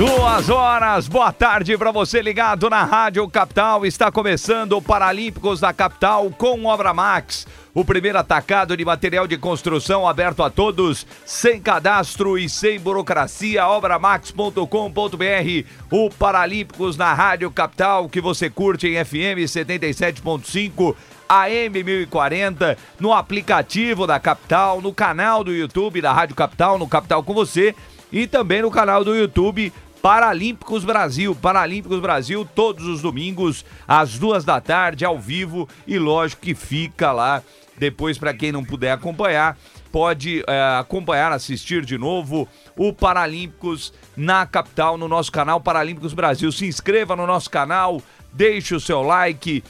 Duas 0.00 0.48
horas, 0.48 1.08
boa 1.08 1.30
tarde 1.30 1.76
para 1.76 1.92
você 1.92 2.22
ligado 2.22 2.70
na 2.70 2.84
Rádio 2.84 3.28
Capital. 3.28 3.84
Está 3.84 4.10
começando 4.10 4.72
o 4.72 4.80
Paralímpicos 4.80 5.60
da 5.60 5.74
Capital 5.74 6.30
com 6.30 6.64
Obra 6.64 6.94
Max. 6.94 7.46
O 7.74 7.84
primeiro 7.84 8.16
atacado 8.16 8.74
de 8.74 8.82
material 8.82 9.26
de 9.26 9.36
construção 9.36 10.08
aberto 10.08 10.42
a 10.42 10.48
todos, 10.48 11.06
sem 11.26 11.60
cadastro 11.60 12.38
e 12.38 12.48
sem 12.48 12.80
burocracia. 12.80 13.66
Obramax.com.br. 13.66 15.68
O 15.90 16.08
Paralímpicos 16.08 16.96
na 16.96 17.12
Rádio 17.12 17.50
Capital, 17.50 18.08
que 18.08 18.22
você 18.22 18.48
curte 18.48 18.88
em 18.88 19.04
FM 19.04 19.44
77.5. 19.44 20.96
AM 21.28 21.84
1040, 21.84 22.78
no 22.98 23.12
aplicativo 23.12 24.06
da 24.06 24.18
Capital, 24.18 24.80
no 24.80 24.94
canal 24.94 25.44
do 25.44 25.52
YouTube 25.52 26.00
da 26.00 26.12
Rádio 26.12 26.34
Capital, 26.34 26.76
no 26.76 26.88
Capital 26.88 27.22
com 27.22 27.32
você, 27.32 27.72
e 28.10 28.26
também 28.26 28.62
no 28.62 28.70
canal 28.70 29.04
do 29.04 29.14
YouTube 29.14 29.72
Paralímpicos 30.02 30.84
Brasil. 30.84 31.34
Paralímpicos 31.34 32.00
Brasil, 32.00 32.48
todos 32.54 32.86
os 32.86 33.02
domingos, 33.02 33.64
às 33.86 34.18
duas 34.18 34.44
da 34.44 34.60
tarde, 34.60 35.04
ao 35.04 35.18
vivo. 35.18 35.68
E 35.86 35.98
lógico 35.98 36.42
que 36.42 36.54
fica 36.54 37.12
lá. 37.12 37.42
Depois, 37.76 38.18
para 38.18 38.34
quem 38.34 38.52
não 38.52 38.64
puder 38.64 38.92
acompanhar, 38.92 39.56
pode 39.90 40.44
é, 40.46 40.78
acompanhar, 40.78 41.32
assistir 41.32 41.84
de 41.84 41.96
novo 41.96 42.46
o 42.76 42.92
Paralímpicos 42.92 43.92
na 44.16 44.44
capital, 44.46 44.98
no 44.98 45.08
nosso 45.08 45.32
canal 45.32 45.60
Paralímpicos 45.60 46.12
Brasil. 46.12 46.52
Se 46.52 46.66
inscreva 46.66 47.16
no 47.16 47.26
nosso 47.26 47.48
canal, 47.50 48.02
deixe 48.32 48.74
o 48.74 48.80
seu 48.80 49.02
like 49.02 49.64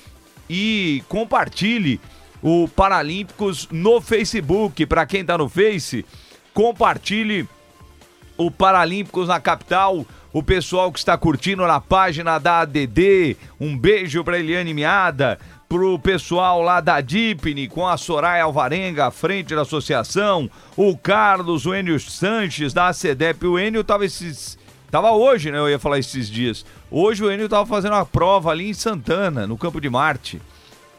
e 0.48 1.04
compartilhe 1.08 2.00
o 2.42 2.68
Paralímpicos 2.68 3.68
no 3.70 4.00
Facebook. 4.00 4.84
Para 4.86 5.06
quem 5.06 5.20
está 5.20 5.38
no 5.38 5.48
Face, 5.48 6.04
compartilhe 6.52 7.48
o 8.36 8.50
Paralímpicos 8.50 9.28
na 9.28 9.38
capital 9.38 10.04
o 10.32 10.42
pessoal 10.42 10.92
que 10.92 10.98
está 10.98 11.16
curtindo 11.16 11.66
na 11.66 11.80
página 11.80 12.38
da 12.38 12.60
ADD. 12.60 13.36
Um 13.60 13.76
beijo 13.76 14.22
para 14.22 14.38
Eliane 14.38 14.72
Miada, 14.72 15.38
pro 15.68 15.98
pessoal 15.98 16.62
lá 16.62 16.80
da 16.80 17.00
Dipne 17.00 17.68
com 17.68 17.86
a 17.86 17.96
Soraya 17.96 18.44
Alvarenga 18.44 19.06
à 19.06 19.10
frente 19.10 19.54
da 19.54 19.62
associação, 19.62 20.50
o 20.76 20.96
Carlos, 20.96 21.66
o 21.66 21.74
Enio 21.74 21.98
Sanches 22.00 22.72
da 22.72 22.88
ACDEP. 22.88 23.46
O 23.46 23.58
Enio 23.58 23.84
tava 23.84 24.04
esses 24.04 24.58
Tava 24.90 25.12
hoje, 25.12 25.52
né? 25.52 25.58
Eu 25.58 25.70
ia 25.70 25.78
falar 25.78 26.00
esses 26.00 26.28
dias. 26.28 26.66
Hoje 26.90 27.22
o 27.22 27.30
Enio 27.30 27.48
tava 27.48 27.64
fazendo 27.64 27.92
uma 27.92 28.04
prova 28.04 28.50
ali 28.50 28.68
em 28.68 28.74
Santana, 28.74 29.46
no 29.46 29.56
Campo 29.56 29.80
de 29.80 29.88
Marte. 29.88 30.42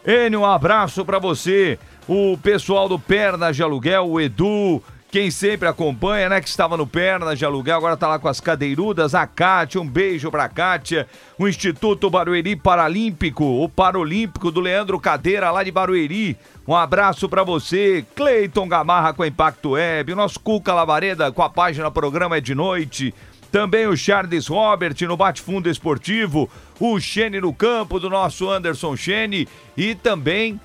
Enio, 0.06 0.42
um 0.42 0.46
abraço 0.46 1.04
para 1.04 1.20
você. 1.20 1.78
O 2.08 2.38
pessoal 2.38 2.88
do 2.88 2.98
Pernas 2.98 3.56
de 3.56 3.62
Aluguel, 3.62 4.08
o 4.08 4.20
Edu, 4.20 4.82
quem 5.12 5.30
sempre 5.30 5.68
acompanha, 5.68 6.30
né? 6.30 6.40
Que 6.40 6.48
estava 6.48 6.78
no 6.78 6.88
Pernas 6.88 7.38
de 7.38 7.44
Aluguel, 7.44 7.76
agora 7.76 7.98
tá 7.98 8.08
lá 8.08 8.18
com 8.18 8.30
as 8.30 8.40
cadeirudas. 8.40 9.14
A 9.14 9.28
Kátia, 9.28 9.82
um 9.82 9.86
beijo 9.86 10.32
pra 10.32 10.48
Kátia. 10.48 11.06
O 11.38 11.50
Instituto 11.50 12.10
Barueri 12.10 12.56
Paralímpico, 12.56 13.44
o 13.44 13.68
Paralímpico 13.68 14.50
do 14.50 14.62
Leandro 14.62 14.98
Cadeira, 15.02 15.52
lá 15.52 15.64
de 15.64 15.72
Barueri. 15.72 16.38
Um 16.66 16.74
abraço 16.74 17.28
para 17.28 17.44
você. 17.44 18.06
Cleiton 18.16 18.70
Gamarra 18.70 19.14
com 19.14 19.24
a 19.24 19.28
Impacto 19.28 19.72
Web. 19.72 20.14
O 20.14 20.16
nosso 20.16 20.40
Cuca 20.40 20.74
Lavareda 20.74 21.30
com 21.30 21.44
a 21.44 21.50
página 21.50 21.92
Programa 21.92 22.38
é 22.38 22.42
de 22.42 22.56
Noite. 22.56 23.14
Também 23.52 23.88
o 23.88 23.98
Charles 23.98 24.48
Robert 24.48 24.96
no 25.02 25.18
Bate 25.18 25.42
Fundo 25.42 25.70
Esportivo. 25.70 26.50
O 26.80 26.98
Xene 27.02 27.42
no 27.42 27.54
campo 27.54 28.00
do 28.00 28.10
nosso 28.10 28.50
Anderson 28.50 28.96
Xene. 28.96 29.46
E 29.76 29.94
também 29.94 30.58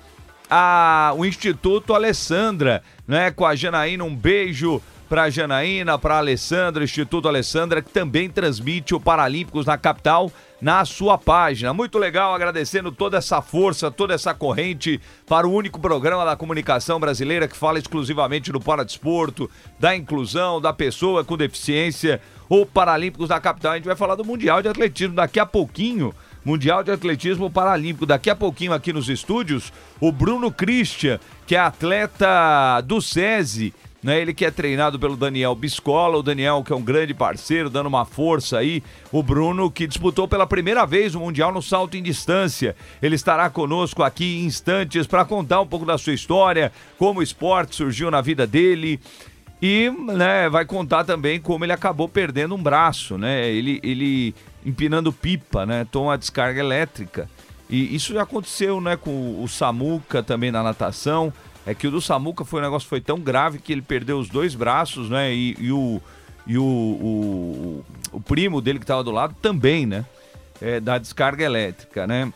a, 0.49 1.13
o 1.17 1.25
Instituto 1.25 1.93
Alessandra, 1.93 2.81
né? 3.07 3.31
Com 3.31 3.45
a 3.45 3.55
Janaína, 3.55 4.03
um 4.03 4.15
beijo 4.15 4.81
para 5.07 5.29
Janaína, 5.29 5.97
para 5.97 6.17
Alessandra, 6.17 6.83
Instituto 6.83 7.27
Alessandra, 7.27 7.81
que 7.81 7.89
também 7.89 8.29
transmite 8.29 8.93
o 8.93 8.99
Paralímpicos 8.99 9.65
na 9.65 9.77
capital 9.77 10.31
na 10.61 10.83
sua 10.83 11.17
página. 11.17 11.73
Muito 11.73 11.97
legal, 11.97 12.33
agradecendo 12.33 12.91
toda 12.91 13.17
essa 13.17 13.41
força, 13.41 13.89
toda 13.89 14.13
essa 14.13 14.33
corrente 14.33 14.99
para 15.25 15.47
o 15.47 15.53
único 15.53 15.79
programa 15.79 16.25
da 16.25 16.35
comunicação 16.35 16.99
brasileira 16.99 17.47
que 17.47 17.55
fala 17.55 17.79
exclusivamente 17.79 18.51
do 18.51 18.59
paradesporto, 18.59 19.49
da 19.79 19.95
inclusão, 19.95 20.59
da 20.59 20.73
pessoa 20.73 21.23
com 21.23 21.37
deficiência, 21.37 22.19
o 22.49 22.65
Paralímpicos 22.65 23.29
da 23.29 23.39
capital. 23.39 23.73
A 23.73 23.75
gente 23.75 23.85
vai 23.85 23.95
falar 23.95 24.15
do 24.15 24.25
Mundial 24.25 24.61
de 24.61 24.67
Atletismo 24.67 25.15
daqui 25.15 25.39
a 25.39 25.45
pouquinho. 25.45 26.13
Mundial 26.47 26.81
de 26.81 26.91
Atletismo 26.93 27.51
Paralímpico. 27.51 28.05
Daqui 28.05 28.29
a 28.29 28.35
pouquinho 28.35 28.71
aqui 28.71 28.93
nos 28.93 29.09
estúdios, 29.09 29.73
o 29.99 30.13
Bruno 30.13 30.49
Christian, 30.49 31.19
que 31.45 31.57
é 31.57 31.59
atleta 31.59 32.79
do 32.85 33.01
SESI, 33.01 33.73
né? 34.01 34.21
Ele 34.21 34.33
que 34.33 34.45
é 34.45 34.51
treinado 34.51 34.97
pelo 34.97 35.17
Daniel 35.17 35.53
Biscola, 35.53 36.17
o 36.17 36.23
Daniel 36.23 36.63
que 36.63 36.71
é 36.71 36.75
um 36.75 36.81
grande 36.81 37.13
parceiro, 37.13 37.69
dando 37.69 37.87
uma 37.87 38.05
força 38.05 38.59
aí. 38.59 38.81
O 39.11 39.21
Bruno 39.21 39.69
que 39.69 39.85
disputou 39.85 40.25
pela 40.25 40.47
primeira 40.47 40.85
vez 40.85 41.15
o 41.15 41.19
Mundial 41.19 41.51
no 41.51 41.61
salto 41.61 41.97
em 41.97 42.01
distância. 42.01 42.77
Ele 43.01 43.15
estará 43.15 43.49
conosco 43.49 44.01
aqui 44.01 44.37
em 44.37 44.45
instantes 44.45 45.05
para 45.05 45.25
contar 45.25 45.59
um 45.59 45.67
pouco 45.67 45.85
da 45.85 45.97
sua 45.97 46.13
história, 46.13 46.71
como 46.97 47.19
o 47.19 47.23
esporte 47.23 47.75
surgiu 47.75 48.09
na 48.09 48.21
vida 48.21 48.47
dele. 48.47 49.01
E 49.61 49.89
né, 49.89 50.49
vai 50.49 50.65
contar 50.65 51.03
também 51.03 51.39
como 51.39 51.65
ele 51.65 51.73
acabou 51.73 52.07
perdendo 52.07 52.53
um 52.53 52.61
braço, 52.61 53.17
né? 53.17 53.49
Ele, 53.49 53.79
ele 53.81 54.35
empinando 54.65 55.11
pipa, 55.11 55.65
né? 55.65 55.85
Tom 55.91 56.11
a 56.11 56.17
descarga 56.17 56.59
elétrica. 56.59 57.29
E 57.69 57.95
isso 57.95 58.13
já 58.13 58.23
aconteceu, 58.23 58.79
né, 58.79 58.95
com 58.95 59.43
o 59.43 59.47
Samuca 59.47 60.23
também 60.23 60.51
na 60.51 60.63
natação. 60.63 61.33
É 61.65 61.73
que 61.73 61.85
o 61.85 61.91
do 61.91 61.99
Samuca 61.99 62.45
foi 62.45 62.61
um 62.61 62.63
negócio 62.63 62.87
foi 62.87 63.01
tão 63.01 63.19
grave 63.19 63.59
que 63.59 63.73
ele 63.73 63.81
perdeu 63.81 64.17
os 64.19 64.29
dois 64.29 64.55
braços, 64.55 65.09
né? 65.09 65.33
E, 65.33 65.53
e 65.59 65.71
o, 65.71 66.01
e 66.45 66.57
o, 66.57 66.63
o, 66.63 67.85
o, 68.13 68.21
primo 68.21 68.61
dele 68.61 68.79
que 68.79 68.85
estava 68.85 69.03
do 69.03 69.11
lado 69.11 69.35
também, 69.41 69.85
né? 69.85 70.05
É, 70.61 70.79
da 70.79 70.97
descarga 70.97 71.43
elétrica, 71.43 72.07
né? 72.07 72.31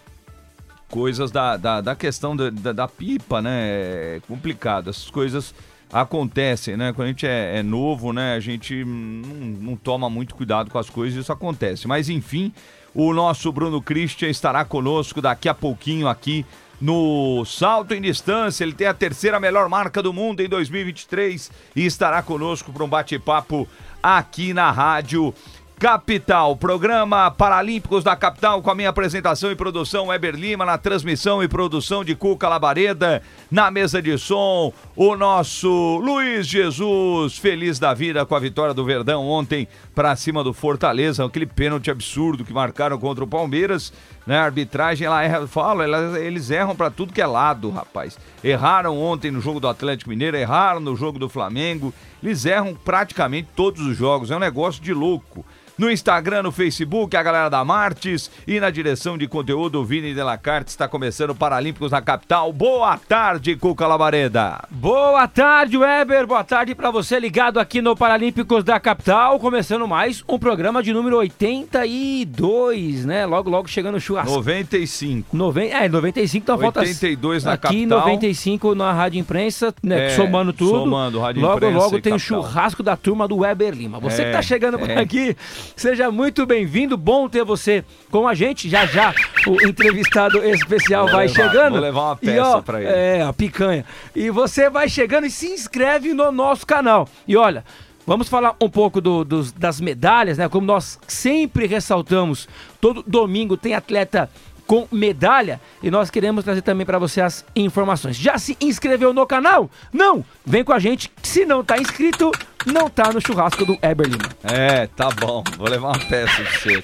Coisas 0.90 1.32
da, 1.32 1.56
da, 1.56 1.80
da 1.80 1.96
questão 1.96 2.36
da, 2.36 2.50
da, 2.50 2.74
da, 2.74 2.88
pipa, 2.90 3.42
né? 3.42 4.18
É 4.18 4.22
complicado. 4.28 4.90
Essas 4.90 5.10
coisas 5.10 5.56
acontecem, 5.92 6.78
né? 6.78 6.94
Quando 6.94 7.06
a 7.06 7.10
gente 7.10 7.28
é, 7.28 7.58
é 7.58 7.64
novo, 7.64 8.14
né? 8.14 8.36
A 8.36 8.40
gente 8.40 8.84
não, 8.86 9.72
não, 9.72 9.76
toma 9.76 10.10
muito 10.10 10.36
cuidado 10.36 10.70
com 10.70 10.78
as 10.78 10.90
coisas 10.90 11.20
isso 11.20 11.32
acontece. 11.32 11.88
Mas 11.88 12.10
enfim, 12.10 12.54
o 12.94 13.14
nosso 13.14 13.52
Bruno 13.52 13.82
Christian 13.82 14.30
estará 14.30 14.64
conosco 14.64 15.22
daqui 15.22 15.50
a 15.50 15.54
pouquinho 15.54 16.08
aqui 16.08 16.46
no 16.80 17.44
salto 17.46 17.94
em 17.94 18.02
distância. 18.02 18.64
Ele 18.64 18.74
tem 18.74 18.88
a 18.88 18.94
terceira 18.94 19.40
melhor 19.40 19.70
marca 19.70 20.02
do 20.02 20.14
mundo 20.14 20.42
em 20.42 20.50
2023 20.50 21.52
e 21.76 21.86
estará 21.86 22.22
conosco 22.22 22.72
para 22.72 22.84
um 22.84 22.90
bate-papo 22.90 23.68
aqui 24.02 24.54
na 24.54 24.72
rádio 24.72 25.34
Capital, 25.82 26.56
programa 26.56 27.32
Paralímpicos 27.32 28.04
da 28.04 28.16
Capital, 28.16 28.62
com 28.62 28.70
a 28.70 28.76
minha 28.76 28.90
apresentação 28.90 29.50
e 29.52 29.56
produção 29.56 30.10
Weber 30.10 30.36
Lima, 30.36 30.64
na 30.64 30.78
transmissão 30.78 31.42
e 31.42 31.48
produção 31.48 32.06
de 32.06 32.14
Cuca 32.14 32.48
Labareda, 32.48 33.24
na 33.50 33.72
mesa 33.72 34.00
de 34.00 34.16
som, 34.16 34.72
o 34.96 35.16
nosso 35.16 35.98
Luiz 35.98 36.46
Jesus, 36.46 37.36
feliz 37.40 37.80
da 37.80 37.96
vida 37.96 38.24
com 38.28 38.36
a 38.36 38.40
vitória 38.40 38.76
do 38.76 38.86
Verdão 38.86 39.28
ontem 39.28 39.68
para 39.96 40.16
cima 40.16 40.44
do 40.44 40.54
Fortaleza, 40.54 41.26
aquele 41.26 41.48
pênalti 41.48 41.90
absurdo 41.90 42.46
que 42.46 42.54
marcaram 42.54 43.00
contra 43.00 43.24
o 43.24 43.28
Palmeiras, 43.28 43.92
né? 44.28 44.38
A 44.38 44.44
arbitragem, 44.44 45.08
ela 45.08 45.24
erra, 45.24 45.48
fala, 45.48 45.84
ela, 45.84 46.20
eles 46.20 46.52
erram 46.52 46.76
para 46.76 46.92
tudo 46.92 47.12
que 47.12 47.22
é 47.24 47.26
lado, 47.26 47.72
rapaz. 47.72 48.20
Erraram 48.44 49.02
ontem 49.02 49.32
no 49.32 49.42
jogo 49.42 49.60
do 49.60 49.68
Atlético 49.68 50.12
Mineiro, 50.12 50.38
erraram 50.38 50.80
no 50.80 50.96
jogo 50.96 51.18
do 51.18 51.28
Flamengo, 51.28 51.92
eles 52.22 52.46
erram 52.46 52.76
praticamente 52.76 53.50
todos 53.56 53.84
os 53.84 53.98
jogos, 53.98 54.30
é 54.30 54.36
um 54.36 54.40
negócio 54.40 54.80
de 54.80 54.94
louco 54.94 55.44
no 55.82 55.90
Instagram, 55.90 56.44
no 56.44 56.52
Facebook, 56.52 57.18
a 57.18 57.24
galera 57.24 57.50
da 57.50 57.66
Martes 57.66 58.30
e 58.46 58.60
na 58.60 58.70
direção 58.70 59.18
de 59.18 59.28
conteúdo, 59.28 59.80
o 59.80 59.84
Vini 59.84 60.14
Delacarte 60.14 60.70
está 60.70 60.88
começando 60.88 61.34
Paralímpicos 61.34 61.92
na 61.92 62.00
capital. 62.00 62.54
Boa 62.54 63.00
tarde, 63.00 63.56
Cuca 63.56 63.88
Labareda. 63.88 64.64
Boa 64.70 65.28
tarde, 65.28 65.76
Weber. 65.80 66.28
Boa 66.28 66.44
tarde 66.44 66.76
para 66.76 66.92
você 66.92 67.20
ligado 67.20 67.60
aqui 67.60 67.82
no 67.82 67.96
Paralímpicos 67.96 68.64
da 68.64 68.80
capital, 68.80 69.40
começando 69.40 69.88
mais 69.88 70.24
um 70.30 70.38
programa 70.38 70.84
de 70.84 70.94
número 70.94 71.18
82, 71.18 73.04
né? 73.04 73.26
Logo, 73.26 73.50
logo 73.50 73.68
chegando 73.68 73.96
o 73.96 74.00
churrasco. 74.00 74.32
95. 74.32 75.36
Noven... 75.36 75.72
É, 75.72 75.90
95, 75.90 76.44
então 76.44 76.58
82 76.58 77.44
falta 77.44 77.50
na 77.50 77.54
aqui 77.56 77.88
capital. 77.88 78.00
95 78.02 78.76
na 78.76 78.94
Rádio 78.94 79.20
Imprensa, 79.20 79.74
né? 79.82 80.10
É, 80.12 80.16
somando 80.16 80.54
tudo. 80.54 80.82
somando 80.82 81.20
Rádio 81.20 81.42
logo, 81.42 81.56
Imprensa 81.56 81.78
logo 81.80 81.98
e 81.98 82.02
tem 82.04 82.14
o 82.14 82.20
churrasco 82.20 82.84
da 82.84 82.96
turma 82.96 83.28
do 83.28 83.38
Weber 83.38 83.74
Lima. 83.74 84.00
Você 84.00 84.22
É, 84.22 84.26
que 84.26 84.32
tá 84.32 84.44
chegando 84.44 84.78
por 84.78 84.88
é. 84.88 85.00
aqui, 85.00 85.36
Seja 85.76 86.12
muito 86.12 86.46
bem-vindo, 86.46 86.96
bom 86.98 87.28
ter 87.28 87.44
você 87.44 87.84
com 88.12 88.28
a 88.28 88.34
gente. 88.36 88.70
Já 88.70 88.86
já 88.86 89.14
o 89.48 89.62
entrevistado 89.66 90.44
especial 90.46 91.06
Vou 91.06 91.16
vai 91.16 91.28
levar- 91.28 91.36
chegando. 91.50 91.72
vou 91.74 91.82
levar 91.82 92.02
uma 92.02 92.20
E, 92.22 92.26
peça 92.26 92.58
ó, 92.58 92.62
pra 92.62 92.82
ele. 92.82 92.92
É, 92.92 93.22
a 93.24 93.34
picanha. 93.34 93.86
E 94.16 94.30
você 94.30 94.70
vai 94.70 94.88
chegando 94.88 95.26
e 95.26 95.32
se 95.32 95.48
inscreve 95.48 96.14
no 96.14 96.32
nosso 96.32 96.66
canal. 96.68 97.08
E 97.28 97.36
olha, 97.36 97.64
vamos 98.06 98.28
falar 98.30 98.56
um 98.62 98.70
pouco 98.70 99.02
do- 99.02 99.24
dos- 99.24 99.52
das 99.52 99.82
medalhas, 99.82 100.38
né? 100.38 100.48
Como 100.48 100.66
nós 100.68 101.00
sempre 101.08 101.66
ressaltamos, 101.66 102.48
todo 102.80 103.04
domingo 103.08 103.58
tem 103.58 103.74
atleta 103.74 104.30
com 104.72 104.88
medalha 104.90 105.60
e 105.84 105.92
nós 105.92 106.10
queremos 106.10 106.46
trazer 106.46 106.62
também 106.62 106.86
para 106.86 106.98
você 106.98 107.20
as 107.20 107.44
informações. 107.54 108.16
Já 108.16 108.38
se 108.38 108.56
inscreveu 108.62 109.14
no 109.14 109.28
canal? 109.28 109.70
Não! 109.92 110.24
Vem 110.46 110.64
com 110.64 110.72
a 110.72 110.80
gente, 110.80 111.12
se 111.22 111.44
não 111.44 111.62
tá 111.62 111.78
inscrito, 111.78 112.32
não 112.66 112.90
tá 112.90 113.12
no 113.12 113.20
churrasco 113.20 113.66
do 113.66 113.78
Eber 113.82 114.08
Lima. 114.08 114.30
É, 114.42 114.88
tá 114.88 115.10
bom. 115.10 115.44
Vou 115.58 115.68
levar 115.68 115.90
uma 115.90 116.00
peça 116.00 116.42
de 116.42 116.58
você. 116.58 116.84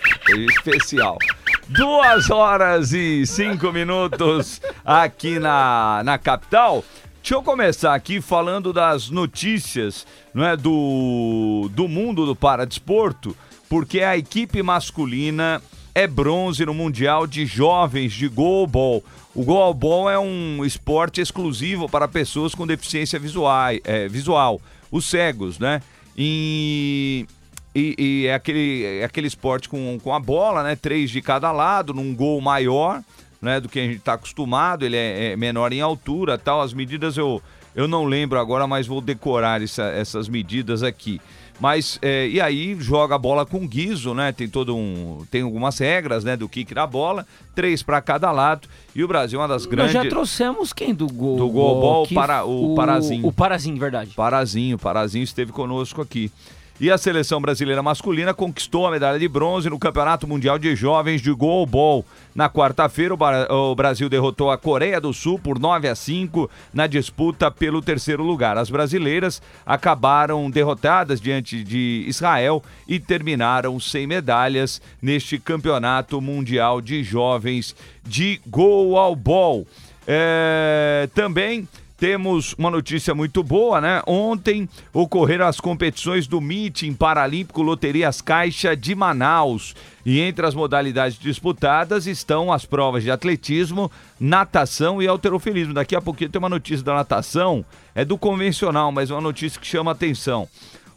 Especial. 0.49 1.17
Duas 1.69 2.29
horas 2.29 2.91
e 2.91 3.25
cinco 3.25 3.71
minutos 3.71 4.59
aqui 4.83 5.39
na, 5.39 6.01
na 6.03 6.17
capital. 6.17 6.83
Deixa 7.21 7.35
eu 7.35 7.41
começar 7.41 7.95
aqui 7.95 8.19
falando 8.19 8.73
das 8.73 9.09
notícias 9.09 10.05
não 10.33 10.45
é, 10.45 10.57
do, 10.57 11.69
do 11.71 11.87
mundo 11.87 12.25
do 12.25 12.35
paradesporto, 12.35 13.33
porque 13.69 14.01
a 14.01 14.17
equipe 14.17 14.61
masculina 14.61 15.61
é 15.97 16.05
bronze 16.05 16.63
no 16.63 16.75
Mundial 16.75 17.25
de 17.25 17.43
Jovens 17.47 18.13
de 18.13 18.27
Goalball. 18.27 19.03
O 19.33 19.43
Goalball 19.43 20.07
é 20.07 20.19
um 20.19 20.63
esporte 20.63 21.19
exclusivo 21.19 21.89
para 21.89 22.07
pessoas 22.07 22.53
com 22.53 22.67
deficiência 22.67 23.17
visual, 23.17 23.71
é, 23.83 24.07
visual 24.07 24.61
os 24.91 25.07
cegos, 25.09 25.57
né? 25.57 25.81
E, 26.15 27.25
e, 27.73 27.95
e 27.97 28.27
é, 28.27 28.35
aquele, 28.35 28.83
é 29.01 29.03
aquele 29.05 29.25
esporte 29.25 29.67
com, 29.67 29.97
com 30.03 30.13
a 30.13 30.19
bola, 30.19 30.61
né? 30.61 30.75
Três 30.75 31.09
de 31.09 31.19
cada 31.19 31.51
lado, 31.51 31.95
num 31.95 32.13
gol 32.13 32.39
maior, 32.41 33.01
né? 33.41 33.59
Do 33.59 33.67
que 33.67 33.79
a 33.79 33.83
gente 33.83 33.97
está 33.97 34.13
acostumado. 34.13 34.85
Ele 34.85 34.95
é, 34.95 35.31
é 35.31 35.35
menor 35.35 35.73
em 35.73 35.81
altura 35.81 36.37
tal. 36.37 36.61
As 36.61 36.73
medidas 36.73 37.17
eu, 37.17 37.41
eu 37.75 37.87
não 37.87 38.05
lembro 38.05 38.39
agora, 38.39 38.67
mas 38.67 38.85
vou 38.85 39.01
decorar 39.01 39.63
essa- 39.63 39.89
essas 39.89 40.29
medidas 40.29 40.83
aqui. 40.83 41.19
Mas, 41.59 41.97
é, 42.03 42.27
e 42.27 42.39
aí 42.39 42.75
joga 42.79 43.15
a 43.15 43.17
bola 43.17 43.45
com 43.45 43.67
guiso, 43.67 44.13
né? 44.13 44.31
Tem 44.31 44.47
todo 44.47 44.75
um. 44.75 45.25
Tem 45.31 45.41
algumas 45.41 45.77
regras, 45.79 46.23
né? 46.23 46.37
Do 46.37 46.47
kick 46.47 46.71
da 46.73 46.85
bola, 46.85 47.25
três 47.55 47.81
para 47.81 47.99
cada 47.99 48.31
lado. 48.31 48.67
E 48.95 49.03
o 49.03 49.07
Brasil 49.07 49.39
é 49.39 49.41
uma 49.41 49.47
das 49.47 49.63
Nós 49.63 49.71
grandes. 49.71 49.93
já 49.93 50.05
trouxemos 50.07 50.71
quem 50.71 50.93
do 50.93 51.07
gol? 51.07 51.37
Do 51.37 51.49
goalball, 51.49 52.05
que 52.05 52.13
para- 52.13 52.45
o 52.45 52.75
Parazinho. 52.75 53.25
O 53.25 53.31
Parazinho, 53.33 53.77
verdade. 53.77 54.11
Parazinho, 54.15 54.77
Parazinho 54.77 55.23
esteve 55.23 55.51
conosco 55.51 56.01
aqui. 56.01 56.31
E 56.79 56.91
a 56.91 56.97
seleção 56.97 57.41
brasileira 57.41 57.81
masculina 57.81 58.35
conquistou 58.35 58.85
a 58.85 58.91
medalha 58.91 59.17
de 59.17 59.27
bronze 59.27 59.67
no 59.67 59.79
Campeonato 59.79 60.27
Mundial 60.27 60.59
de 60.59 60.75
Jovens 60.75 61.23
de 61.23 61.33
Goalball. 61.33 62.05
Na 62.35 62.47
quarta-feira, 62.47 63.15
o, 63.49 63.73
Brasil 63.73 64.07
derrotou 64.07 64.51
a 64.51 64.59
Coreia 64.59 65.01
do 65.01 65.11
Sul 65.11 65.39
por 65.39 65.57
9 65.57 65.87
a 65.87 65.95
5 65.95 66.47
na 66.71 66.85
disputa 66.85 67.49
pelo 67.49 67.81
terceiro 67.81 68.21
lugar. 68.21 68.59
As 68.59 68.69
brasileiras 68.69 69.41
acabaram 69.65 70.51
derrotadas 70.51 71.19
diante 71.19 71.63
de 71.63 72.05
Israel 72.07 72.63
e 72.87 72.99
terminaram 72.99 73.79
sem 73.79 74.05
medalhas 74.05 74.79
neste 75.01 75.39
Campeonato 75.39 76.21
Mundial 76.21 76.79
de 76.79 77.03
Jovens 77.03 77.75
de 78.05 78.39
Goalball. 78.45 79.65
É, 80.07 81.09
também 81.15 81.67
temos 81.97 82.53
uma 82.57 82.69
notícia 82.69 83.15
muito 83.15 83.41
boa, 83.41 83.81
né? 83.81 84.01
Ontem 84.05 84.69
ocorreram 84.93 85.47
as 85.47 85.59
competições 85.59 86.27
do 86.27 86.39
Meeting 86.39 86.93
Paralímpico 86.93 87.63
Loterias 87.63 88.21
Caixa 88.21 88.75
de 88.75 88.93
Manaus. 88.93 89.75
E 90.05 90.21
entre 90.21 90.45
as 90.45 90.53
modalidades 90.53 91.17
disputadas 91.17 92.05
estão 92.05 92.53
as 92.53 92.65
provas 92.65 93.03
de 93.03 93.11
atletismo, 93.11 93.91
natação 94.19 95.01
e 95.01 95.07
alterofilismo. 95.07 95.73
Daqui 95.73 95.95
a 95.95 96.01
pouquinho 96.01 96.29
tem 96.29 96.39
uma 96.39 96.47
notícia 96.47 96.85
da 96.85 96.93
natação, 96.93 97.65
é 97.95 98.05
do 98.05 98.17
convencional, 98.17 98.91
mas 98.91 99.09
é 99.09 99.13
uma 99.13 99.21
notícia 99.21 99.59
que 99.59 99.67
chama 99.67 99.91
atenção. 99.91 100.47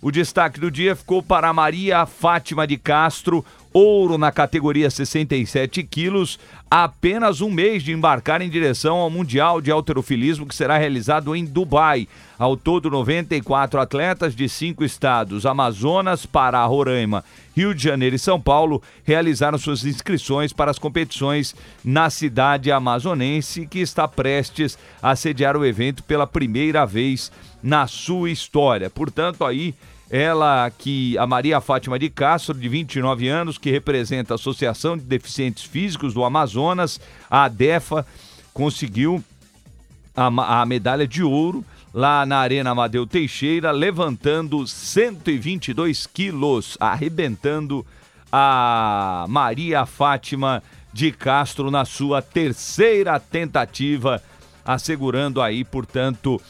O 0.03 0.11
destaque 0.11 0.59
do 0.59 0.71
dia 0.71 0.97
ficou 0.97 1.23
para 1.23 1.53
Maria 1.53 2.07
Fátima 2.07 2.67
de 2.67 2.79
Castro, 2.79 3.45
ouro 3.73 4.19
na 4.19 4.33
categoria 4.33 4.91
67 4.91 5.83
quilos, 5.85 6.39
apenas 6.71 7.41
um 7.41 7.51
mês 7.51 7.83
de 7.83 7.93
embarcar 7.93 8.43
em 8.43 8.49
direção 8.49 8.97
ao 8.97 9.11
Mundial 9.11 9.61
de 9.61 9.71
Alterofilismo 9.71 10.47
que 10.47 10.55
será 10.55 10.77
realizado 10.77 11.35
em 11.35 11.45
Dubai. 11.45 12.09
Ao 12.39 12.57
todo, 12.57 12.91
94 12.91 13.81
atletas 13.81 14.35
de 14.35 14.49
cinco 14.49 14.83
estados, 14.83 15.45
Amazonas, 15.45 16.25
Pará, 16.25 16.65
Roraima, 16.65 17.25
Rio 17.55 17.75
de 17.75 17.83
Janeiro 17.83 18.17
e 18.17 18.19
São 18.19 18.41
Paulo, 18.41 18.83
realizaram 19.05 19.59
suas 19.59 19.85
inscrições 19.85 20.53
para 20.53 20.71
as 20.71 20.79
competições 20.79 21.55
na 21.85 22.09
cidade 22.09 22.73
amazonense, 22.73 23.67
que 23.67 23.81
está 23.81 24.09
prestes 24.09 24.79
a 25.03 25.15
sediar 25.15 25.57
o 25.57 25.65
evento 25.65 26.03
pela 26.03 26.27
primeira 26.27 26.87
vez 26.87 27.31
na 27.63 27.87
sua 27.87 28.31
história. 28.31 28.89
Portanto, 28.89 29.45
aí 29.45 29.75
ela 30.11 30.69
que 30.77 31.17
a 31.17 31.27
Maria 31.27 31.61
Fátima 31.61 31.97
de 31.97 32.11
Castro, 32.11 32.59
de 32.59 32.69
29 32.69 33.29
anos, 33.29 33.57
que 33.57 33.71
representa 33.71 34.35
a 34.35 34.37
Associação 34.37 34.99
de 34.99 35.05
Deficientes 35.05 35.63
Físicos 35.63 36.13
do 36.13 36.25
Amazonas, 36.25 37.01
a 37.31 37.45
ADEFA, 37.45 38.05
conseguiu 38.53 39.23
a, 40.17 40.63
a 40.63 40.67
medalha 40.67 41.07
de 41.07 41.23
ouro 41.23 41.65
lá 41.95 42.27
na 42.27 42.39
Arena 42.39 42.71
Amadeu 42.71 43.07
Teixeira, 43.07 43.71
levantando 43.71 44.67
122 44.67 46.09
quilos, 46.09 46.77
arrebentando 46.81 47.87
a 48.33 49.27
Maria 49.29 49.87
Fátima 49.87 50.61
de 50.93 51.13
Castro 51.13 51.71
na 51.71 51.85
sua 51.85 52.21
terceira 52.21 53.19
tentativa, 53.21 54.21
assegurando 54.65 55.41
aí, 55.41 55.65
portanto, 55.65 56.41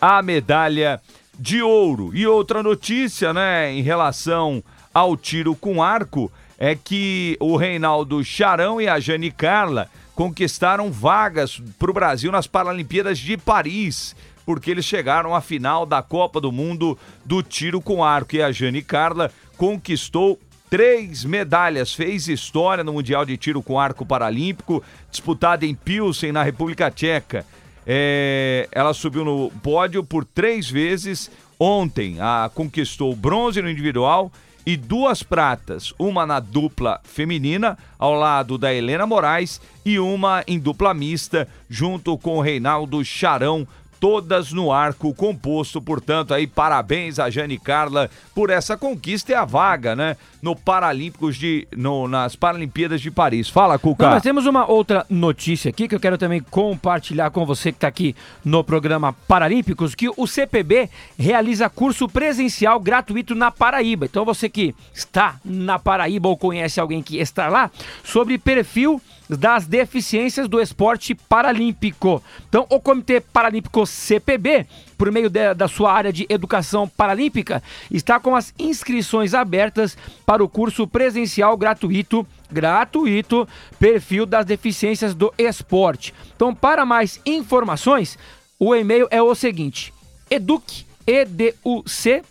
a 0.00 0.22
medalha 0.22 1.00
de 1.40 1.62
ouro. 1.62 2.10
E 2.12 2.26
outra 2.26 2.62
notícia, 2.62 3.32
né, 3.32 3.72
em 3.72 3.80
relação 3.80 4.62
ao 4.92 5.16
tiro 5.16 5.56
com 5.56 5.82
arco, 5.82 6.30
é 6.58 6.74
que 6.74 7.36
o 7.40 7.56
Reinaldo 7.56 8.22
Charão 8.22 8.78
e 8.78 8.86
a 8.86 9.00
Jane 9.00 9.30
Carla 9.30 9.88
conquistaram 10.14 10.92
vagas 10.92 11.58
para 11.78 11.90
o 11.90 11.94
Brasil 11.94 12.30
nas 12.30 12.46
Paralimpíadas 12.46 13.18
de 13.18 13.38
Paris, 13.38 14.14
porque 14.44 14.70
eles 14.70 14.84
chegaram 14.84 15.34
à 15.34 15.40
final 15.40 15.86
da 15.86 16.02
Copa 16.02 16.38
do 16.38 16.52
Mundo 16.52 16.98
do 17.24 17.42
tiro 17.42 17.80
com 17.80 18.04
arco. 18.04 18.36
E 18.36 18.42
a 18.42 18.52
Jane 18.52 18.82
Carla 18.82 19.32
conquistou 19.56 20.38
três 20.68 21.24
medalhas, 21.24 21.94
fez 21.94 22.28
história 22.28 22.84
no 22.84 22.92
Mundial 22.92 23.24
de 23.24 23.36
Tiro 23.38 23.62
com 23.62 23.80
Arco 23.80 24.04
Paralímpico, 24.04 24.82
disputado 25.10 25.64
em 25.64 25.74
Pilsen, 25.74 26.32
na 26.32 26.42
República 26.42 26.90
Tcheca. 26.90 27.46
É, 27.86 28.68
ela 28.72 28.92
subiu 28.94 29.24
no 29.24 29.50
pódio 29.62 30.04
por 30.04 30.24
três 30.24 30.68
vezes. 30.70 31.30
Ontem, 31.58 32.16
a 32.20 32.50
conquistou 32.54 33.14
bronze 33.14 33.60
no 33.60 33.70
individual 33.70 34.32
e 34.64 34.76
duas 34.76 35.22
pratas, 35.22 35.92
uma 35.98 36.26
na 36.26 36.38
dupla 36.38 37.00
feminina, 37.02 37.78
ao 37.98 38.14
lado 38.14 38.56
da 38.58 38.72
Helena 38.72 39.06
Moraes, 39.06 39.60
e 39.84 39.98
uma 39.98 40.44
em 40.46 40.58
dupla 40.58 40.94
mista, 40.94 41.48
junto 41.68 42.16
com 42.18 42.38
o 42.38 42.40
Reinaldo 42.40 43.04
Charão, 43.04 43.66
todas 44.00 44.50
no 44.50 44.72
arco 44.72 45.14
composto. 45.14 45.80
Portanto, 45.80 46.32
aí 46.32 46.46
parabéns 46.46 47.18
a 47.18 47.28
Jane 47.28 47.58
Carla 47.58 48.10
por 48.34 48.48
essa 48.48 48.76
conquista 48.76 49.30
e 49.30 49.34
a 49.34 49.44
vaga, 49.44 49.94
né? 49.94 50.16
No 50.42 50.56
Paralímpicos 50.56 51.36
de. 51.36 51.68
No, 51.76 52.08
nas 52.08 52.34
Paralimpíadas 52.34 53.02
de 53.02 53.10
Paris. 53.10 53.48
Fala, 53.48 53.78
Cuca. 53.78 54.06
Não, 54.06 54.14
nós 54.14 54.22
temos 54.22 54.46
uma 54.46 54.68
outra 54.68 55.04
notícia 55.10 55.68
aqui 55.68 55.86
que 55.86 55.94
eu 55.94 56.00
quero 56.00 56.16
também 56.16 56.40
compartilhar 56.40 57.30
com 57.30 57.44
você 57.44 57.70
que 57.70 57.76
está 57.76 57.88
aqui 57.88 58.16
no 58.42 58.64
programa 58.64 59.12
Paralímpicos, 59.12 59.94
que 59.94 60.08
o 60.08 60.26
CPB 60.26 60.88
realiza 61.18 61.68
curso 61.68 62.08
presencial 62.08 62.80
gratuito 62.80 63.34
na 63.34 63.50
Paraíba. 63.50 64.06
Então 64.06 64.24
você 64.24 64.48
que 64.48 64.74
está 64.94 65.36
na 65.44 65.78
Paraíba 65.78 66.28
ou 66.28 66.36
conhece 66.36 66.80
alguém 66.80 67.02
que 67.02 67.18
está 67.18 67.48
lá, 67.48 67.70
sobre 68.02 68.38
perfil 68.38 69.00
das 69.36 69.66
deficiências 69.66 70.48
do 70.48 70.60
esporte 70.60 71.14
paralímpico. 71.14 72.22
Então, 72.48 72.66
o 72.68 72.80
Comitê 72.80 73.20
Paralímpico 73.20 73.86
CPB, 73.86 74.66
por 74.98 75.10
meio 75.10 75.30
de- 75.30 75.54
da 75.54 75.68
sua 75.68 75.92
área 75.92 76.12
de 76.12 76.26
educação 76.28 76.88
paralímpica, 76.88 77.62
está 77.90 78.18
com 78.18 78.34
as 78.34 78.52
inscrições 78.58 79.34
abertas 79.34 79.96
para 80.26 80.42
o 80.42 80.48
curso 80.48 80.86
presencial 80.86 81.56
gratuito, 81.56 82.26
gratuito, 82.50 83.48
perfil 83.78 84.26
das 84.26 84.44
deficiências 84.44 85.14
do 85.14 85.32
esporte. 85.38 86.12
Então, 86.34 86.54
para 86.54 86.84
mais 86.84 87.20
informações, 87.24 88.18
o 88.58 88.74
e-mail 88.74 89.06
é 89.10 89.22
o 89.22 89.34
seguinte: 89.34 89.92
educ, 90.30 90.84
E-D-U-C, 91.06 92.22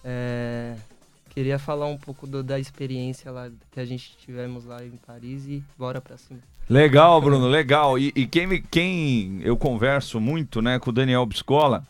é, 0.02 0.76
queria 1.28 1.58
falar 1.58 1.84
um 1.88 1.98
pouco 1.98 2.26
do, 2.26 2.42
da 2.42 2.58
experiência 2.58 3.30
lá 3.30 3.50
que 3.70 3.78
a 3.78 3.84
gente 3.84 4.16
tivemos 4.16 4.64
lá 4.64 4.82
em 4.82 4.98
Paris 5.06 5.44
e 5.46 5.62
bora 5.76 6.00
pra 6.00 6.16
cima. 6.16 6.40
Legal, 6.70 7.20
Bruno, 7.20 7.48
legal. 7.48 7.98
E, 7.98 8.14
e 8.16 8.26
quem, 8.26 8.62
quem 8.62 9.42
eu 9.42 9.58
converso 9.58 10.18
muito, 10.18 10.62
né, 10.62 10.78
com 10.78 10.88
o 10.88 10.92
Daniel 10.94 11.26
Biscola, 11.26 11.86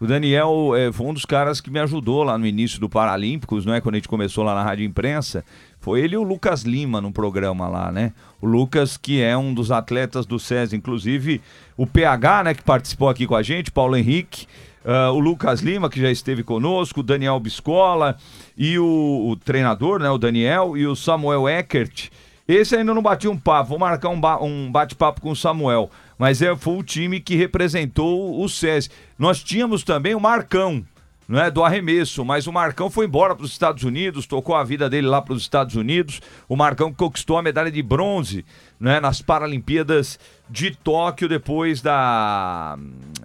o 0.00 0.06
Daniel 0.06 0.74
é, 0.74 0.90
foi 0.90 1.06
um 1.06 1.12
dos 1.12 1.26
caras 1.26 1.60
que 1.60 1.70
me 1.70 1.78
ajudou 1.78 2.22
lá 2.22 2.38
no 2.38 2.46
início 2.46 2.80
do 2.80 2.88
Paralímpicos, 2.88 3.66
não 3.66 3.74
é? 3.74 3.82
Quando 3.82 3.96
a 3.96 3.98
gente 3.98 4.08
começou 4.08 4.42
lá 4.42 4.54
na 4.54 4.62
Rádio 4.62 4.86
Imprensa. 4.86 5.44
Foi 5.78 6.00
ele 6.00 6.14
e 6.14 6.18
o 6.18 6.22
Lucas 6.22 6.62
Lima 6.62 7.02
no 7.02 7.12
programa 7.12 7.68
lá, 7.68 7.92
né? 7.92 8.12
O 8.40 8.46
Lucas, 8.46 8.96
que 8.96 9.20
é 9.20 9.36
um 9.36 9.52
dos 9.52 9.70
atletas 9.70 10.24
do 10.24 10.38
SESI, 10.38 10.74
inclusive 10.74 11.42
o 11.76 11.86
PH, 11.86 12.44
né, 12.44 12.54
que 12.54 12.62
participou 12.62 13.10
aqui 13.10 13.26
com 13.26 13.34
a 13.34 13.42
gente, 13.42 13.70
Paulo 13.70 13.94
Henrique. 13.94 14.46
Uh, 14.82 15.12
o 15.12 15.18
Lucas 15.18 15.60
Lima, 15.60 15.90
que 15.90 16.00
já 16.00 16.10
esteve 16.10 16.42
conosco, 16.42 17.00
o 17.00 17.02
Daniel 17.02 17.38
Biscola 17.38 18.16
e 18.56 18.78
o, 18.78 19.28
o, 19.28 19.36
treinador, 19.36 20.00
né, 20.00 20.08
o 20.08 20.16
Daniel, 20.16 20.78
e 20.78 20.86
o 20.86 20.96
Samuel 20.96 21.46
Eckert. 21.46 22.08
Esse 22.48 22.74
ainda 22.74 22.94
não 22.94 23.02
bati 23.02 23.28
um 23.28 23.36
papo, 23.36 23.68
vou 23.68 23.78
marcar 23.78 24.08
um, 24.08 24.18
ba 24.18 24.42
um 24.42 24.72
bate-papo 24.72 25.20
com 25.20 25.30
o 25.30 25.36
Samuel 25.36 25.90
mas 26.20 26.42
é, 26.42 26.54
foi 26.54 26.76
o 26.76 26.82
time 26.82 27.18
que 27.18 27.34
representou 27.34 28.38
o 28.44 28.46
SESI. 28.46 28.90
Nós 29.18 29.42
tínhamos 29.42 29.82
também 29.82 30.14
o 30.14 30.20
Marcão, 30.20 30.84
não 31.30 31.40
é, 31.40 31.48
do 31.48 31.62
arremesso, 31.62 32.24
mas 32.24 32.48
o 32.48 32.52
Marcão 32.52 32.90
foi 32.90 33.06
embora 33.06 33.36
para 33.36 33.44
os 33.44 33.52
Estados 33.52 33.84
Unidos, 33.84 34.26
tocou 34.26 34.56
a 34.56 34.64
vida 34.64 34.90
dele 34.90 35.06
lá 35.06 35.22
para 35.22 35.32
os 35.32 35.42
Estados 35.42 35.76
Unidos. 35.76 36.20
O 36.48 36.56
Marcão 36.56 36.92
conquistou 36.92 37.38
a 37.38 37.42
medalha 37.42 37.70
de 37.70 37.80
bronze 37.84 38.44
né, 38.80 38.98
nas 38.98 39.22
Paralimpíadas 39.22 40.18
de 40.50 40.72
Tóquio 40.72 41.28
depois 41.28 41.80
da, 41.80 42.76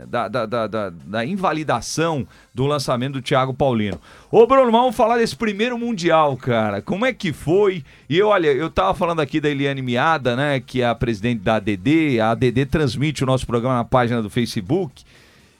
da, 0.07 0.27
da, 0.27 0.45
da, 0.45 0.89
da 0.91 1.25
invalidação 1.25 2.27
do 2.53 2.67
lançamento 2.67 3.13
do 3.13 3.23
Thiago 3.23 3.55
Paulino. 3.55 3.99
Ô 4.29 4.45
Bruno, 4.45 4.71
vamos 4.71 4.95
falar 4.95 5.17
desse 5.17 5.35
primeiro 5.35 5.75
Mundial, 5.75 6.37
cara. 6.37 6.83
Como 6.83 7.07
é 7.07 7.11
que 7.11 7.33
foi? 7.33 7.83
E 8.07 8.21
olha, 8.21 8.49
eu 8.49 8.69
tava 8.69 8.93
falando 8.93 9.19
aqui 9.19 9.41
da 9.41 9.49
Eliane 9.49 9.81
Miada, 9.81 10.35
né, 10.35 10.59
que 10.59 10.83
é 10.83 10.87
a 10.87 10.93
presidente 10.93 11.41
da 11.41 11.55
ADD. 11.55 12.19
A 12.21 12.29
ADD 12.29 12.67
transmite 12.67 13.23
o 13.23 13.25
nosso 13.25 13.47
programa 13.47 13.77
na 13.77 13.83
página 13.83 14.21
do 14.21 14.29
Facebook. 14.29 15.03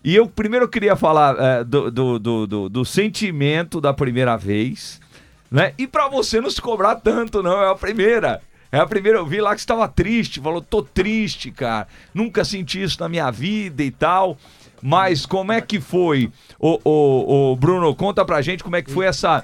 E 0.05 0.15
eu 0.15 0.27
primeiro 0.27 0.67
queria 0.67 0.95
falar 0.95 1.35
é, 1.39 1.63
do, 1.63 1.89
do, 1.89 2.19
do, 2.19 2.69
do, 2.69 2.85
sentimento 2.85 3.81
da 3.81 3.91
primeira 3.91 4.37
vez, 4.37 5.01
né? 5.49 5.73
E 5.79 5.87
para 5.87 6.07
você 6.07 6.39
não 6.39 6.47
se 6.51 6.61
cobrar 6.61 6.97
tanto, 6.97 7.41
não, 7.41 7.59
é 7.59 7.71
a 7.71 7.73
primeira. 7.73 8.39
É 8.71 8.77
a 8.77 8.85
primeira, 8.85 9.17
eu 9.17 9.25
vi 9.25 9.41
lá 9.41 9.55
que 9.55 9.61
você 9.61 9.63
estava 9.63 9.87
triste, 9.87 10.39
falou, 10.39 10.61
tô 10.61 10.83
triste, 10.83 11.49
cara. 11.49 11.87
Nunca 12.13 12.45
senti 12.45 12.83
isso 12.83 12.99
na 12.99 13.09
minha 13.09 13.31
vida 13.31 13.81
e 13.81 13.89
tal. 13.89 14.37
Mas 14.79 15.25
como 15.25 15.51
é 15.51 15.59
que 15.59 15.81
foi? 15.81 16.31
O, 16.59 16.79
o, 16.83 17.51
o 17.51 17.55
Bruno, 17.55 17.95
conta 17.95 18.23
pra 18.23 18.43
gente 18.43 18.63
como 18.63 18.75
é 18.75 18.83
que 18.83 18.91
foi 18.91 19.07
essa 19.07 19.43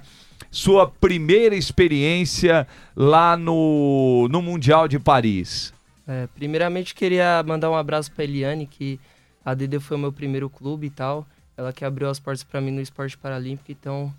sua 0.51 0.85
primeira 0.85 1.55
experiência 1.55 2.67
lá 2.95 3.35
no, 3.35 4.27
no 4.29 4.43
Mundial 4.43 4.87
de 4.87 4.99
Paris. 4.99 5.73
É, 6.07 6.27
primeiramente 6.35 6.93
queria 6.93 7.41
mandar 7.47 7.71
um 7.71 7.75
abraço 7.75 8.11
pra 8.11 8.23
Eliane, 8.23 8.67
que 8.67 8.99
a 9.43 9.53
DD 9.53 9.79
foi 9.79 9.97
o 9.97 9.99
meu 9.99 10.11
primeiro 10.11 10.49
clube 10.49 10.87
e 10.87 10.89
tal. 10.89 11.25
Ela 11.57 11.71
que 11.73 11.83
abriu 11.85 12.09
as 12.09 12.19
portas 12.19 12.43
para 12.43 12.61
mim 12.61 12.71
no 12.71 12.81
esporte 12.81 13.17
paralímpico, 13.17 13.71
então. 13.71 14.13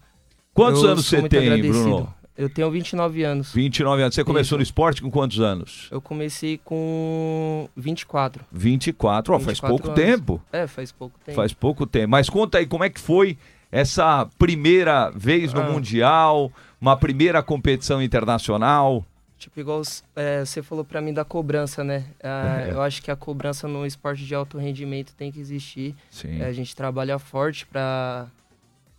Quantos 0.55 0.85
anos 0.85 1.07
você 1.07 1.27
tem, 1.29 1.41
agradecido. 1.41 1.83
Bruno? 1.85 2.15
Eu 2.37 2.49
tenho 2.49 2.71
29 2.71 3.23
anos. 3.25 3.53
29 3.53 4.03
anos. 4.03 4.15
Você 4.15 4.25
começou 4.25 4.57
Isso. 4.57 4.57
no 4.57 4.63
esporte 4.63 5.03
com 5.03 5.11
quantos 5.11 5.39
anos? 5.41 5.89
Eu 5.91 6.01
comecei 6.01 6.59
com 6.65 7.69
24. 7.77 8.45
24. 8.51 9.35
Ó, 9.35 9.39
faz 9.39 9.59
24 9.59 9.69
pouco 9.69 9.89
anos. 10.01 10.13
tempo. 10.17 10.43
É, 10.53 10.67
faz 10.67 10.91
pouco 10.93 11.19
tempo. 11.25 11.37
Faz 11.37 11.53
pouco 11.53 11.87
tempo. 11.87 12.09
Mas 12.11 12.31
conta 12.31 12.59
aí, 12.59 12.67
como 12.67 12.85
é 12.85 12.91
que 12.91 13.01
foi 13.01 13.37
essa 13.71 14.27
primeira 14.39 15.11
vez 15.11 15.53
no 15.53 15.61
Ah. 15.61 15.71
Mundial, 15.71 16.51
uma 16.81 16.97
primeira 16.97 17.43
competição 17.43 18.03
internacional? 18.03 19.05
Tipo, 19.43 19.59
igual 19.59 19.83
é, 20.15 20.45
você 20.45 20.63
falou 20.63 20.85
pra 20.85 21.01
mim 21.01 21.13
da 21.13 21.25
cobrança, 21.25 21.83
né? 21.83 22.05
Ah, 22.23 22.61
É. 22.65 22.71
Eu 22.71 22.81
acho 22.81 23.03
que 23.03 23.11
a 23.11 23.17
cobrança 23.17 23.67
no 23.67 23.85
esporte 23.85 24.25
de 24.25 24.33
alto 24.37 24.57
rendimento 24.57 25.13
tem 25.17 25.33
que 25.33 25.41
existir. 25.41 25.97
É, 26.41 26.45
a 26.45 26.53
gente 26.53 26.77
trabalha 26.77 27.19
forte 27.19 27.67
pra 27.67 28.29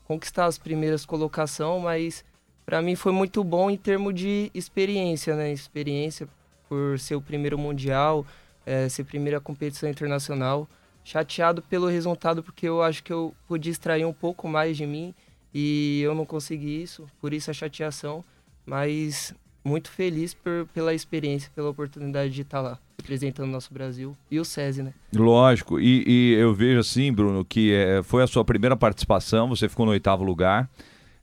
conquistar 0.04 0.46
as 0.48 0.58
primeiras 0.58 1.06
colocações, 1.06 1.82
mas 1.82 2.26
pra 2.66 2.82
mim 2.82 2.94
foi 2.94 3.14
muito 3.14 3.42
bom 3.42 3.72
em 3.72 3.78
termos 3.78 4.14
de 4.14 4.52
experiência, 4.54 5.34
né? 5.34 5.50
Experiência 5.54 6.28
por 6.68 7.00
ser 7.00 7.16
o 7.16 7.22
primeiro 7.22 7.58
mundial, 7.58 8.26
é, 8.66 8.90
ser 8.90 9.06
primeira 9.06 9.40
competição 9.40 9.90
internacional. 9.90 10.68
Chateado 11.06 11.62
pelo 11.62 11.88
resultado, 11.88 12.44
porque 12.44 12.68
eu 12.68 12.84
acho 12.84 13.02
que 13.02 13.14
eu 13.14 13.34
podia 13.48 13.72
extrair 13.72 14.04
um 14.04 14.14
pouco 14.14 14.46
mais 14.46 14.76
de 14.76 14.86
mim 14.86 15.16
e 15.54 16.02
eu 16.04 16.14
não 16.14 16.26
consegui 16.26 16.84
isso, 16.84 17.08
por 17.22 17.34
isso 17.34 17.50
a 17.50 17.54
chateação. 17.54 18.26
Mas 18.66 19.34
muito 19.64 19.90
feliz 19.90 20.34
por, 20.34 20.68
pela 20.74 20.94
experiência, 20.94 21.50
pela 21.56 21.70
oportunidade 21.70 22.34
de 22.34 22.42
estar 22.42 22.60
lá, 22.62 22.78
representando 23.00 23.48
o 23.48 23.52
nosso 23.52 23.74
Brasil 23.74 24.16
e 24.30 24.40
o 24.40 24.46
SESI, 24.46 24.84
né? 24.84 24.94
Lógico, 25.16 25.80
e, 25.80 26.04
e 26.06 26.34
eu 26.34 26.54
vejo 26.54 26.80
assim, 26.80 27.12
Bruno, 27.14 27.46
que 27.46 27.74
é, 27.74 28.04
foi 28.04 28.24
a 28.24 28.28
sua 28.28 28.44
primeira 28.44 28.76
participação, 28.76 29.48
você 29.48 29.70
ficou 29.70 29.86
no 29.86 29.92
oitavo 29.94 30.24
lugar. 30.24 30.70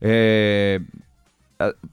É, 0.00 0.80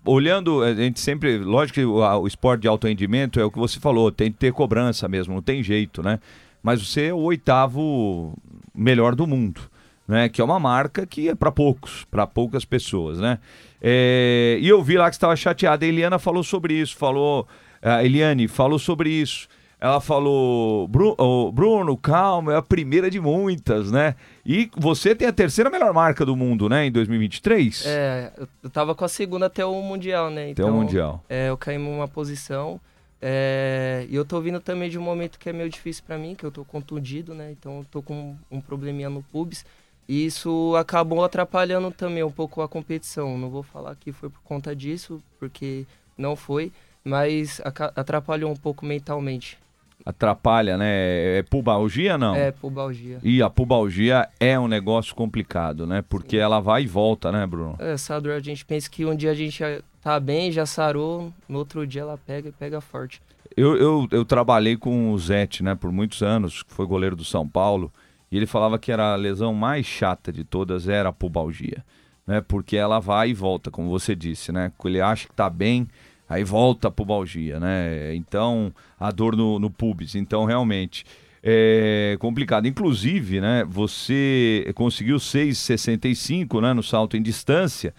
olhando, 0.05 0.63
a 0.63 0.73
gente 0.73 0.99
sempre, 0.99 1.37
lógico 1.39 1.75
que 1.75 1.85
o, 1.85 2.01
a- 2.03 2.17
o 2.17 2.27
esporte 2.27 2.61
de 2.61 2.67
alto 2.67 2.87
rendimento 2.87 3.39
é 3.39 3.43
o 3.45 3.51
que 3.51 3.59
você 3.59 3.79
falou, 3.79 4.11
tem 4.11 4.31
que 4.31 4.37
ter 4.37 4.53
cobrança 4.53 5.07
mesmo, 5.07 5.33
não 5.33 5.41
tem 5.41 5.61
jeito, 5.61 6.01
né? 6.01 6.19
Mas 6.63 6.85
você 6.85 7.07
é 7.07 7.13
o 7.13 7.17
oitavo 7.19 8.33
melhor 8.73 9.15
do 9.15 9.27
mundo, 9.27 9.61
né? 10.07 10.29
Que 10.29 10.41
é 10.41 10.43
uma 10.43 10.59
marca 10.59 11.05
que 11.05 11.29
é 11.29 11.35
para 11.35 11.51
poucos, 11.51 12.05
para 12.09 12.25
poucas 12.25 12.63
pessoas, 12.65 13.19
né? 13.19 13.39
É, 13.81 14.57
e 14.59 14.67
eu 14.67 14.81
vi 14.81 14.97
lá 14.97 15.09
que 15.09 15.15
você 15.15 15.17
estava 15.17 15.35
chateada. 15.35 15.85
A 15.85 15.87
Eliana 15.87 16.17
falou 16.19 16.43
sobre 16.43 16.73
isso, 16.73 16.95
falou, 16.95 17.47
a 17.81 18.03
Eliane 18.03 18.47
falou 18.47 18.79
sobre 18.79 19.09
isso. 19.09 19.47
Ela 19.79 20.01
falou, 20.01 20.87
"Bru- 20.87 21.13
ô, 21.19 21.51
Bruno, 21.51 21.95
calma, 21.95 22.53
é 22.53 22.55
a 22.57 22.61
primeira 22.63 23.11
de 23.11 23.19
muitas, 23.19 23.91
né? 23.91 24.15
E 24.43 24.71
você 24.75 25.13
tem 25.13 25.27
a 25.27 25.31
terceira 25.31 25.69
melhor 25.69 25.93
marca 25.93 26.25
do 26.25 26.35
mundo, 26.35 26.67
né, 26.67 26.87
em 26.87 26.91
2023? 26.91 27.83
É, 27.85 28.31
eu, 28.63 28.69
tava 28.71 28.95
com 28.95 29.05
a 29.05 29.07
segunda 29.07 29.45
até 29.45 29.63
o 29.63 29.79
Mundial, 29.83 30.31
né? 30.31 30.49
Até 30.49 30.65
o 30.65 30.71
Mundial. 30.71 31.23
É, 31.29 31.49
eu 31.49 31.57
caí 31.57 31.75
em 31.75 31.87
uma 31.87 32.07
posição. 32.07 32.81
é, 33.21 34.05
e 34.09 34.15
eu 34.15 34.23
tô 34.25 34.39
vindo 34.41 34.59
também 34.59 34.89
de 34.89 34.97
um 34.97 35.01
momento 35.01 35.37
que 35.39 35.47
é 35.49 35.53
meio 35.53 35.69
difícil 35.69 36.03
pra 36.07 36.17
mim, 36.17 36.33
que 36.35 36.43
eu 36.45 36.51
tô 36.51 36.63
contundido, 36.65 37.33
né? 37.35 37.51
Então 37.51 37.77
eu 37.79 37.85
tô 37.91 38.01
com 38.01 38.35
um 38.51 38.59
probleminha 38.61 39.09
no 39.11 39.21
pubis. 39.23 39.63
E 40.07 40.25
isso 40.25 40.73
acabou 40.75 41.23
atrapalhando 41.23 41.91
também 41.91 42.23
um 42.23 42.31
pouco 42.31 42.61
a 42.61 42.67
competição. 42.67 43.37
Não 43.37 43.49
vou 43.49 43.63
falar 43.63 43.95
que 43.95 44.11
foi 44.11 44.29
por 44.29 44.41
conta 44.41 44.75
disso, 44.75 45.21
porque 45.37 45.85
não 46.17 46.35
foi, 46.35 46.71
mas 47.03 47.61
atrapalhou 47.95 48.51
um 48.51 48.55
pouco 48.55 48.85
mentalmente. 48.85 49.57
Atrapalha, 50.05 50.77
né? 50.77 51.39
É 51.39 51.43
pubalgia, 51.43 52.17
não? 52.17 52.33
É, 52.33 52.51
pubalgia. 52.51 53.19
E 53.21 53.41
a 53.41 53.49
pubalgia 53.49 54.29
é 54.39 54.57
um 54.57 54.67
negócio 54.67 55.13
complicado, 55.13 55.85
né? 55.85 56.01
Porque 56.07 56.37
ela 56.37 56.61
vai 56.61 56.83
e 56.83 56.87
volta, 56.87 57.29
né, 57.29 57.45
Bruno? 57.45 57.75
É, 57.77 57.91
essa 57.91 58.17
dor 58.21 58.33
a 58.33 58.39
gente 58.39 58.63
pensa 58.63 58.89
que 58.89 59.03
um 59.05 59.13
dia 59.13 59.31
a 59.31 59.33
gente 59.33 59.61
tá 60.01 60.17
bem, 60.17 60.49
já 60.49 60.65
sarou, 60.65 61.33
no 61.49 61.59
outro 61.59 61.85
dia 61.85 62.03
ela 62.03 62.17
pega 62.25 62.47
e 62.47 62.51
pega 62.53 62.79
forte. 62.79 63.21
Eu, 63.57 63.75
eu, 63.75 64.07
eu 64.11 64.23
trabalhei 64.23 64.77
com 64.77 65.11
o 65.11 65.19
Zete, 65.19 65.61
né, 65.63 65.75
por 65.75 65.91
muitos 65.91 66.21
anos, 66.21 66.63
que 66.63 66.71
foi 66.71 66.85
goleiro 66.85 67.15
do 67.15 67.25
São 67.25 67.45
Paulo, 67.45 67.91
e 68.31 68.37
ele 68.37 68.45
falava 68.45 68.77
que 68.77 68.91
era 68.91 69.13
a 69.13 69.15
lesão 69.15 69.53
mais 69.53 69.85
chata 69.85 70.31
de 70.31 70.43
todas 70.43 70.87
era 70.87 71.09
a 71.09 71.13
pubalgia, 71.13 71.83
né? 72.25 72.41
Porque 72.41 72.75
ela 72.75 72.99
vai 72.99 73.29
e 73.29 73.33
volta, 73.33 73.71
como 73.71 73.89
você 73.89 74.15
disse, 74.15 74.51
né? 74.51 74.71
Ele 74.85 74.99
acha 75.01 75.27
que 75.27 75.33
tá 75.33 75.49
bem, 75.49 75.87
aí 76.27 76.43
volta 76.43 76.87
a 76.89 76.91
pubalgia, 76.91 77.59
né? 77.59 78.13
Então, 78.15 78.71
a 78.99 79.11
dor 79.11 79.35
no, 79.35 79.59
no 79.59 79.69
pubis. 79.69 80.15
Então, 80.15 80.43
realmente, 80.45 81.05
é 81.43 82.17
complicado. 82.19 82.67
Inclusive, 82.67 83.39
né, 83.39 83.63
você 83.69 84.69
conseguiu 84.75 85.17
6,65 85.17 86.61
né, 86.61 86.73
no 86.73 86.83
salto 86.83 87.15
em 87.15 87.21
distância. 87.21 87.93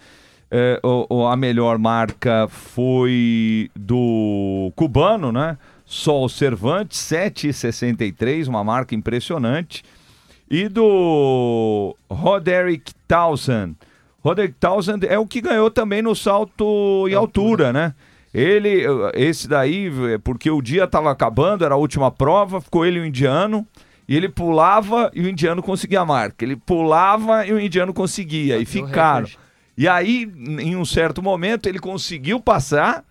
É, 0.51 0.79
o- 0.83 1.25
a 1.27 1.35
melhor 1.35 1.77
marca 1.77 2.47
foi 2.47 3.69
do 3.75 4.71
cubano, 4.75 5.31
né? 5.31 5.57
Sol 5.85 6.27
Cervantes, 6.29 6.99
7,63, 6.99 8.47
uma 8.47 8.63
marca 8.63 8.93
impressionante. 8.93 9.83
E 10.49 10.67
do 10.67 11.95
Roderick 12.09 12.93
Townsend. 13.07 13.75
Roderick 14.23 14.55
Townsend 14.59 15.05
é 15.05 15.17
o 15.17 15.27
que 15.27 15.41
ganhou 15.41 15.69
também 15.69 16.01
no 16.01 16.15
salto 16.15 17.07
em 17.07 17.13
altura, 17.13 17.71
né? 17.71 17.93
Ele, 18.33 18.83
esse 19.13 19.47
daí, 19.47 19.91
é 20.13 20.17
porque 20.17 20.51
o 20.51 20.61
dia 20.61 20.83
estava 20.83 21.11
acabando, 21.11 21.65
era 21.65 21.73
a 21.73 21.77
última 21.77 22.11
prova, 22.11 22.61
ficou 22.61 22.85
ele 22.85 22.99
e 22.99 23.01
o 23.01 23.05
indiano, 23.05 23.65
e 24.07 24.15
ele 24.15 24.29
pulava 24.29 25.09
e 25.13 25.21
o 25.21 25.29
indiano 25.29 25.63
conseguia 25.63 26.01
a 26.01 26.05
marca. 26.05 26.43
Ele 26.45 26.55
pulava 26.55 27.45
e 27.45 27.53
o 27.53 27.59
indiano 27.59 27.93
conseguia, 27.93 28.57
e 28.57 28.65
ficaram. 28.65 29.27
E 29.77 29.87
aí, 29.87 30.31
em 30.35 30.75
um 30.75 30.85
certo 30.85 31.23
momento, 31.23 31.67
ele 31.67 31.79
conseguiu 31.79 32.39
passar 32.39 33.03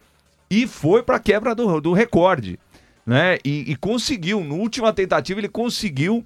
e 0.51 0.67
foi 0.67 1.03
para 1.03 1.17
a 1.17 1.21
quebra 1.21 1.55
do, 1.55 1.81
do 1.81 1.93
recorde. 1.93 2.59
Né? 3.07 3.39
E, 3.45 3.73
e 3.73 3.77
conseguiu, 3.77 4.45
na 4.45 4.55
última 4.55 4.93
tentativa, 4.93 5.41
ele 5.41 5.49
conseguiu 5.49 6.25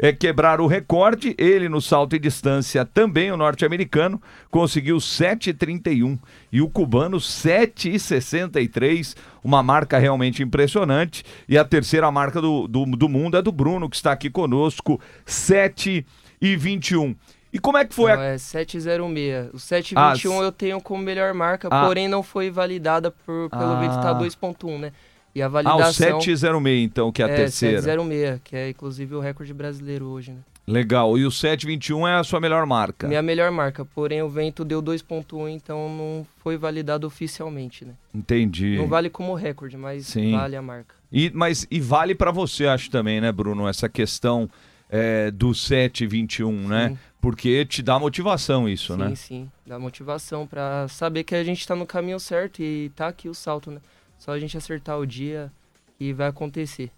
é, 0.00 0.12
quebrar 0.12 0.60
o 0.60 0.66
recorde. 0.66 1.34
Ele, 1.38 1.68
no 1.68 1.80
salto 1.80 2.16
em 2.16 2.20
distância, 2.20 2.84
também 2.84 3.30
o 3.30 3.36
norte-americano, 3.36 4.20
conseguiu 4.50 4.96
7,31 4.96 6.18
e 6.50 6.62
o 6.62 6.68
cubano 6.68 7.18
7,63. 7.18 9.14
Uma 9.44 9.62
marca 9.62 9.98
realmente 9.98 10.42
impressionante. 10.42 11.22
E 11.48 11.56
a 11.58 11.64
terceira 11.64 12.10
marca 12.10 12.40
do, 12.40 12.66
do, 12.66 12.84
do 12.86 13.08
mundo 13.08 13.36
é 13.36 13.42
do 13.42 13.52
Bruno, 13.52 13.88
que 13.90 13.96
está 13.96 14.12
aqui 14.12 14.30
conosco, 14.30 14.98
7,21. 15.26 17.14
E 17.52 17.58
como 17.58 17.76
é 17.76 17.84
que 17.84 17.92
foi 17.94 18.12
Não, 18.12 18.20
a 18.20 18.24
é 18.26 18.38
706. 18.38 19.50
O 19.52 19.58
721 19.58 20.40
Ah, 20.40 20.44
eu 20.44 20.52
tenho 20.52 20.80
como 20.80 21.02
melhor 21.02 21.34
marca, 21.34 21.68
Ah. 21.70 21.84
porém 21.84 22.06
não 22.08 22.22
foi 22.22 22.48
validada 22.48 23.10
por, 23.10 23.50
pelo 23.50 23.72
Ah. 23.72 23.80
vídeo 23.80 24.00
tá 24.00 24.14
2.1, 24.14 24.78
né? 24.78 24.92
E 25.34 25.42
a 25.42 25.46
Ah, 25.46 25.48
o 25.48 25.52
validação 25.52 26.20
706, 26.20 26.84
então, 26.84 27.12
que 27.12 27.22
é 27.22 27.26
a 27.26 27.28
é 27.28 27.34
terceira. 27.36 27.82
706, 27.82 28.40
que 28.42 28.56
é 28.56 28.70
inclusive 28.70 29.14
o 29.14 29.20
recorde 29.20 29.54
brasileiro 29.54 30.06
hoje, 30.06 30.32
né? 30.32 30.38
Legal. 30.66 31.18
E 31.18 31.24
o 31.26 31.30
721 31.30 32.06
é 32.06 32.14
a 32.16 32.24
sua 32.24 32.40
melhor 32.40 32.64
marca. 32.64 33.08
Minha 33.08 33.22
melhor 33.22 33.50
marca, 33.50 33.84
porém 33.84 34.22
o 34.22 34.28
vento 34.28 34.64
deu 34.64 34.80
2.1, 34.82 35.48
então 35.48 35.88
não 35.88 36.26
foi 36.42 36.56
validado 36.56 37.06
oficialmente, 37.06 37.84
né? 37.84 37.94
Entendi. 38.14 38.76
Não 38.76 38.86
vale 38.86 39.10
como 39.10 39.34
recorde, 39.34 39.76
mas 39.76 40.06
Sim. 40.06 40.32
vale 40.32 40.56
a 40.56 40.62
marca. 40.62 40.94
E, 41.12 41.30
mas, 41.34 41.66
e 41.70 41.80
vale 41.80 42.14
pra 42.14 42.30
você, 42.30 42.66
acho 42.66 42.88
também, 42.90 43.20
né, 43.20 43.32
Bruno, 43.32 43.66
essa 43.66 43.88
questão 43.88 44.48
é, 44.88 45.30
do 45.30 45.52
721, 45.54 46.68
né? 46.68 46.90
Sim. 46.90 46.98
Porque 47.20 47.66
te 47.66 47.82
dá 47.82 47.98
motivação 47.98 48.68
isso, 48.68 48.94
sim, 48.94 48.98
né? 48.98 49.14
sim. 49.14 49.50
Dá 49.66 49.78
motivação 49.78 50.46
pra 50.46 50.88
saber 50.88 51.22
que 51.24 51.34
a 51.34 51.44
gente 51.44 51.66
tá 51.66 51.76
no 51.76 51.84
caminho 51.84 52.18
certo 52.18 52.62
e 52.62 52.90
tá 52.96 53.08
aqui 53.08 53.28
o 53.28 53.34
salto, 53.34 53.70
né? 53.70 53.80
Só 54.20 54.32
a 54.32 54.38
gente 54.38 54.56
acertar 54.56 54.98
o 54.98 55.06
dia 55.06 55.50
que 55.98 56.12
vai 56.12 56.28
acontecer. 56.28 56.90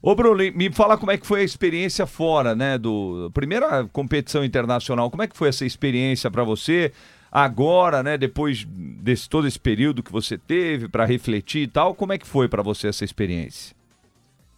Ô, 0.00 0.14
Bruno, 0.14 0.36
me 0.54 0.72
fala 0.72 0.96
como 0.96 1.10
é 1.10 1.18
que 1.18 1.26
foi 1.26 1.40
a 1.40 1.44
experiência 1.44 2.06
fora, 2.06 2.54
né? 2.54 2.78
Do 2.78 3.30
primeira 3.34 3.84
competição 3.92 4.44
internacional. 4.44 5.10
Como 5.10 5.22
é 5.22 5.26
que 5.26 5.36
foi 5.36 5.48
essa 5.48 5.66
experiência 5.66 6.30
pra 6.30 6.44
você? 6.44 6.92
Agora, 7.30 8.02
né, 8.02 8.16
depois 8.16 8.64
desse 8.64 9.28
todo 9.28 9.48
esse 9.48 9.58
período 9.58 10.02
que 10.02 10.12
você 10.12 10.38
teve 10.38 10.88
pra 10.88 11.04
refletir 11.04 11.62
e 11.62 11.66
tal, 11.66 11.94
como 11.94 12.12
é 12.12 12.18
que 12.18 12.26
foi 12.26 12.46
pra 12.46 12.62
você 12.62 12.88
essa 12.88 13.04
experiência? 13.04 13.74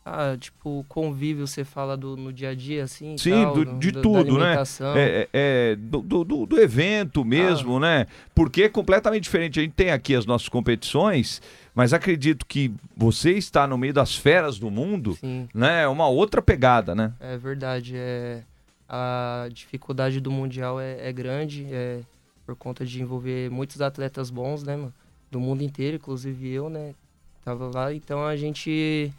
Ah, 0.06 0.36
tipo, 0.38 0.84
convívio, 0.86 1.46
você 1.46 1.64
fala 1.64 1.96
do, 1.96 2.14
no 2.14 2.30
dia 2.30 2.50
a 2.50 2.54
dia, 2.54 2.84
assim? 2.84 3.16
Sim, 3.16 3.30
tal, 3.42 3.54
do- 3.54 3.64
de 3.78 3.90
do- 3.90 4.02
tudo, 4.02 4.38
né? 4.38 4.54
É, 4.94 4.98
é, 4.98 5.28
é, 5.72 5.76
do, 5.76 6.02
do- 6.02 6.44
do- 6.46 6.60
evento 6.60 7.24
mesmo, 7.24 7.80
né? 7.80 8.06
Porque 8.34 8.64
é 8.64 8.68
completamente 8.68 9.22
diferente. 9.22 9.58
A 9.58 9.62
gente 9.62 9.72
tem 9.72 9.90
aqui 9.90 10.14
as 10.14 10.26
nossas 10.26 10.48
competições, 10.50 11.40
mas 11.74 11.94
acredito 11.94 12.44
que 12.44 12.70
você 12.94 13.30
está 13.32 13.66
no 13.66 13.78
meio 13.78 13.94
das 13.94 14.14
feras 14.14 14.58
do 14.58 14.70
mundo, 14.70 15.14
Sim, 15.14 15.48
né? 15.54 15.84
É 15.84 15.88
uma 15.88 16.06
outra 16.06 16.42
pegada, 16.42 16.94
né? 16.94 17.14
é 17.18 17.38
verdade. 17.38 17.94
É, 17.96 18.42
a 18.86 19.48
dificuldade 19.50 20.20
do 20.20 20.30
Mundial 20.30 20.78
é, 20.78 21.08
é 21.08 21.12
grande, 21.14 21.66
é, 21.72 22.00
por 22.44 22.54
conta 22.54 22.84
de 22.84 23.00
envolver 23.00 23.50
muitos 23.50 23.80
atletas 23.80 24.28
bons, 24.28 24.62
né, 24.62 24.76
mano? 24.76 24.92
Do 25.30 25.40
mundo 25.40 25.62
inteiro, 25.62 25.96
inclusive 25.96 26.46
eu, 26.52 26.68
né? 26.68 26.94
Tava 27.42 27.70
lá, 27.72 27.92
então 27.92 28.24
a 28.24 28.36
gente, 28.36 29.10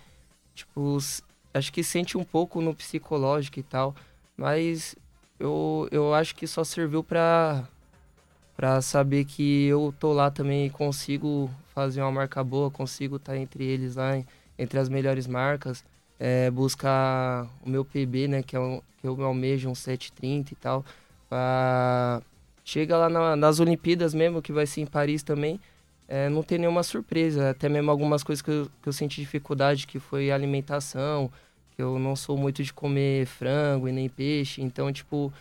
tipo, 0.55 0.97
acho 1.53 1.71
que 1.71 1.83
sente 1.83 2.17
um 2.17 2.23
pouco 2.23 2.61
no 2.61 2.73
psicológico 2.73 3.59
e 3.59 3.63
tal, 3.63 3.93
mas 4.35 4.95
eu, 5.39 5.87
eu 5.91 6.13
acho 6.13 6.35
que 6.35 6.47
só 6.47 6.63
serviu 6.63 7.03
pra, 7.03 7.67
para 8.55 8.81
saber 8.81 9.25
que 9.25 9.65
eu 9.65 9.93
tô 9.99 10.13
lá 10.13 10.31
também 10.31 10.65
e 10.65 10.69
consigo 10.69 11.49
fazer 11.73 12.01
uma 12.01 12.11
marca 12.11 12.43
boa, 12.43 12.71
consigo 12.71 13.17
estar 13.17 13.33
tá 13.33 13.37
entre 13.37 13.63
eles 13.63 13.95
lá, 13.95 14.21
entre 14.57 14.79
as 14.79 14.89
melhores 14.89 15.27
marcas, 15.27 15.83
é, 16.17 16.49
buscar 16.49 17.47
o 17.63 17.69
meu 17.69 17.83
PB, 17.83 18.27
né, 18.29 18.43
que, 18.43 18.55
é 18.55 18.59
um, 18.59 18.81
que 18.99 19.07
eu 19.07 19.21
almejo 19.23 19.69
um 19.69 19.75
730 19.75 20.53
e 20.53 20.55
tal, 20.55 20.85
pra... 21.29 22.21
chega 22.63 22.97
lá 22.97 23.09
na, 23.09 23.35
nas 23.35 23.59
Olimpíadas 23.59 24.13
mesmo, 24.13 24.41
que 24.41 24.53
vai 24.53 24.65
ser 24.65 24.81
em 24.81 24.85
Paris 24.85 25.21
também, 25.21 25.59
é, 26.07 26.29
não 26.29 26.43
tem 26.43 26.57
nenhuma 26.57 26.83
surpresa, 26.83 27.49
até 27.49 27.67
mesmo 27.67 27.89
algumas 27.89 28.23
coisas 28.23 28.41
que 28.41 28.51
eu, 28.51 28.69
que 28.81 28.89
eu 28.89 28.93
senti 28.93 29.21
dificuldade, 29.21 29.87
que 29.87 29.99
foi 29.99 30.31
alimentação, 30.31 31.31
que 31.75 31.81
eu 31.81 31.97
não 31.97 32.15
sou 32.15 32.37
muito 32.37 32.63
de 32.63 32.71
comer 32.71 33.25
frango 33.25 33.87
e 33.87 33.91
nem 33.91 34.07
peixe, 34.07 34.61
então, 34.61 34.91
tipo, 34.91 35.33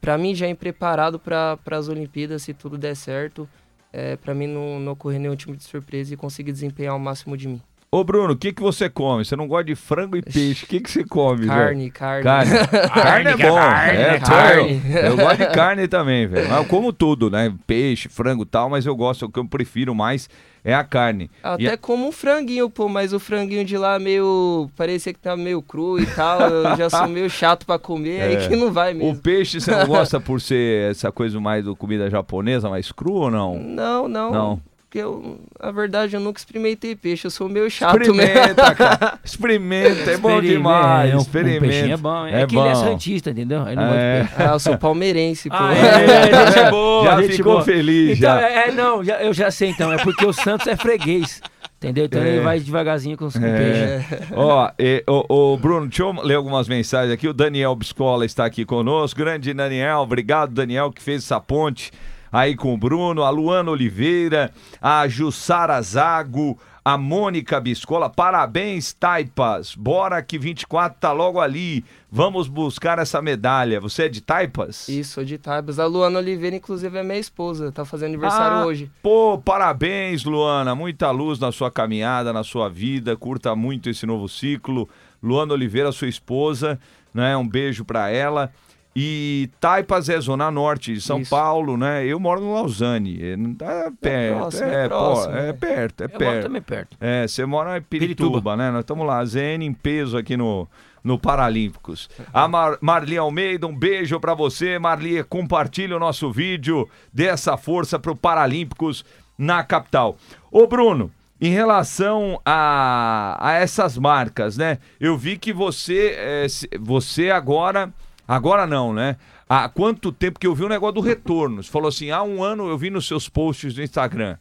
para 0.00 0.18
mim 0.18 0.34
já 0.34 0.46
ir 0.48 0.54
preparado 0.54 1.18
para 1.18 1.58
as 1.70 1.88
Olimpíadas, 1.88 2.42
se 2.42 2.52
tudo 2.52 2.76
der 2.76 2.94
certo, 2.94 3.48
é, 3.92 4.16
para 4.16 4.34
mim 4.34 4.46
não, 4.46 4.78
não 4.78 4.92
ocorrer 4.92 5.18
nenhum 5.18 5.36
tipo 5.36 5.56
de 5.56 5.64
surpresa 5.64 6.12
e 6.12 6.16
conseguir 6.16 6.52
desempenhar 6.52 6.94
o 6.94 7.00
máximo 7.00 7.36
de 7.36 7.48
mim. 7.48 7.62
Ô 7.96 8.04
Bruno, 8.04 8.34
o 8.34 8.36
que, 8.36 8.52
que 8.52 8.60
você 8.60 8.90
come? 8.90 9.24
Você 9.24 9.34
não 9.34 9.48
gosta 9.48 9.64
de 9.64 9.74
frango 9.74 10.18
e 10.18 10.22
peixe, 10.22 10.66
o 10.66 10.68
que, 10.68 10.80
que 10.80 10.90
você 10.90 11.02
come, 11.02 11.46
carne, 11.46 11.84
velho? 11.84 11.92
Carne, 11.92 12.22
carne. 12.22 12.68
carne 12.92 13.28
é 13.32 13.36
bom, 13.38 13.54
carne, 13.54 13.98
é, 13.98 14.18
carne. 14.18 14.82
Eu, 14.84 15.00
eu 15.00 15.16
gosto 15.16 15.38
de 15.38 15.46
carne 15.46 15.88
também, 15.88 16.26
velho. 16.26 16.46
Eu 16.46 16.64
como 16.66 16.92
tudo, 16.92 17.30
né? 17.30 17.50
Peixe, 17.66 18.06
frango 18.10 18.42
e 18.42 18.46
tal, 18.46 18.68
mas 18.68 18.84
eu 18.84 18.94
gosto, 18.94 19.24
o 19.24 19.30
que 19.30 19.38
eu 19.38 19.48
prefiro 19.48 19.94
mais 19.94 20.28
é 20.62 20.74
a 20.74 20.84
carne. 20.84 21.30
Até 21.42 21.72
e... 21.72 21.76
como 21.78 22.06
um 22.06 22.12
franguinho, 22.12 22.68
pô, 22.68 22.86
mas 22.86 23.14
o 23.14 23.18
franguinho 23.18 23.64
de 23.64 23.78
lá 23.78 23.98
meio. 23.98 24.68
parecia 24.76 25.14
que 25.14 25.18
tá 25.18 25.34
meio 25.34 25.62
cru 25.62 25.98
e 25.98 26.04
tal. 26.04 26.38
Eu 26.42 26.76
já 26.76 26.90
sou 26.90 27.08
meio 27.08 27.30
chato 27.30 27.64
para 27.64 27.78
comer, 27.78 28.18
é. 28.20 28.22
aí 28.24 28.46
que 28.46 28.54
não 28.56 28.70
vai 28.70 28.92
mesmo. 28.92 29.12
O 29.12 29.16
peixe 29.16 29.58
você 29.58 29.70
não 29.70 29.86
gosta 29.88 30.20
por 30.20 30.38
ser 30.38 30.90
essa 30.90 31.10
coisa 31.10 31.40
mais 31.40 31.64
do 31.64 31.74
comida 31.74 32.10
japonesa, 32.10 32.68
mais 32.68 32.92
cru 32.92 33.14
ou 33.14 33.30
não? 33.30 33.58
Não, 33.58 34.06
não. 34.06 34.30
Não 34.30 34.75
porque 34.96 35.00
eu, 35.00 35.38
a 35.60 35.70
verdade, 35.70 36.14
eu 36.14 36.20
nunca 36.20 36.38
experimentei 36.40 36.96
peixe, 36.96 37.26
eu 37.26 37.30
sou 37.30 37.48
meio 37.48 37.70
chato 37.70 38.00
Experimenta, 38.00 38.62
mesmo. 38.62 38.76
cara. 38.76 39.18
Experimenta, 39.22 40.10
é 40.10 40.16
bom 40.16 40.40
demais. 40.40 41.12
É, 41.12 41.16
um, 41.16 41.20
Experimenta. 41.20 41.58
Um 41.58 41.68
peixinho 41.68 41.92
é 41.92 41.96
bom. 41.96 42.26
É, 42.26 42.42
é 42.42 42.46
que 42.46 42.54
bom. 42.54 42.62
ele 42.62 42.70
é 42.70 42.74
santista, 42.74 43.30
entendeu? 43.30 43.66
Ele 43.66 43.76
não 43.76 43.94
é. 43.94 44.28
Ah, 44.36 44.44
eu 44.52 44.58
sou 44.58 44.78
palmeirense, 44.78 45.50
pô. 45.50 45.56
Ah, 45.58 45.74
é, 45.76 46.50
gente 46.50 46.70
boa, 46.70 47.04
já 47.04 47.22
gente 47.22 47.36
ficou 47.36 47.52
boa. 47.52 47.64
feliz, 47.64 48.18
então, 48.18 48.40
já. 48.40 48.48
É, 48.48 48.72
não, 48.72 49.04
já, 49.04 49.22
eu 49.22 49.34
já 49.34 49.50
sei 49.50 49.70
então, 49.70 49.92
é 49.92 49.98
porque 50.02 50.24
o 50.24 50.32
Santos 50.32 50.66
é 50.66 50.76
freguês. 50.76 51.42
Entendeu? 51.76 52.06
Então 52.06 52.22
é. 52.22 52.28
ele 52.28 52.40
vai 52.40 52.58
devagarzinho 52.58 53.18
com 53.18 53.26
os 53.26 53.36
é. 53.36 53.98
peixes. 53.98 54.28
Ó, 54.34 54.70
e, 54.78 55.04
o, 55.06 55.52
o, 55.52 55.56
Bruno, 55.58 55.88
deixa 55.88 56.04
eu 56.04 56.12
ler 56.22 56.36
algumas 56.36 56.66
mensagens 56.68 57.12
aqui. 57.12 57.28
O 57.28 57.34
Daniel 57.34 57.76
Biscola 57.76 58.24
está 58.24 58.46
aqui 58.46 58.64
conosco. 58.64 59.18
Grande 59.18 59.52
Daniel, 59.52 59.98
obrigado, 59.98 60.54
Daniel, 60.54 60.90
que 60.90 61.02
fez 61.02 61.22
essa 61.22 61.38
ponte 61.38 61.92
aí 62.30 62.56
com 62.56 62.74
o 62.74 62.78
Bruno, 62.78 63.22
a 63.22 63.30
Luana 63.30 63.70
Oliveira, 63.70 64.52
a 64.80 65.06
Jussara 65.08 65.80
Zago, 65.82 66.58
a 66.86 66.96
Mônica 66.96 67.60
Biscola. 67.60 68.08
Parabéns, 68.08 68.92
Taipas. 68.92 69.74
Bora 69.74 70.22
que 70.22 70.38
24 70.38 71.00
tá 71.00 71.10
logo 71.10 71.40
ali. 71.40 71.84
Vamos 72.08 72.46
buscar 72.46 73.00
essa 73.00 73.20
medalha. 73.20 73.80
Você 73.80 74.04
é 74.04 74.08
de 74.08 74.20
Taipas? 74.20 74.88
Isso, 74.88 75.14
sou 75.14 75.24
de 75.24 75.36
Taipas. 75.36 75.80
A 75.80 75.86
Luana 75.86 76.20
Oliveira, 76.20 76.54
inclusive, 76.54 76.96
é 76.96 77.02
minha 77.02 77.18
esposa. 77.18 77.72
Tá 77.72 77.84
fazendo 77.84 78.10
aniversário 78.10 78.58
ah, 78.58 78.66
hoje. 78.66 78.88
Pô, 79.02 79.36
parabéns, 79.36 80.22
Luana. 80.22 80.76
Muita 80.76 81.10
luz 81.10 81.40
na 81.40 81.50
sua 81.50 81.72
caminhada, 81.72 82.32
na 82.32 82.44
sua 82.44 82.68
vida. 82.68 83.16
Curta 83.16 83.56
muito 83.56 83.90
esse 83.90 84.06
novo 84.06 84.28
ciclo. 84.28 84.88
Luana 85.20 85.54
Oliveira, 85.54 85.90
sua 85.90 86.06
esposa, 86.06 86.78
né? 87.12 87.36
Um 87.36 87.48
beijo 87.48 87.84
para 87.84 88.10
ela. 88.10 88.52
E 88.98 89.50
Taipas 89.60 90.08
é 90.08 90.18
zona 90.18 90.50
norte 90.50 90.94
de 90.94 91.02
São 91.02 91.20
Isso. 91.20 91.28
Paulo, 91.28 91.76
né? 91.76 92.06
Eu 92.06 92.18
moro 92.18 92.40
no 92.40 92.54
Lausanne. 92.54 93.20
É, 93.22 93.34
é 93.34 93.90
perto. 94.00 94.06
É, 94.06 94.34
próximo, 94.34 94.64
é, 94.64 94.84
é, 94.84 94.88
próximo, 94.88 95.32
pô, 95.32 95.38
é 95.38 95.52
perto, 95.52 96.00
é 96.00 96.04
eu 96.04 96.08
perto. 96.08 96.24
Moro 96.24 96.42
também 96.42 96.62
perto. 96.62 96.96
É, 96.98 97.28
você 97.28 97.44
mora 97.44 97.76
em 97.76 97.82
Pirituba, 97.82 98.16
Pirituba, 98.16 98.56
né? 98.56 98.70
Nós 98.70 98.80
estamos 98.80 99.06
lá, 99.06 99.22
ZN 99.22 99.62
em 99.62 99.74
peso 99.74 100.16
aqui 100.16 100.34
no, 100.34 100.66
no 101.04 101.18
Paralímpicos. 101.18 102.08
A 102.32 102.48
Mar 102.48 102.78
Marli 102.80 103.18
Almeida, 103.18 103.66
um 103.66 103.76
beijo 103.76 104.18
para 104.18 104.32
você. 104.32 104.78
Marli, 104.78 105.22
compartilhe 105.24 105.92
o 105.92 106.00
nosso 106.00 106.32
vídeo, 106.32 106.88
dê 107.12 107.26
essa 107.26 107.58
força 107.58 107.98
pro 107.98 108.16
Paralímpicos 108.16 109.04
na 109.36 109.62
capital. 109.62 110.16
Ô, 110.50 110.66
Bruno, 110.66 111.12
em 111.38 111.50
relação 111.50 112.40
a, 112.46 113.36
a 113.38 113.52
essas 113.52 113.98
marcas, 113.98 114.56
né? 114.56 114.78
Eu 114.98 115.18
vi 115.18 115.36
que 115.36 115.52
você, 115.52 116.14
é, 116.16 116.46
você 116.80 117.28
agora 117.28 117.92
Agora 118.26 118.66
não, 118.66 118.92
né? 118.92 119.16
Há 119.48 119.68
quanto 119.68 120.10
tempo 120.10 120.40
que 120.40 120.46
eu 120.46 120.54
vi 120.54 120.64
um 120.64 120.68
negócio 120.68 120.94
do 120.94 121.00
retorno? 121.00 121.62
Você 121.62 121.70
falou 121.70 121.88
assim, 121.88 122.10
há 122.10 122.22
um 122.22 122.42
ano 122.42 122.68
eu 122.68 122.76
vi 122.76 122.90
nos 122.90 123.06
seus 123.06 123.28
posts 123.28 123.74
do 123.74 123.82
Instagram. 123.82 124.36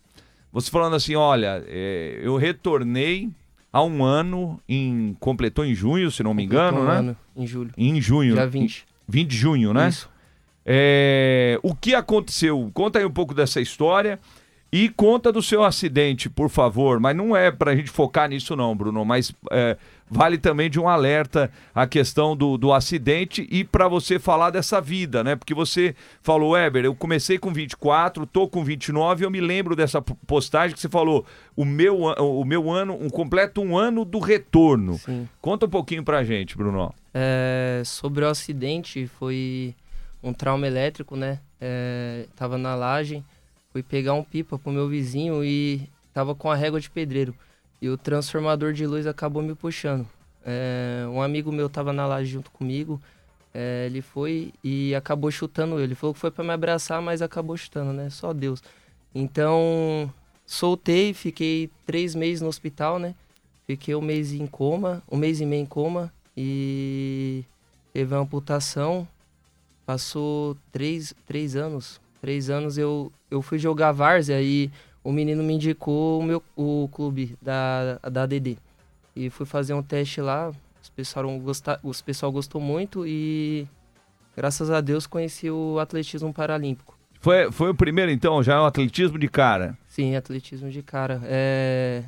Você 0.52 0.72
falando 0.72 0.96
assim, 0.96 1.16
olha, 1.16 1.64
é, 1.68 2.20
eu 2.24 2.38
retornei 2.38 3.30
há 3.72 3.84
um 3.84 4.04
ano, 4.04 4.60
em, 4.68 5.16
completou 5.20 5.66
em 5.66 5.76
junho, 5.76 6.10
se 6.10 6.24
não 6.24 6.34
me 6.34 6.44
engano, 6.44 6.80
um 6.80 6.86
né? 6.86 6.98
Ano, 6.98 7.18
em 7.36 7.46
julho. 7.46 7.72
Em 7.78 8.02
junho. 8.02 8.34
Dia 8.34 8.48
20. 8.48 8.86
20 9.08 9.30
de 9.30 9.38
junho, 9.38 9.74
né? 9.74 9.90
Isso. 9.90 10.10
É, 10.66 11.60
o 11.62 11.76
que 11.76 11.94
aconteceu? 11.94 12.72
Conta 12.74 13.00
aí 13.00 13.06
um 13.06 13.12
pouco 13.12 13.34
dessa 13.34 13.62
história 13.62 14.20
e 14.72 14.90
conta 14.90 15.32
do 15.32 15.42
seu 15.42 15.64
acidente, 15.64 16.30
por 16.30 16.50
favor. 16.50 17.00
Mas 17.00 17.16
não 17.16 17.36
é 17.36 17.52
para 17.52 17.72
a 17.72 17.76
gente 17.76 17.90
focar 17.90 18.30
nisso 18.30 18.56
não, 18.56 18.76
Bruno, 18.76 19.06
mas 19.06 19.32
é, 19.52 19.78
vale 20.10 20.38
também 20.38 20.70
de 20.70 20.80
um 20.80 20.88
alerta 20.88 21.52
a 21.74 21.88
questão 21.88 22.36
do, 22.36 22.58
do 22.58 22.74
acidente 22.74 23.48
e 23.50 23.64
para 23.64 23.88
você 23.88 24.20
falar 24.20 24.50
dessa 24.50 24.82
vida, 24.82 25.24
né? 25.24 25.36
Porque 25.36 25.54
você 25.54 25.96
falou, 26.22 26.52
Weber, 26.52 26.86
eu 26.86 26.96
comecei 26.96 27.38
com 27.38 27.54
24, 27.54 28.26
tô 28.26 28.48
com 28.48 28.64
29, 28.64 29.26
eu 29.26 29.32
me 29.32 29.40
lembro 29.40 29.76
dessa 29.76 30.02
postagem 30.02 30.76
que 30.76 30.82
você 30.82 30.90
falou, 30.90 31.26
o 31.56 31.64
meu, 31.64 32.02
o 32.02 32.44
meu 32.44 32.70
ano, 32.70 32.98
um 33.00 33.10
completo 33.10 33.62
um 33.62 33.78
ano 33.78 34.04
do 34.04 34.20
retorno. 34.20 34.96
Sim. 34.98 35.28
Conta 35.42 35.66
um 35.66 35.70
pouquinho 35.70 36.04
pra 36.04 36.24
gente, 36.24 36.58
Bruno. 36.58 36.94
É, 37.14 37.82
sobre 37.86 38.26
o 38.26 38.28
acidente, 38.28 39.08
foi 39.08 39.74
um 40.22 40.34
trauma 40.34 40.68
elétrico, 40.68 41.16
né? 41.16 41.40
É, 41.62 42.26
tava 42.36 42.58
na 42.58 42.76
laje, 42.76 43.24
fui 43.76 43.84
pegar 43.84 44.14
um 44.14 44.24
pipa 44.24 44.58
pro 44.58 44.72
meu 44.72 44.88
vizinho 44.88 45.44
e 45.44 45.90
tava 46.14 46.34
com 46.34 46.50
a 46.50 46.56
régua 46.56 46.80
de 46.80 46.90
pedreiro. 46.90 47.36
E 47.82 47.90
o 47.90 47.98
transformador 47.98 48.72
de 48.72 48.88
luz 48.88 49.06
acabou 49.06 49.44
me 49.44 49.54
puxando. 49.54 50.08
É, 50.46 51.06
um 51.10 51.22
amigo 51.22 51.52
meu 51.52 51.68
tava 51.68 51.92
na 51.92 52.08
laje 52.08 52.32
junto 52.32 52.50
comigo. 52.52 53.02
É, 53.54 53.86
ele 53.86 54.02
foi 54.02 54.54
e 54.64 54.96
acabou 54.96 55.30
chutando 55.30 55.78
ele. 55.78 55.94
Falou 55.94 56.14
que 56.14 56.22
foi 56.22 56.32
para 56.32 56.42
me 56.42 56.52
abraçar, 56.52 57.02
mas 57.02 57.22
acabou 57.22 57.58
chutando, 57.58 57.92
né? 57.92 58.10
Só 58.10 58.32
Deus. 58.32 58.64
Então, 59.14 60.10
soltei, 60.46 61.14
fiquei 61.14 61.70
três 61.86 62.16
meses 62.16 62.40
no 62.40 62.48
hospital, 62.48 62.98
né? 62.98 63.14
Fiquei 63.68 63.94
um 63.94 64.02
mês 64.02 64.32
em 64.32 64.48
coma, 64.48 65.04
um 65.12 65.18
mês 65.18 65.42
e 65.42 65.46
meio 65.46 65.64
em 65.64 65.66
coma. 65.66 66.14
E 66.38 67.44
teve 67.92 68.16
uma 68.16 68.22
amputação. 68.22 69.06
Passou 69.86 70.56
três, 70.72 71.14
três 71.28 71.58
anos. 71.58 72.00
Três 72.26 72.50
anos 72.50 72.76
eu, 72.76 73.12
eu 73.30 73.40
fui 73.40 73.60
jogar 73.60 73.92
várzea 73.92 74.42
e 74.42 74.72
o 75.04 75.12
menino 75.12 75.44
me 75.44 75.54
indicou 75.54 76.20
o, 76.20 76.24
meu, 76.24 76.42
o 76.56 76.90
clube 76.92 77.38
da, 77.40 78.00
da 78.12 78.24
ADD. 78.24 78.58
E 79.16 79.30
fui 79.30 79.46
fazer 79.46 79.76
um 79.76 79.84
teste 79.84 80.22
lá, 80.22 80.52
os 80.82 80.90
pessoal, 80.90 81.38
gostar, 81.38 81.80
os 81.84 82.02
pessoal 82.02 82.32
gostou 82.32 82.60
muito 82.60 83.06
e 83.06 83.68
graças 84.36 84.72
a 84.72 84.82
Deus 84.82 85.06
conheci 85.06 85.52
o 85.52 85.78
atletismo 85.78 86.34
paralímpico. 86.34 86.98
Foi, 87.22 87.52
foi 87.52 87.70
o 87.70 87.76
primeiro 87.76 88.12
então, 88.12 88.42
já 88.42 88.56
é 88.56 88.60
um 88.60 88.66
atletismo 88.66 89.20
de 89.20 89.28
cara? 89.28 89.78
Sim, 89.88 90.16
atletismo 90.16 90.72
de 90.72 90.82
cara. 90.82 91.22
É... 91.26 92.02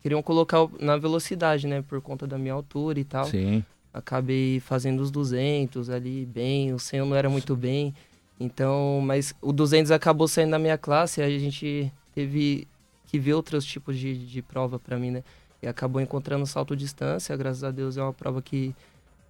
Queriam 0.00 0.22
colocar 0.22 0.68
na 0.78 0.96
velocidade, 0.96 1.66
né, 1.66 1.82
por 1.82 2.00
conta 2.00 2.28
da 2.28 2.38
minha 2.38 2.54
altura 2.54 3.00
e 3.00 3.04
tal. 3.04 3.24
Sim. 3.24 3.64
Acabei 3.92 4.60
fazendo 4.60 5.00
os 5.00 5.10
200 5.10 5.90
ali 5.90 6.24
bem, 6.24 6.72
o 6.72 6.78
100 6.78 7.00
não 7.00 7.16
era 7.16 7.28
muito 7.28 7.56
bem. 7.56 7.92
Então, 8.38 9.00
mas 9.02 9.34
o 9.40 9.52
200 9.52 9.90
acabou 9.90 10.26
saindo 10.26 10.50
da 10.50 10.58
minha 10.58 10.76
classe, 10.76 11.22
a 11.22 11.28
gente 11.30 11.92
teve 12.14 12.66
que 13.06 13.18
ver 13.18 13.34
outros 13.34 13.64
tipos 13.64 13.96
de, 13.96 14.26
de 14.26 14.42
prova 14.42 14.78
para 14.78 14.98
mim, 14.98 15.10
né? 15.10 15.24
E 15.62 15.66
acabou 15.66 16.00
encontrando 16.00 16.44
salto 16.46 16.76
distância, 16.76 17.36
graças 17.36 17.64
a 17.64 17.70
Deus 17.70 17.96
é 17.96 18.02
uma 18.02 18.12
prova 18.12 18.42
que 18.42 18.74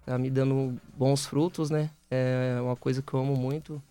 tá 0.05 0.17
me 0.17 0.29
dando 0.29 0.75
bons 0.97 1.25
frutos, 1.25 1.69
né? 1.69 1.89
É 2.09 2.57
uma 2.61 2.75
coisa 2.75 3.01
que 3.01 3.13
eu 3.13 3.19
amo 3.19 3.35
muito 3.35 3.81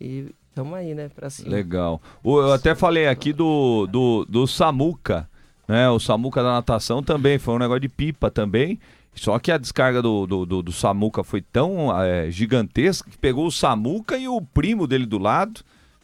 e 0.00 0.32
estamos 0.48 0.74
aí, 0.74 0.94
né, 0.94 1.08
para 1.08 1.30
cima. 1.30 1.50
Legal. 1.50 2.00
Eu 2.24 2.52
até 2.52 2.74
falei 2.74 3.06
aqui 3.06 3.32
do, 3.32 3.86
do, 3.86 4.24
do 4.26 4.46
Samuca, 4.46 5.28
né? 5.70 5.88
O 5.88 6.00
Samuca 6.00 6.42
da 6.42 6.52
natação 6.52 7.02
também, 7.02 7.38
foi 7.38 7.54
um 7.54 7.58
negócio 7.58 7.80
de 7.80 7.88
pipa 7.88 8.30
também. 8.30 8.78
Só 9.14 9.38
que 9.38 9.50
a 9.50 9.58
descarga 9.58 10.02
do, 10.02 10.26
do, 10.26 10.46
do, 10.46 10.62
do 10.62 10.72
Samuca 10.72 11.22
foi 11.22 11.40
tão 11.40 11.96
é, 12.02 12.30
gigantesca 12.30 13.10
que 13.10 13.18
pegou 13.18 13.46
o 13.46 13.52
Samuca 13.52 14.16
e 14.16 14.28
o 14.28 14.40
primo 14.40 14.86
dele 14.86 15.06
do 15.06 15.18
lado 15.18 15.60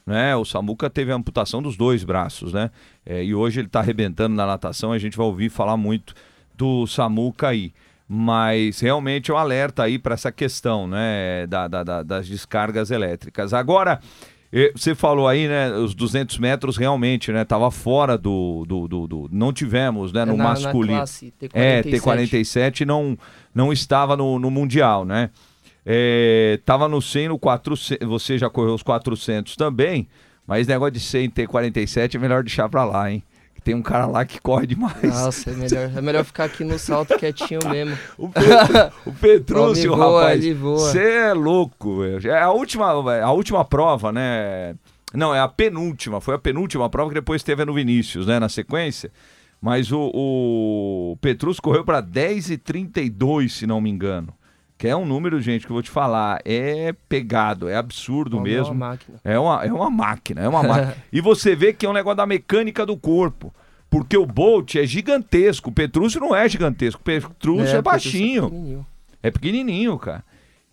né? 0.07 0.33
O 0.37 0.45
Samuca 0.45 0.89
teve 0.89 1.11
a 1.11 1.15
amputação 1.15 1.61
dos 1.61 1.75
dois 1.75 2.05
braços, 2.05 2.53
né? 2.53 2.71
É, 3.05 3.21
e 3.21 3.35
hoje 3.35 3.59
ele 3.59 3.67
está 3.67 3.81
arrebentando 3.81 4.33
na 4.33 4.45
natação, 4.45 4.93
a 4.93 4.97
gente 4.97 5.17
vai 5.17 5.25
ouvir 5.25 5.49
falar 5.49 5.75
muito 5.75 6.13
do 6.55 6.87
Samuca 6.87 7.49
aí. 7.49 7.73
Mas 8.07 8.79
realmente 8.79 9.31
é 9.31 9.33
um 9.33 9.37
alerta 9.37 9.83
aí 9.83 9.99
para 9.99 10.13
essa 10.13 10.31
questão, 10.31 10.87
né? 10.87 11.45
Da, 11.47 11.67
da, 11.67 11.83
da, 11.83 12.03
das 12.03 12.25
descargas 12.25 12.89
elétricas. 12.89 13.53
Agora, 13.53 13.99
E 14.51 14.71
Você 14.75 14.95
falou 14.95 15.27
aí, 15.27 15.47
né, 15.47 15.71
os 15.71 15.93
200 15.93 16.37
metros 16.37 16.77
realmente, 16.77 17.31
né, 17.31 17.43
tava 17.43 17.69
fora 17.69 18.17
do, 18.17 18.63
do, 18.67 18.87
do- 18.87 19.07
do- 19.07 19.29
não 19.31 19.51
tivemos, 19.51 20.13
né, 20.13 20.23
no 20.25 20.37
na, 20.37 20.43
masculino. 20.43 20.93
Na 20.93 20.99
classe 20.99 21.33
T47. 21.41 21.49
É, 21.53 21.83
T47 21.83 22.85
não, 22.85 23.17
não 23.53 23.73
estava 23.73 24.15
no, 24.15 24.39
no 24.39 24.49
Mundial, 24.49 25.03
né? 25.03 25.29
É, 25.85 26.59
tava 26.65 26.87
no 26.87 27.01
100, 27.01 27.29
no 27.29 27.39
400, 27.39 28.07
você 28.07 28.37
já 28.37 28.49
correu 28.49 28.73
os 28.73 28.83
400 28.83 29.55
também, 29.55 30.07
mas 30.45 30.67
negócio 30.67 30.91
de 30.91 30.99
100 30.99 31.29
T47 31.29 32.15
é 32.15 32.17
melhor 32.19 32.43
deixar 32.43 32.67
pra 32.69 32.83
lá, 32.83 33.11
hein? 33.11 33.23
Tem 33.63 33.75
um 33.75 33.81
cara 33.81 34.05
lá 34.05 34.23
que 34.25 34.39
corre 34.39 34.65
demais. 34.67 35.03
Nossa, 35.03 35.51
é 35.51 35.53
melhor, 35.53 35.91
é 35.95 36.01
melhor 36.01 36.23
ficar 36.23 36.45
aqui 36.45 36.63
no 36.63 36.79
salto 36.79 37.17
quietinho 37.17 37.59
mesmo. 37.69 37.97
O, 38.17 38.29
Petru, 38.29 38.91
o 39.05 39.13
Petrúcio, 39.13 39.91
Ele 39.91 39.95
voa, 39.95 40.21
rapaz, 40.21 40.45
você 40.57 41.11
é 41.11 41.33
louco. 41.33 41.99
velho. 41.99 42.31
É 42.31 42.41
a 42.41 42.51
última, 42.51 42.87
a 43.21 43.31
última 43.31 43.65
prova, 43.65 44.11
né? 44.11 44.75
Não, 45.13 45.33
é 45.33 45.39
a 45.39 45.47
penúltima. 45.47 46.21
Foi 46.21 46.35
a 46.35 46.39
penúltima 46.39 46.89
prova 46.89 47.09
que 47.09 47.15
depois 47.15 47.43
teve 47.43 47.63
no 47.65 47.73
Vinícius, 47.73 48.25
né? 48.27 48.39
Na 48.39 48.49
sequência. 48.49 49.11
Mas 49.61 49.91
o, 49.91 50.11
o 50.13 51.17
Petrus 51.19 51.59
correu 51.59 51.83
para 51.83 51.99
10 51.99 52.51
e 52.51 52.57
32, 52.57 53.53
se 53.53 53.65
não 53.67 53.81
me 53.81 53.89
engano. 53.89 54.33
Que 54.77 54.87
é 54.87 54.95
um 54.95 55.05
número, 55.05 55.41
gente, 55.41 55.65
que 55.65 55.71
eu 55.71 55.75
vou 55.75 55.81
te 55.81 55.89
falar. 55.89 56.39
É 56.45 56.93
pegado, 57.09 57.67
é 57.67 57.75
absurdo 57.75 58.37
é 58.37 58.41
mesmo. 58.41 58.73
uma 58.73 58.89
máquina. 58.89 59.19
É 59.23 59.39
uma, 59.39 59.65
é 59.65 59.73
uma 59.73 59.89
máquina, 59.89 60.41
é 60.41 60.47
uma 60.47 60.61
máquina. 60.61 60.95
e 61.11 61.19
você 61.19 61.55
vê 61.55 61.73
que 61.73 61.85
é 61.85 61.89
um 61.89 61.93
negócio 61.93 62.17
da 62.17 62.25
mecânica 62.27 62.85
do 62.85 62.95
corpo. 62.95 63.53
Porque 63.89 64.17
o 64.17 64.25
Bolt 64.25 64.75
é 64.75 64.85
gigantesco, 64.85 65.69
o 65.69 65.73
Petrúcio 65.73 66.19
não 66.19 66.35
é 66.35 66.47
gigantesco, 66.47 66.99
o 66.99 67.03
Petrúcio 67.03 67.73
é, 67.75 67.79
É, 67.79 67.81
baixinho, 67.81 68.43
pequenininho. 68.49 68.85
é 69.23 69.31
pequenininho, 69.31 69.97
cara. 69.97 70.23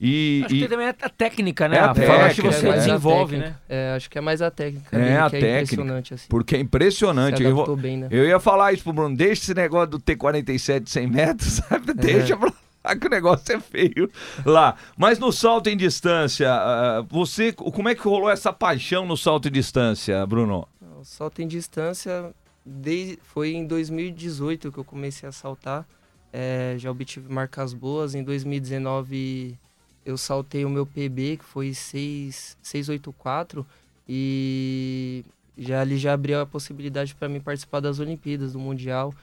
E, 0.00 0.42
Acho 0.44 0.54
e- 0.56 0.58
que 0.62 0.68
também 0.68 0.86
é 0.88 0.94
a 1.00 1.08
técnica, 1.08 1.68
né? 1.68 1.76
É 1.76 1.80
a 1.80 1.90
a 1.92 1.94
forma 1.94 2.28
que 2.30 2.42
técnica, 2.42 2.52
você 2.52 2.68
é 2.68 2.72
desenvolve, 2.72 3.36
técnica. 3.36 3.60
né? 3.68 3.76
É, 3.92 3.94
acho 3.96 4.10
que 4.10 4.18
é 4.18 4.20
mais 4.20 4.42
a 4.42 4.50
técnica. 4.50 4.98
É, 4.98 5.16
a 5.18 5.30
que 5.30 5.36
é 5.36 5.40
técnica. 5.40 5.62
impressionante, 5.62 6.14
assim. 6.14 6.26
porque 6.28 6.56
é 6.56 6.58
impressionante. 6.60 7.42
Eu, 7.42 7.76
bem, 7.76 7.96
né? 7.98 8.08
eu 8.10 8.24
ia 8.26 8.40
falar 8.40 8.72
isso 8.72 8.82
pro 8.82 8.92
Bruno, 8.92 9.16
deixa 9.16 9.42
esse 9.44 9.54
negócio 9.54 9.90
do 9.90 10.00
T47 10.00 10.88
100 10.88 11.06
metros, 11.06 11.52
sabe? 11.70 11.94
Deixa 11.94 12.36
pra 12.36 12.48
lá 12.48 12.54
que 13.00 13.06
o 13.06 13.10
negócio 13.10 13.56
é 13.56 13.60
feio 13.60 14.10
lá. 14.44 14.76
Mas 14.96 15.18
no 15.18 15.32
salto 15.32 15.68
em 15.68 15.76
distância, 15.76 16.52
ah, 16.52 17.02
você, 17.08 17.52
como 17.52 17.88
é 17.88 17.94
que 17.94 18.02
rolou 18.02 18.30
essa 18.30 18.52
paixão 18.52 19.06
no 19.06 19.16
salto 19.16 19.48
em 19.48 19.52
distância, 19.52 20.24
Bruno? 20.26 20.68
O 21.00 21.04
salto 21.04 21.40
em 21.40 21.48
distância 21.48 22.34
desde, 22.64 23.18
foi 23.22 23.52
em 23.52 23.66
2018 23.66 24.70
que 24.70 24.78
eu 24.78 24.84
comecei 24.84 25.28
a 25.28 25.32
saltar. 25.32 25.86
É, 26.32 26.74
já 26.78 26.90
obtive 26.90 27.32
marcas 27.32 27.72
boas. 27.72 28.14
Em 28.14 28.22
2019 28.22 29.56
eu 30.04 30.18
saltei 30.18 30.64
o 30.64 30.70
meu 30.70 30.84
PB, 30.84 31.38
que 31.38 31.44
foi 31.44 31.72
6, 31.72 32.58
684. 32.62 33.66
E 34.06 35.24
já 35.56 35.80
ali 35.80 35.96
já 35.96 36.12
abriu 36.12 36.40
a 36.40 36.44
possibilidade 36.44 37.14
para 37.14 37.28
mim 37.28 37.40
participar 37.40 37.80
das 37.80 37.98
Olimpíadas, 37.98 38.52
do 38.52 38.58
Mundial. 38.58 39.14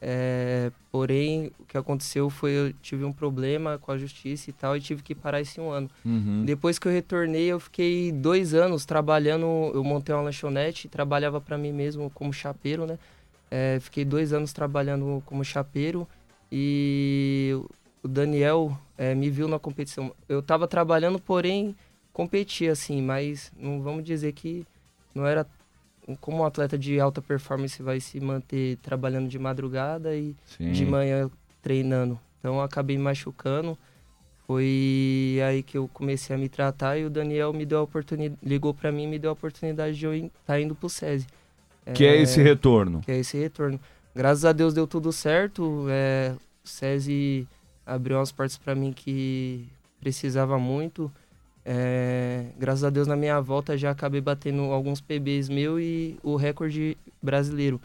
É, 0.00 0.70
porém, 0.92 1.50
o 1.58 1.64
que 1.64 1.76
aconteceu 1.76 2.30
foi 2.30 2.52
eu 2.52 2.72
tive 2.74 3.04
um 3.04 3.12
problema 3.12 3.78
com 3.78 3.90
a 3.90 3.98
justiça 3.98 4.48
e 4.48 4.52
tal 4.52 4.76
e 4.76 4.80
tive 4.80 5.02
que 5.02 5.14
parar 5.14 5.40
esse 5.40 5.60
um 5.60 5.70
ano. 5.70 5.90
Uhum. 6.04 6.44
Depois 6.44 6.78
que 6.78 6.86
eu 6.86 6.92
retornei, 6.92 7.46
eu 7.46 7.58
fiquei 7.58 8.12
dois 8.12 8.54
anos 8.54 8.84
trabalhando. 8.84 9.46
Eu 9.74 9.82
montei 9.82 10.14
uma 10.14 10.22
lanchonete, 10.22 10.88
trabalhava 10.88 11.40
para 11.40 11.58
mim 11.58 11.72
mesmo 11.72 12.10
como 12.10 12.32
chapeiro, 12.32 12.86
né? 12.86 12.98
É, 13.50 13.78
fiquei 13.80 14.04
dois 14.04 14.32
anos 14.32 14.52
trabalhando 14.52 15.22
como 15.26 15.44
chapeiro 15.44 16.06
e 16.52 17.58
o 18.02 18.08
Daniel 18.08 18.78
é, 18.96 19.14
me 19.14 19.30
viu 19.30 19.48
na 19.48 19.58
competição. 19.58 20.14
Eu 20.28 20.42
tava 20.42 20.68
trabalhando, 20.68 21.18
porém 21.18 21.74
competia 22.12 22.72
assim, 22.72 23.00
mas 23.00 23.52
não 23.56 23.80
vamos 23.80 24.04
dizer 24.04 24.32
que 24.32 24.66
não 25.14 25.26
era 25.26 25.46
como 26.16 26.38
um 26.38 26.44
atleta 26.44 26.78
de 26.78 26.98
alta 26.98 27.20
performance 27.20 27.82
vai 27.82 28.00
se 28.00 28.20
manter 28.20 28.76
trabalhando 28.78 29.28
de 29.28 29.38
madrugada 29.38 30.14
e 30.16 30.34
Sim. 30.44 30.72
de 30.72 30.86
manhã 30.86 31.30
treinando. 31.62 32.18
Então 32.38 32.60
acabei 32.60 32.96
me 32.96 33.02
machucando. 33.02 33.76
Foi 34.46 35.38
aí 35.46 35.62
que 35.62 35.76
eu 35.76 35.86
comecei 35.88 36.34
a 36.34 36.38
me 36.38 36.48
tratar 36.48 36.96
e 36.96 37.04
o 37.04 37.10
Daniel 37.10 37.52
me 37.52 37.66
deu 37.66 37.80
a 37.80 37.82
oportunidade, 37.82 38.40
ligou 38.42 38.72
para 38.72 38.90
mim 38.90 39.04
e 39.04 39.06
me 39.06 39.18
deu 39.18 39.30
a 39.30 39.32
oportunidade 39.34 39.98
de 39.98 40.06
eu 40.06 40.14
estar 40.14 40.30
tá 40.46 40.60
indo 40.60 40.74
pro 40.74 40.88
SESI. 40.88 41.26
Que 41.94 42.04
é 42.04 42.20
esse 42.20 42.40
retorno. 42.42 43.00
que 43.00 43.10
é 43.12 43.18
esse 43.18 43.38
retorno. 43.38 43.78
Graças 44.14 44.44
a 44.44 44.52
Deus 44.52 44.72
deu 44.72 44.86
tudo 44.86 45.12
certo. 45.12 45.86
É, 45.90 46.34
o 46.64 46.68
SESI 46.68 47.46
abriu 47.84 48.16
umas 48.16 48.32
portas 48.32 48.56
para 48.56 48.74
mim 48.74 48.92
que 48.92 49.68
precisava 50.00 50.58
muito. 50.58 51.12
É, 51.70 52.46
graças 52.58 52.82
a 52.82 52.88
Deus 52.88 53.06
na 53.06 53.14
minha 53.14 53.38
volta 53.42 53.76
já 53.76 53.90
acabei 53.90 54.22
batendo 54.22 54.62
alguns 54.72 55.02
PBs 55.02 55.50
meu 55.50 55.78
e 55.78 56.18
o 56.22 56.34
recorde 56.34 56.96
brasileiro 57.22 57.78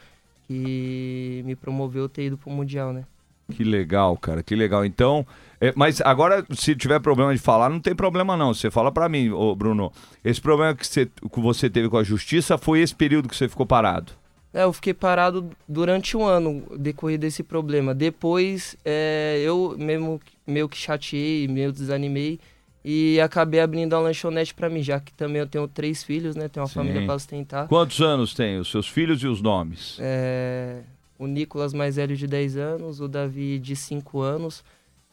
que 0.48 1.42
me 1.46 1.54
promoveu 1.54 2.08
ter 2.08 2.28
ido 2.28 2.38
pro 2.38 2.50
mundial, 2.50 2.94
né? 2.94 3.04
Que 3.52 3.62
legal, 3.62 4.16
cara, 4.16 4.42
que 4.42 4.56
legal. 4.56 4.86
Então, 4.86 5.28
é, 5.60 5.74
mas 5.76 6.00
agora, 6.00 6.46
se 6.52 6.74
tiver 6.78 7.02
problema 7.02 7.34
de 7.34 7.42
falar, 7.42 7.70
não 7.70 7.82
tem 7.82 7.94
problema 7.94 8.38
não. 8.38 8.54
Você 8.54 8.72
fala 8.72 8.90
pra 8.90 9.10
mim, 9.10 9.32
ô 9.32 9.54
Bruno. 9.54 9.92
Esse 10.24 10.40
problema 10.40 10.74
que 10.74 10.88
você, 10.88 11.06
que 11.06 11.42
você 11.42 11.70
teve 11.70 11.90
com 11.90 11.98
a 11.98 12.04
justiça 12.06 12.58
foi 12.58 12.80
esse 12.80 12.96
período 12.96 13.28
que 13.28 13.36
você 13.36 13.50
ficou 13.50 13.66
parado. 13.66 14.14
É, 14.54 14.64
eu 14.64 14.72
fiquei 14.72 14.94
parado 14.94 15.50
durante 15.68 16.16
um 16.16 16.24
ano 16.24 16.64
decorrer 16.78 17.20
desse 17.20 17.44
problema. 17.44 17.94
Depois, 17.94 18.78
é, 18.86 19.42
eu 19.44 19.76
mesmo 19.78 20.22
meio 20.48 20.70
que 20.70 20.78
chateei, 20.78 21.50
meio 21.50 21.74
desanimei 21.74 22.40
e 22.84 23.20
acabei 23.22 23.60
abrindo 23.60 23.94
uma 23.94 24.02
lanchonete 24.02 24.54
pra 24.54 24.70
mim, 24.70 24.82
já 24.84 25.00
que 25.00 25.14
também 25.14 25.40
eu 25.40 25.48
tenho 25.48 25.68
três 25.68 26.04
filhos, 26.04 26.36
né? 26.36 26.48
Tenho 26.48 26.64
uma 26.64 26.68
Sim. 26.68 26.76
família 26.76 27.06
pra 27.06 27.18
sustentar. 27.18 27.68
Quantos 27.68 28.02
anos 28.02 28.34
tem 28.34 28.60
os 28.60 28.70
seus 28.70 28.88
filhos 28.88 29.22
e 29.24 29.28
os 29.28 29.42
nomes? 29.42 29.98
É, 30.00 30.82
o 31.18 31.26
Nicolas 31.28 31.74
mais 31.74 31.96
velho 31.96 32.16
de 32.16 32.28
10 32.28 32.58
anos, 32.58 33.00
o 33.00 33.08
Davi 33.08 33.58
de 33.60 33.76
5 33.76 34.20
anos 34.20 34.64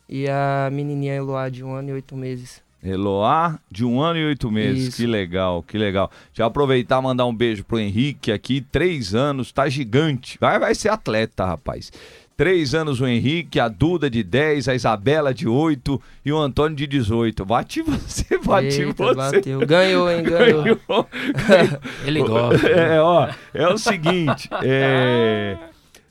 e 0.09 0.29
a 0.29 0.69
menininha 0.73 1.15
Eloá 1.15 1.49
de 1.49 1.63
1 1.63 1.73
ano 1.73 1.91
e 1.91 1.93
8 1.93 2.17
meses. 2.17 2.63
Eloá, 2.83 3.59
de 3.71 3.85
um 3.85 4.01
ano 4.01 4.19
e 4.19 4.25
oito 4.25 4.51
meses. 4.51 4.89
Isso. 4.89 4.97
Que 4.97 5.07
legal, 5.07 5.63
que 5.63 5.77
legal. 5.77 6.11
Já 6.33 6.47
aproveitar 6.47 6.99
e 6.99 7.03
mandar 7.03 7.27
um 7.27 7.35
beijo 7.35 7.63
pro 7.63 7.79
Henrique 7.79 8.33
aqui, 8.33 8.61
três 8.61 9.15
anos, 9.15 9.53
tá 9.53 9.69
gigante. 9.69 10.39
Vai, 10.41 10.59
vai 10.59 10.75
ser 10.75 10.89
atleta, 10.89 11.45
rapaz. 11.45 11.93
Três 12.41 12.75
anos 12.75 13.03
o 13.03 13.07
Henrique, 13.07 13.61
a 13.61 13.69
Duda 13.69 14.09
de 14.09 14.23
10, 14.23 14.67
a 14.69 14.75
Isabela 14.75 15.35
de 15.35 15.47
8 15.47 16.01
e 16.25 16.33
o 16.33 16.39
Antônio 16.39 16.75
de 16.75 16.87
18. 16.87 17.45
Bate 17.45 17.83
você, 17.83 18.25
bate 18.43 18.81
Eita, 18.81 18.95
você. 18.95 19.15
bateu. 19.15 19.59
Ganhou, 19.69 20.11
hein? 20.11 20.23
Ganhou. 20.23 20.63
Ganhou. 20.63 21.09
Ele 22.03 22.23
gosta. 22.23 22.67
É, 22.67 22.99
ó, 22.99 23.29
é 23.53 23.69
o 23.69 23.77
seguinte, 23.77 24.49
é, 24.65 25.59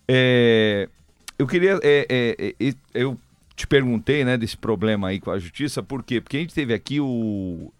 é, 0.07 0.89
eu 1.39 1.47
queria, 1.47 1.79
é, 1.81 2.05
é, 2.07 2.53
é, 2.59 2.73
eu 2.93 3.17
te 3.55 3.65
perguntei, 3.65 4.23
né, 4.23 4.37
desse 4.37 4.55
problema 4.55 5.07
aí 5.07 5.19
com 5.19 5.31
a 5.31 5.39
justiça, 5.39 5.81
por 5.81 6.03
quê? 6.03 6.21
Porque 6.21 6.37
a 6.37 6.41
gente 6.41 6.53
teve 6.53 6.75
aqui 6.75 6.99
o, 6.99 7.73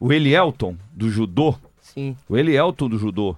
o 0.00 0.10
Elielton, 0.10 0.74
do 0.90 1.10
judô, 1.10 1.54
Sim. 1.82 2.16
o 2.30 2.34
Elielton 2.34 2.88
do 2.88 2.96
judô, 2.96 3.36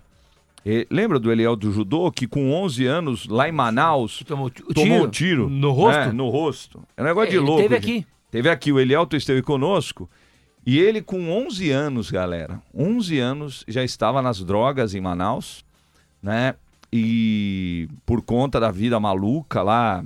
É, 0.66 0.86
lembra 0.90 1.18
do 1.18 1.30
Elielton 1.30 1.68
do 1.68 1.72
judô, 1.72 2.10
que 2.10 2.26
com 2.26 2.52
11 2.52 2.86
anos, 2.86 3.26
lá 3.26 3.48
em 3.48 3.52
Manaus, 3.52 4.22
Tomou 4.26 4.46
o 4.46 4.74
tomou 4.74 5.04
um 5.04 5.10
tiro. 5.10 5.48
No 5.50 5.70
rosto? 5.72 5.98
né, 5.98 6.12
no 6.12 6.28
rosto. 6.30 6.82
É 6.96 7.02
um 7.02 7.04
negócio 7.04 7.30
de 7.30 7.36
Ele 7.36 7.44
louco. 7.44 7.62
teve 7.62 7.74
gente. 7.74 7.84
aqui. 7.84 8.06
Teve 8.30 8.48
aqui, 8.48 8.72
o 8.72 8.80
Elielton 8.80 9.16
esteve 9.16 9.42
conosco 9.42 10.08
e 10.66 10.78
ele 10.78 11.02
com 11.02 11.30
11 11.30 11.70
anos, 11.70 12.10
galera, 12.10 12.60
11 12.74 13.18
anos 13.18 13.64
já 13.68 13.84
estava 13.84 14.22
nas 14.22 14.42
drogas 14.42 14.94
em 14.94 15.00
Manaus, 15.00 15.64
né? 16.22 16.54
E 16.90 17.86
por 18.06 18.22
conta 18.22 18.58
da 18.58 18.70
vida 18.70 18.98
maluca 18.98 19.62
lá, 19.62 20.02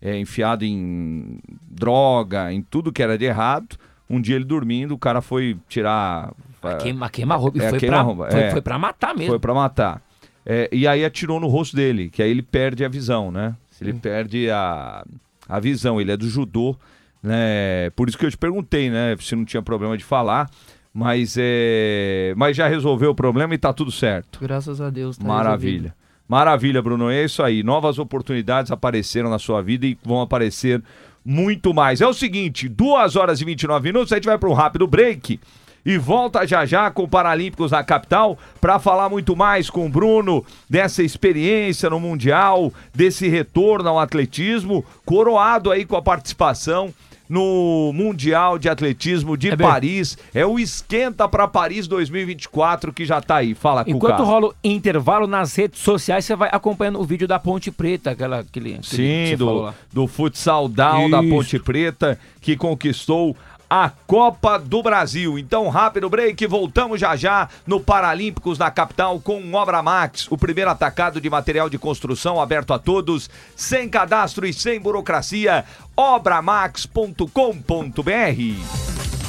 é, 0.00 0.18
enfiado 0.18 0.64
em 0.64 1.38
droga, 1.62 2.52
em 2.52 2.60
tudo 2.60 2.92
que 2.92 3.02
era 3.02 3.16
de 3.16 3.24
errado, 3.24 3.76
um 4.10 4.20
dia 4.20 4.36
ele 4.36 4.44
dormindo, 4.44 4.92
o 4.92 4.98
cara 4.98 5.22
foi 5.22 5.56
tirar... 5.68 6.32
Queima, 6.76 7.10
queima 7.10 7.36
roupa. 7.36 7.62
É, 7.62 7.70
foi, 7.70 7.78
queima 7.78 7.96
pra, 7.96 8.02
roupa, 8.02 8.30
foi, 8.30 8.40
é. 8.40 8.50
foi 8.50 8.62
pra 8.62 8.78
matar 8.78 9.14
mesmo. 9.14 9.30
Foi 9.30 9.38
pra 9.38 9.54
matar. 9.54 10.02
É, 10.44 10.68
e 10.72 10.86
aí 10.86 11.04
atirou 11.04 11.38
no 11.38 11.46
rosto 11.46 11.76
dele, 11.76 12.10
que 12.10 12.22
aí 12.22 12.30
ele 12.30 12.42
perde 12.42 12.84
a 12.84 12.88
visão, 12.88 13.30
né? 13.30 13.54
Ele 13.80 13.94
perde 13.94 14.48
a, 14.50 15.04
a 15.48 15.60
visão. 15.60 16.00
Ele 16.00 16.12
é 16.12 16.16
do 16.16 16.28
judô, 16.28 16.76
né? 17.22 17.90
Por 17.96 18.08
isso 18.08 18.16
que 18.16 18.24
eu 18.24 18.30
te 18.30 18.38
perguntei, 18.38 18.90
né? 18.90 19.16
Se 19.20 19.34
não 19.34 19.44
tinha 19.44 19.62
problema 19.62 19.96
de 19.96 20.04
falar. 20.04 20.50
Mas, 20.94 21.36
é... 21.38 22.34
mas 22.36 22.56
já 22.56 22.68
resolveu 22.68 23.10
o 23.10 23.14
problema 23.14 23.54
e 23.54 23.58
tá 23.58 23.72
tudo 23.72 23.90
certo. 23.90 24.38
Graças 24.40 24.80
a 24.80 24.90
Deus. 24.90 25.16
Tá 25.16 25.24
Maravilha. 25.24 25.72
resolvido. 25.72 25.94
Maravilha, 26.28 26.82
Bruno. 26.82 27.10
É 27.10 27.24
isso 27.24 27.42
aí. 27.42 27.62
Novas 27.62 27.98
oportunidades 27.98 28.70
apareceram 28.70 29.30
na 29.30 29.38
sua 29.38 29.62
vida 29.62 29.86
e 29.86 29.96
vão 30.04 30.20
aparecer 30.20 30.82
muito 31.24 31.72
mais. 31.72 32.00
É 32.00 32.06
o 32.06 32.12
seguinte: 32.12 32.68
2 32.68 33.16
horas 33.16 33.40
e 33.40 33.44
29 33.44 33.88
minutos, 33.88 34.12
a 34.12 34.16
gente 34.16 34.26
vai 34.26 34.38
para 34.38 34.48
um 34.48 34.54
rápido 34.54 34.86
break. 34.86 35.40
E 35.84 35.98
volta 35.98 36.46
já 36.46 36.64
já 36.64 36.90
com 36.90 37.02
o 37.02 37.08
Paralímpicos 37.08 37.72
na 37.72 37.82
capital 37.82 38.38
para 38.60 38.78
falar 38.78 39.08
muito 39.08 39.34
mais 39.34 39.68
com 39.68 39.86
o 39.86 39.88
Bruno 39.88 40.44
dessa 40.70 41.02
experiência 41.02 41.90
no 41.90 41.98
Mundial, 41.98 42.72
desse 42.94 43.28
retorno 43.28 43.88
ao 43.88 43.98
atletismo, 43.98 44.84
coroado 45.04 45.70
aí 45.70 45.84
com 45.84 45.96
a 45.96 46.02
participação 46.02 46.92
no 47.28 47.92
Mundial 47.94 48.58
de 48.58 48.68
Atletismo 48.68 49.38
de 49.38 49.48
É. 49.48 49.56
Paris. 49.56 50.18
É 50.34 50.44
o 50.44 50.58
esquenta 50.58 51.26
para 51.26 51.48
Paris 51.48 51.86
2024 51.88 52.92
que 52.92 53.06
já 53.06 53.22
tá 53.22 53.36
aí. 53.36 53.54
Fala, 53.54 53.84
Cuca. 53.84 53.96
Enquanto 53.96 54.22
rola 54.22 54.48
o 54.48 54.54
intervalo 54.62 55.26
nas 55.26 55.54
redes 55.56 55.80
sociais, 55.80 56.26
você 56.26 56.36
vai 56.36 56.50
acompanhando 56.52 57.00
o 57.00 57.04
vídeo 57.04 57.26
da 57.26 57.38
Ponte 57.38 57.70
Preta, 57.70 58.10
aquela, 58.10 58.40
aquele, 58.40 58.74
aquele 58.74 58.82
que 58.82 59.28
Sim, 59.30 59.36
do, 59.36 59.72
do 59.90 60.06
futsal 60.06 60.68
down 60.68 61.08
da 61.08 61.22
Isso. 61.22 61.30
Ponte 61.34 61.58
Preta, 61.58 62.18
que 62.40 62.54
conquistou 62.54 63.34
a 63.74 63.90
Copa 64.06 64.58
do 64.58 64.82
Brasil. 64.82 65.38
Então, 65.38 65.70
rápido 65.70 66.10
break, 66.10 66.46
voltamos 66.46 67.00
já 67.00 67.16
já 67.16 67.48
no 67.66 67.80
Paralímpicos 67.80 68.58
na 68.58 68.70
capital 68.70 69.18
com 69.18 69.54
Obra 69.54 69.82
Max, 69.82 70.26
o 70.30 70.36
primeiro 70.36 70.70
atacado 70.70 71.18
de 71.18 71.30
material 71.30 71.70
de 71.70 71.78
construção 71.78 72.38
aberto 72.38 72.74
a 72.74 72.78
todos, 72.78 73.30
sem 73.56 73.88
cadastro 73.88 74.44
e 74.44 74.52
sem 74.52 74.78
burocracia. 74.78 75.64
Obramax.com.br. 75.96 77.32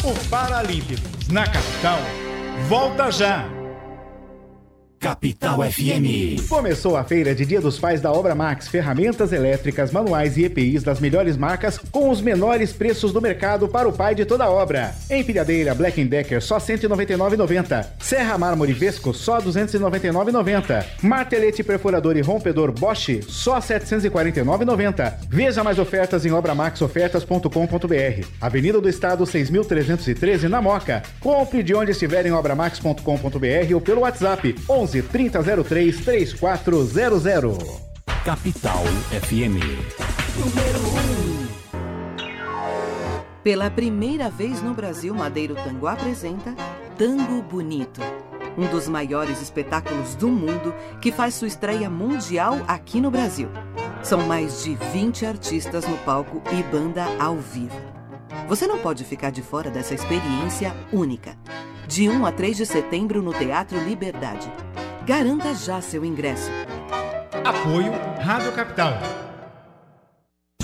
O 0.03 0.29
Paralímpicos 0.29 1.29
na 1.29 1.45
capital 1.45 1.99
volta 2.67 3.10
já. 3.10 3.53
Capital 5.04 5.60
FM. 5.70 6.48
Começou 6.48 6.96
a 6.96 7.04
feira 7.04 7.36
de 7.36 7.46
Dia 7.46 7.60
dos 7.60 7.78
Pais 7.78 8.00
da 8.00 8.10
Obra 8.10 8.34
Max, 8.34 8.70
ferramentas 8.70 9.34
elétricas, 9.34 9.92
manuais 9.92 10.38
e 10.38 10.46
EPIs 10.46 10.82
das 10.82 11.02
melhores 11.02 11.36
marcas 11.36 11.78
com 11.78 12.10
os 12.10 12.22
menores 12.22 12.72
preços 12.72 13.12
do 13.12 13.22
mercado 13.22 13.68
para 13.68 13.89
o 13.89 13.92
pai 13.92 14.16
de 14.16 14.24
toda 14.24 14.50
obra. 14.50 14.96
Empilhadeira 15.10 15.76
Black 15.76 16.02
Decker 16.06 16.42
só 16.42 16.58
R$ 16.58 16.63
199,90. 16.63 17.86
Serra 18.00 18.38
Mármore 18.38 18.72
Vesco 18.72 19.13
só 19.13 19.39
R$ 19.39 19.48
299,90. 19.48 20.86
Martelete 21.02 21.62
perfurador 21.63 22.16
e 22.16 22.22
rompedor 22.22 22.72
Bosch 22.72 23.22
só 23.28 23.56
R$ 23.56 23.60
749,90. 23.60 25.16
Veja 25.28 25.66
mais 25.66 25.80
ofertas 25.80 26.26
em 26.26 26.32
obramaxofertas.com.br. 26.32 28.28
Avenida 28.39 28.80
do 28.80 28.88
Estado 28.88 29.26
6.313 29.26 30.44
na 30.44 30.62
Moca. 30.62 31.04
Compre 31.20 31.62
de 31.62 31.76
onde 31.76 31.92
estiver 31.92 32.26
em 32.26 32.32
obramax.com.br 32.32 33.74
ou 33.74 33.82
pelo 33.82 34.02
WhatsApp 34.02 34.56
11 34.70 34.92
3003 35.01 36.03
3400. 36.03 37.58
Capital 38.23 38.84
FM. 39.27 39.60
Pela 43.43 43.69
primeira 43.69 44.29
vez 44.29 44.62
no 44.62 44.73
Brasil, 44.73 45.13
Madeiro 45.13 45.56
Tango 45.56 45.88
apresenta 45.88 46.56
Tango 46.97 47.41
Bonito, 47.41 47.99
um 48.58 48.67
dos 48.67 48.88
maiores 48.88 49.41
espetáculos 49.41 50.15
do 50.15 50.29
mundo 50.29 50.73
que 51.01 51.12
faz 51.12 51.34
sua 51.34 51.47
estreia 51.49 51.89
mundial 51.89 52.62
aqui 52.67 53.01
no 53.01 53.12
Brasil. 53.12 53.49
São 54.01 54.25
mais 54.27 54.63
de 54.63 54.75
20 54.93 55.25
artistas 55.25 55.86
no 55.86 55.97
palco 55.99 56.41
e 56.58 56.63
banda 56.63 57.06
ao 57.19 57.36
vivo. 57.36 58.03
Você 58.48 58.67
não 58.67 58.80
pode 58.80 59.04
ficar 59.04 59.32
de 59.32 59.41
fora 59.41 59.69
dessa 59.69 59.93
experiência 59.93 60.76
única. 60.91 61.38
De 61.88 62.10
1 62.10 62.26
a 62.26 62.32
3 62.32 62.58
de 62.58 62.65
setembro 62.65 63.22
no 63.22 63.34
Teatro 63.34 63.78
Liberdade. 63.84 64.52
Garanta 65.06 65.54
já 65.54 65.82
seu 65.82 66.06
ingresso. 66.06 66.50
Apoio 67.43 67.91
Rádio 68.22 68.52
Capital. 68.54 68.93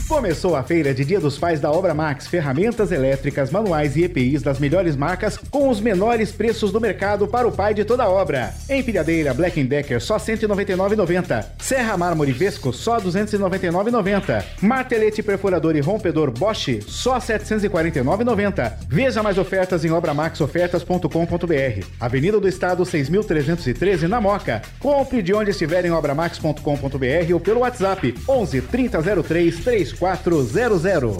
Começou 0.09 0.55
a 0.55 0.63
feira 0.63 0.91
de 0.91 1.05
Dia 1.05 1.19
dos 1.19 1.37
Pais 1.37 1.59
da 1.59 1.71
Obra 1.71 1.93
Max, 1.93 2.25
ferramentas 2.25 2.91
elétricas, 2.91 3.51
manuais 3.51 3.95
e 3.95 4.05
EPIs 4.05 4.41
das 4.41 4.57
melhores 4.57 4.95
marcas 4.95 5.37
com 5.37 5.69
os 5.69 5.79
menores 5.79 6.31
preços 6.31 6.71
do 6.71 6.81
mercado 6.81 7.27
para 7.27 7.47
o 7.47 7.51
pai 7.51 7.75
de 7.75 7.85
toda 7.85 8.09
obra. 8.09 8.51
Empilhadeira 8.67 9.35
Black 9.35 9.63
Decker 9.63 10.01
só 10.01 10.17
R$ 10.17 10.23
199,90. 10.23 11.45
Serra 11.59 11.95
Mármore 11.95 12.31
Vesco 12.31 12.73
só 12.73 12.97
R$ 12.97 13.03
299,90. 13.03 14.43
Martelete 14.63 15.21
perfurador 15.21 15.75
e 15.75 15.79
rompedor 15.79 16.31
Bosch 16.31 16.81
só 16.87 17.19
R$ 17.19 17.19
749,90. 17.19 18.77
Veja 18.89 19.21
mais 19.21 19.37
ofertas 19.37 19.85
em 19.85 19.91
obramaxofertas.com.br. 19.91 21.85
Avenida 21.99 22.39
do 22.39 22.47
Estado 22.47 22.81
6.313 22.81 24.07
na 24.07 24.19
Moca. 24.19 24.63
Compre 24.79 25.21
de 25.21 25.35
onde 25.35 25.51
estiver 25.51 25.85
em 25.85 25.91
obramax.com.br 25.91 27.31
ou 27.31 27.39
pelo 27.39 27.59
WhatsApp 27.59 28.15
11 28.27 28.61
3003 28.61 29.98
3400. 29.99 31.17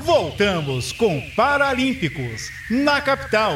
Voltamos 0.00 0.92
com 0.92 1.20
Paralímpicos 1.34 2.50
na 2.70 3.00
capital. 3.00 3.54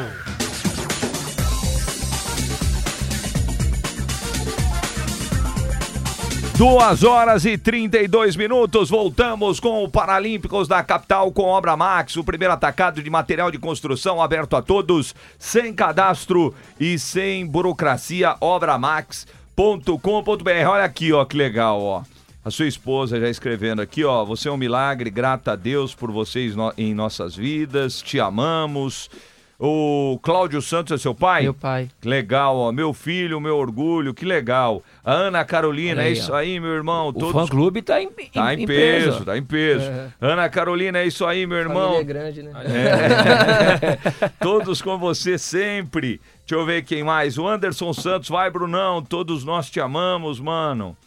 Duas 6.57 7.03
horas 7.03 7.45
e 7.45 7.57
32 7.57 8.35
minutos, 8.35 8.89
voltamos 8.89 9.59
com 9.59 9.83
o 9.83 9.89
Paralímpicos 9.89 10.67
da 10.67 10.81
capital 10.81 11.31
com 11.31 11.43
Obra 11.43 11.75
Max, 11.75 12.15
o 12.15 12.23
primeiro 12.23 12.53
atacado 12.53 13.03
de 13.03 13.09
material 13.09 13.51
de 13.51 13.59
construção 13.59 14.21
aberto 14.21 14.55
a 14.55 14.61
todos, 14.61 15.13
sem 15.37 15.73
cadastro 15.73 16.55
e 16.79 16.97
sem 16.97 17.45
burocracia, 17.45 18.35
obramax.com.br. 18.39 20.67
Olha 20.67 20.85
aqui, 20.85 21.11
ó, 21.11 21.25
que 21.25 21.37
legal, 21.37 21.81
ó. 21.81 22.14
A 22.45 22.51
sua 22.51 22.67
esposa 22.67 23.19
já 23.19 23.27
escrevendo 23.27 23.81
aqui, 23.81 24.03
ó, 24.05 24.23
você 24.23 24.47
é 24.47 24.51
um 24.51 24.57
milagre, 24.57 25.09
grata 25.09 25.53
a 25.53 25.55
Deus 25.55 25.95
por 25.95 26.11
vocês 26.11 26.55
no- 26.55 26.71
em 26.77 26.93
nossas 26.93 27.35
vidas, 27.35 28.03
te 28.03 28.19
amamos. 28.19 29.09
O 29.57 30.19
Cláudio 30.21 30.61
Santos 30.61 30.91
é 30.91 31.01
seu 31.01 31.15
pai? 31.15 31.43
Meu 31.43 31.53
pai. 31.53 31.89
Que 32.01 32.07
Legal, 32.07 32.55
ó. 32.57 32.71
Meu 32.73 32.93
filho, 32.93 33.39
meu 33.39 33.55
orgulho, 33.57 34.13
que 34.13 34.25
legal. 34.25 34.83
A 35.03 35.13
Ana 35.13 35.45
Carolina, 35.45 36.01
é 36.03 36.07
aí, 36.07 36.13
isso 36.13 36.31
ó. 36.31 36.35
aí, 36.35 36.59
meu 36.59 36.71
irmão. 36.73 37.07
O 37.07 37.13
Todos... 37.13 37.31
fã-clube 37.31 37.81
tá 37.81 37.99
em, 38.01 38.09
em, 38.19 38.29
Tá 38.31 38.53
em, 38.53 38.63
em 38.63 38.67
peso, 38.67 39.23
tá 39.23 39.37
em 39.37 39.43
peso. 39.43 39.85
É. 39.85 40.09
Ana 40.19 40.47
Carolina, 40.49 40.99
é 40.99 41.07
isso 41.07 41.25
aí, 41.25 41.47
meu 41.47 41.57
irmão. 41.57 41.93
Família 41.93 42.01
é 42.01 42.03
grande, 42.03 42.43
né? 42.43 42.51
É. 42.65 44.29
Todos 44.41 44.81
com 44.81 44.97
você 44.97 45.37
sempre. 45.37 46.19
Deixa 46.45 46.61
eu 46.61 46.65
ver 46.65 46.83
quem 46.83 47.01
mais. 47.03 47.37
O 47.37 47.47
Anderson 47.47 47.93
Santos, 47.93 48.27
vai, 48.29 48.51
Brunão. 48.51 49.01
Todos 49.01 49.43
nós 49.45 49.69
te 49.69 49.79
amamos, 49.79 50.37
mano. 50.39 50.97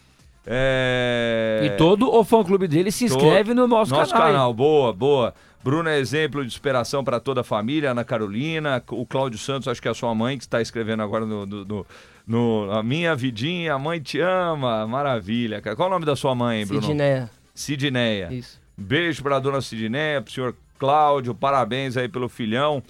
É... 0.51 1.61
E 1.65 1.71
todo 1.77 2.11
o 2.13 2.25
fã-clube 2.25 2.67
dele 2.67 2.91
se 2.91 3.05
inscreve 3.05 3.53
no 3.53 3.67
nosso, 3.69 3.93
Nosso 3.93 4.13
canal. 4.13 4.27
aí. 4.29 4.33
canal, 4.33 4.55
boa, 4.55 4.93
boa. 4.93 5.35
Bruno 5.63 5.89
é 5.89 5.99
exemplo 5.99 6.41
de 6.41 6.47
inspiração 6.47 7.05
para 7.05 7.21
toda 7.21 7.43
a 7.43 7.45
família, 7.45 7.91
Ana 7.91 8.05
Carolina, 8.05 8.83
o 8.91 9.05
Cláudio 9.05 9.39
Santos, 9.39 9.69
acho 9.69 9.83
que 9.83 9.89
é 9.89 9.91
a 9.91 9.95
sua 9.95 10.15
mãe 10.15 10.39
que 10.39 10.45
está 10.45 10.63
escrevendo 10.63 11.03
agora 11.03 11.27
no, 11.27 11.45
no, 11.45 11.65
no- 11.65 11.87
no- 12.27 12.71
A 12.73 12.83
Minha 12.83 13.15
Vidinha, 13.15 13.75
a 13.75 13.79
mãe 13.79 14.01
te 14.01 14.21
ama, 14.21 14.87
maravilha. 14.87 15.61
cara. 15.61 15.77
Qual 15.77 15.89
o 15.89 15.93
nome 15.93 16.07
da 16.07 16.17
sua 16.17 16.35
mãe, 16.35 16.65
Bruno? 16.67 16.83
Sidneia. 16.87 17.31
Sidneia. 17.55 18.29
Isso. 18.33 18.59
Beijo 18.77 19.23
para 19.23 19.37
a 19.37 19.41
dona 19.41 19.61
Sidneia, 19.61 20.23
pro 20.23 20.33
senhor 20.33 20.55
Cláudio, 20.79 21.35
parabéns 21.35 21.97
aí 21.97 22.09
pelo 22.09 22.29
filhão 22.29 22.83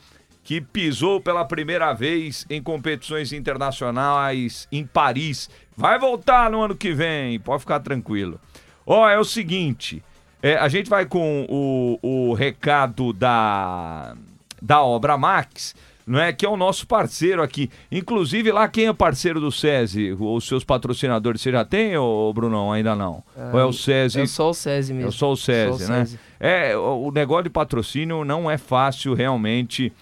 que 0.44 0.60
pisou 0.60 1.20
pela 1.20 1.44
primeira 1.44 1.92
vez 1.94 2.46
em 2.48 2.62
competições 2.62 3.32
internacionais 3.32 4.68
em 4.70 4.84
Paris. 4.86 5.48
Vai 5.78 5.96
voltar 5.96 6.50
no 6.50 6.60
ano 6.60 6.74
que 6.74 6.92
vem, 6.92 7.38
pode 7.38 7.60
ficar 7.60 7.78
tranquilo. 7.78 8.40
Ó, 8.84 9.08
é 9.08 9.16
o 9.16 9.22
seguinte, 9.22 10.02
é, 10.42 10.56
a 10.56 10.66
gente 10.66 10.90
vai 10.90 11.06
com 11.06 11.46
o, 11.48 11.98
o 12.02 12.34
recado 12.34 13.12
da, 13.12 14.16
da 14.60 14.82
Obra 14.82 15.16
Max, 15.16 15.76
não 16.04 16.18
é? 16.18 16.32
Que 16.32 16.44
é 16.44 16.48
o 16.48 16.56
nosso 16.56 16.84
parceiro 16.84 17.44
aqui. 17.44 17.70
Inclusive, 17.92 18.50
lá 18.50 18.66
quem 18.66 18.88
é 18.88 18.92
parceiro 18.92 19.38
do 19.38 19.52
SESI? 19.52 20.16
Os 20.18 20.48
seus 20.48 20.64
patrocinadores, 20.64 21.40
você 21.40 21.52
já 21.52 21.64
tem, 21.64 21.96
ô 21.96 22.32
Brunão? 22.32 22.72
Ainda 22.72 22.96
não? 22.96 23.22
Ou 23.52 23.60
é 23.60 23.64
o 23.64 23.72
SESI? 23.72 24.22
É 24.22 24.26
só 24.26 24.50
o 24.50 24.54
SESI 24.54 24.94
mesmo. 24.94 25.10
É 25.10 25.12
só 25.12 25.30
o 25.30 25.36
SESI, 25.36 25.78
Só 25.78 25.84
o 25.84 25.96
né? 25.96 26.04
SESI. 26.06 26.20
É, 26.40 26.76
o 26.76 27.12
negócio 27.12 27.44
de 27.44 27.50
patrocínio 27.50 28.24
não 28.24 28.50
é 28.50 28.58
fácil 28.58 29.14
realmente 29.14 29.92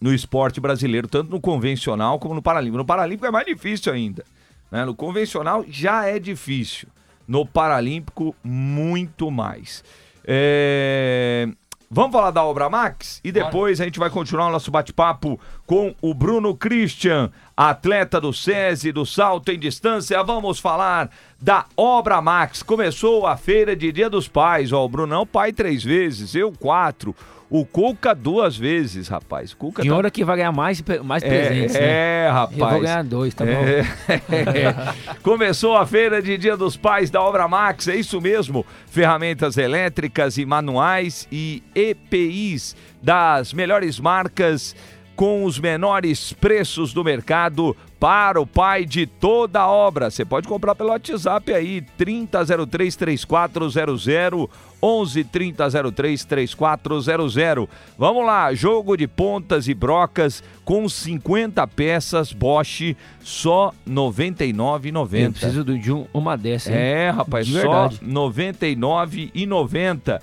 no 0.00 0.14
esporte 0.14 0.60
brasileiro, 0.60 1.08
tanto 1.08 1.28
no 1.28 1.40
convencional 1.40 2.20
como 2.20 2.36
no 2.36 2.42
paralímpico. 2.42 2.78
No 2.78 2.84
paralímpico 2.84 3.26
é 3.26 3.32
mais 3.32 3.46
difícil 3.46 3.92
ainda. 3.92 4.24
Né? 4.70 4.84
No 4.84 4.94
convencional 4.94 5.64
já 5.68 6.06
é 6.06 6.18
difícil. 6.18 6.88
No 7.26 7.44
paralímpico, 7.44 8.34
muito 8.42 9.30
mais. 9.30 9.82
É, 10.24 11.48
Vamos 11.88 12.10
falar 12.10 12.32
da 12.32 12.42
Obra 12.42 12.68
Max 12.68 13.20
e 13.22 13.30
depois 13.30 13.80
a 13.80 13.84
gente 13.84 14.00
vai 14.00 14.10
continuar 14.10 14.48
o 14.48 14.52
nosso 14.52 14.72
bate-papo 14.72 15.38
com 15.64 15.94
o 16.02 16.12
Bruno 16.12 16.52
Christian, 16.52 17.30
atleta 17.56 18.20
do 18.20 18.32
SESI, 18.32 18.90
do 18.90 19.06
salto 19.06 19.52
em 19.52 19.58
distância. 19.58 20.20
Vamos 20.24 20.58
falar 20.58 21.08
da 21.40 21.64
Obra 21.76 22.20
Max. 22.20 22.60
Começou 22.60 23.24
a 23.24 23.36
feira 23.36 23.76
de 23.76 23.92
Dia 23.92 24.10
dos 24.10 24.26
Pais. 24.26 24.72
Ó, 24.72 24.84
o 24.84 24.88
Brunão, 24.88 25.24
pai 25.24 25.52
três 25.52 25.84
vezes, 25.84 26.34
eu 26.34 26.50
quatro. 26.50 27.14
O 27.48 27.64
Cuca 27.64 28.14
duas 28.14 28.56
vezes, 28.56 29.06
rapaz. 29.08 29.54
Cuca 29.54 29.82
Tem 29.82 29.90
tá- 29.90 29.96
hora 29.96 30.10
que 30.10 30.24
vai 30.24 30.36
ganhar 30.36 30.52
mais, 30.52 30.82
mais 31.04 31.22
presentes, 31.22 31.76
é, 31.76 31.80
né? 31.80 31.86
é, 32.26 32.28
rapaz. 32.30 32.58
Eu 32.58 32.68
vou 32.68 32.80
ganhar 32.80 33.04
dois, 33.04 33.34
tá 33.34 33.44
bom? 33.44 33.50
É. 33.52 35.14
Começou 35.22 35.76
a 35.76 35.86
feira 35.86 36.20
de 36.20 36.36
Dia 36.36 36.56
dos 36.56 36.76
Pais 36.76 37.10
da 37.10 37.22
Obra 37.22 37.46
Max, 37.46 37.86
é 37.88 37.96
isso 37.96 38.20
mesmo. 38.20 38.66
Ferramentas 38.86 39.56
elétricas 39.56 40.38
e 40.38 40.44
manuais 40.44 41.28
e 41.30 41.62
EPIs 41.74 42.74
das 43.02 43.52
melhores 43.52 44.00
marcas 44.00 44.74
com 45.14 45.44
os 45.44 45.58
menores 45.58 46.32
preços 46.32 46.92
do 46.92 47.02
mercado 47.02 47.76
para 47.98 48.38
o 48.40 48.46
pai 48.46 48.84
de 48.84 49.06
toda 49.06 49.60
a 49.60 49.66
obra. 49.68 50.10
Você 50.10 50.22
pode 50.24 50.46
comprar 50.46 50.74
pelo 50.74 50.90
WhatsApp 50.90 51.52
aí, 51.54 51.82
30033400, 51.98 54.48
11 54.82 55.24
3003 55.24 56.24
3400. 56.24 57.66
Vamos 57.98 58.24
lá, 58.26 58.52
jogo 58.54 58.96
de 58.96 59.06
pontas 59.08 59.66
e 59.68 59.74
brocas 59.74 60.42
com 60.64 60.88
50 60.88 61.66
peças 61.68 62.32
Bosch, 62.32 62.94
só 63.20 63.72
R$ 63.86 63.92
99,90. 63.92 65.24
Eu 65.24 65.32
preciso 65.32 65.64
de 65.78 65.92
um- 65.92 66.06
uma 66.12 66.36
dessa, 66.36 66.70
hein? 66.70 66.76
É, 66.78 67.10
rapaz, 67.10 67.46
De 67.46 67.60
só. 67.60 67.86
R$ 67.88 67.96
99,90. 68.02 70.20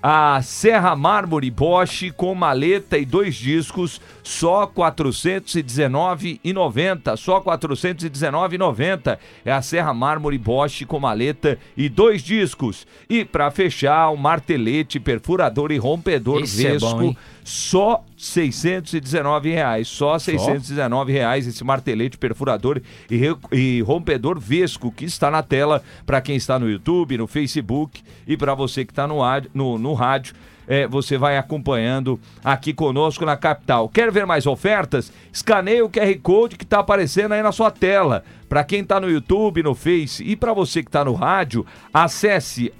A 0.00 0.40
Serra 0.42 0.94
Mármore 0.94 1.50
Bosch 1.50 2.12
com 2.16 2.32
maleta 2.32 2.96
e 2.96 3.04
dois 3.04 3.34
discos, 3.34 4.00
só 4.22 4.62
R$ 4.64 4.70
419,90. 4.76 7.16
Só 7.16 7.38
R$ 7.38 7.44
419,90. 7.44 9.18
É 9.44 9.52
a 9.52 9.60
Serra 9.60 9.92
Mármore 9.92 10.38
Bosch 10.38 10.84
com 10.86 11.00
maleta 11.00 11.58
e 11.76 11.88
dois 11.88 12.22
discos. 12.22 12.86
E 13.10 13.24
para 13.24 13.50
fechar, 13.50 14.10
o 14.10 14.16
martelete, 14.16 15.00
perfurador 15.00 15.72
e 15.72 15.78
rompedor 15.78 16.42
Esse 16.42 16.64
é 16.64 16.70
Vesco, 16.72 16.90
bom, 16.90 17.02
hein? 17.02 17.16
só 17.42 18.04
619 18.18 19.50
reais. 19.50 19.88
Só 19.88 20.18
619 20.18 21.12
reais 21.12 21.46
esse 21.46 21.62
martelete, 21.62 22.18
perfurador 22.18 22.82
e, 23.10 23.22
e 23.52 23.80
rompedor 23.82 24.38
Vesco 24.38 24.90
que 24.90 25.04
está 25.04 25.30
na 25.30 25.42
tela 25.42 25.82
para 26.04 26.20
quem 26.20 26.36
está 26.36 26.58
no 26.58 26.68
YouTube, 26.68 27.16
no 27.16 27.26
Facebook 27.26 28.02
e 28.26 28.36
para 28.36 28.54
você 28.54 28.84
que 28.84 28.92
está 28.92 29.06
no, 29.06 29.20
no, 29.54 29.78
no 29.78 29.94
rádio. 29.94 30.34
é, 30.68 30.86
você 30.86 31.16
vai 31.16 31.38
acompanhando 31.38 32.20
aqui 32.44 32.74
conosco 32.74 33.24
na 33.24 33.36
capital. 33.36 33.88
Quer 33.88 34.12
ver 34.12 34.26
mais 34.26 34.46
ofertas? 34.46 35.10
Escaneie 35.32 35.80
o 35.80 35.88
QR 35.88 36.14
Code 36.22 36.56
que 36.56 36.64
está 36.64 36.80
aparecendo 36.80 37.32
aí 37.32 37.42
na 37.42 37.52
sua 37.52 37.70
tela. 37.70 38.22
Para 38.48 38.64
quem 38.64 38.80
está 38.80 39.00
no 39.00 39.10
YouTube, 39.10 39.62
no 39.62 39.74
Face 39.74 40.22
e 40.22 40.36
para 40.36 40.52
você 40.52 40.82
que 40.82 40.88
está 40.88 41.04
no 41.04 41.14
rádio, 41.14 41.66
acesse 41.92 42.72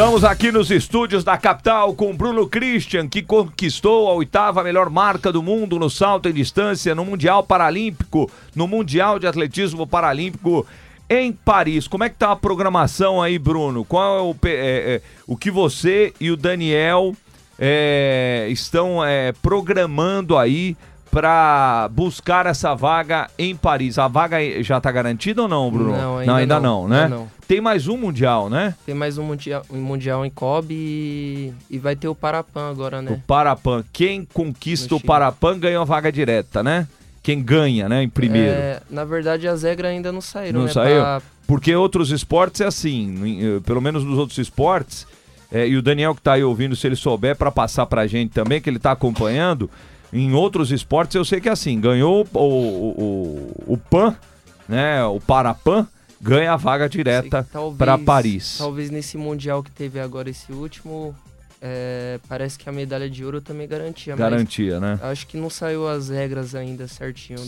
Estamos 0.00 0.24
aqui 0.24 0.50
nos 0.50 0.70
estúdios 0.70 1.22
da 1.22 1.36
capital 1.36 1.92
com 1.92 2.16
Bruno 2.16 2.48
Christian, 2.48 3.06
que 3.06 3.20
conquistou 3.20 4.08
a 4.08 4.14
oitava 4.14 4.64
melhor 4.64 4.88
marca 4.88 5.30
do 5.30 5.42
mundo 5.42 5.78
no 5.78 5.90
salto 5.90 6.26
em 6.26 6.32
distância 6.32 6.94
no 6.94 7.04
Mundial 7.04 7.42
Paralímpico, 7.42 8.30
no 8.56 8.66
Mundial 8.66 9.18
de 9.18 9.26
Atletismo 9.26 9.86
Paralímpico 9.86 10.66
em 11.06 11.30
Paris. 11.30 11.86
Como 11.86 12.02
é 12.02 12.08
que 12.08 12.16
tá 12.16 12.32
a 12.32 12.36
programação 12.36 13.20
aí, 13.20 13.38
Bruno? 13.38 13.84
Qual 13.84 14.18
é 14.18 14.22
o, 14.22 14.34
é, 14.48 14.50
é, 14.54 15.02
o 15.26 15.36
que 15.36 15.50
você 15.50 16.14
e 16.18 16.30
o 16.30 16.36
Daniel 16.36 17.14
é, 17.58 18.46
estão 18.48 19.04
é, 19.04 19.32
programando 19.42 20.38
aí 20.38 20.78
para 21.10 21.88
buscar 21.92 22.46
essa 22.46 22.74
vaga 22.74 23.28
em 23.38 23.56
Paris? 23.56 23.98
A 23.98 24.06
vaga 24.08 24.36
já 24.62 24.78
está 24.78 24.90
garantida 24.92 25.42
ou 25.42 25.48
não, 25.48 25.70
Bruno? 25.70 25.92
Não, 25.96 26.18
ainda 26.18 26.34
ainda 26.36 26.60
não, 26.60 26.82
não, 26.82 26.88
né? 26.88 27.02
ainda 27.04 27.16
não. 27.16 27.28
Tem 27.48 27.60
mais 27.60 27.88
um 27.88 27.96
mundial, 27.96 28.48
né? 28.48 28.74
Tem 28.86 28.94
mais 28.94 29.18
um 29.18 29.24
mundial, 29.24 29.62
um 29.70 29.80
mundial 29.80 30.24
em 30.24 30.30
Kobe 30.30 30.72
e, 30.74 31.52
e 31.68 31.78
vai 31.78 31.96
ter 31.96 32.06
o 32.06 32.14
Parapan 32.14 32.70
agora, 32.70 32.98
O 32.98 33.02
né? 33.02 33.20
Parapan. 33.26 33.82
Quem 33.92 34.24
conquista 34.24 34.94
o. 34.94 35.00
Parapan 35.00 35.58
ganha 35.58 35.80
uma 35.80 35.84
vaga 35.84 36.12
direta, 36.12 36.62
né? 36.62 36.86
Quem 37.22 37.42
ganha, 37.42 37.86
né, 37.88 38.02
em 38.04 38.08
primeiro. 38.08 38.50
É, 38.50 38.80
na 38.88 39.04
verdade, 39.04 39.46
as 39.46 39.62
regras 39.62 39.90
ainda 39.90 40.10
não 40.10 40.20
saíram, 40.22 40.60
Não 40.60 40.66
né? 40.66 40.72
saiu? 40.72 41.00
pra- 41.02 41.20
Porque 41.46 41.74
outros 41.74 42.10
esportes 42.10 42.60
é 42.62 42.66
assim, 42.66 43.56
eh, 43.56 43.60
pelo 43.66 43.80
menos 43.82 44.04
nos 44.04 44.16
outros 44.16 44.38
esportes, 44.38 45.06
eh, 45.52 45.68
e 45.68 45.76
o 45.76 45.82
Daniel 45.82 46.14
que 46.14 46.22
tá 46.22 46.32
aí 46.34 46.42
ouvindo, 46.44 46.74
se 46.74 46.86
ele 46.86 46.96
souber, 46.96 47.36
para 47.36 47.50
passar 47.50 47.84
pra 47.84 48.06
gente 48.06 48.30
também, 48.32 48.58
que 48.60 48.70
ele 48.70 48.78
tá 48.78 48.92
acompanhando, 48.92 49.68
em 50.12 50.32
outros 50.32 50.70
esportes 50.70 51.14
eu 51.14 51.24
sei 51.24 51.40
que 51.40 51.48
é 51.48 51.52
assim, 51.52 51.80
ganhou 51.80 52.26
o, 52.32 52.38
o, 52.38 52.90
o, 53.66 53.74
o 53.74 53.76
PAN, 53.76 54.16
né, 54.68 55.04
o 55.04 55.20
Parapan, 55.20 55.86
ganha 56.20 56.52
a 56.52 56.56
vaga 56.56 56.88
direta 56.88 57.46
para 57.78 57.96
Paris. 57.96 58.56
Talvez 58.58 58.90
nesse 58.90 59.16
mundial 59.16 59.62
que 59.62 59.70
teve 59.70 59.98
agora, 59.98 60.28
esse 60.28 60.52
último, 60.52 61.14
é, 61.62 62.18
parece 62.28 62.58
que 62.58 62.68
a 62.68 62.72
medalha 62.72 63.08
de 63.08 63.24
ouro 63.24 63.40
também 63.40 63.66
garantia. 63.66 64.14
Garantia, 64.16 64.78
né? 64.78 64.98
Acho 65.02 65.26
que 65.26 65.36
não 65.36 65.48
saiu 65.48 65.88
as 65.88 66.08
regras 66.08 66.54
ainda 66.54 66.86
certinho 66.88 67.38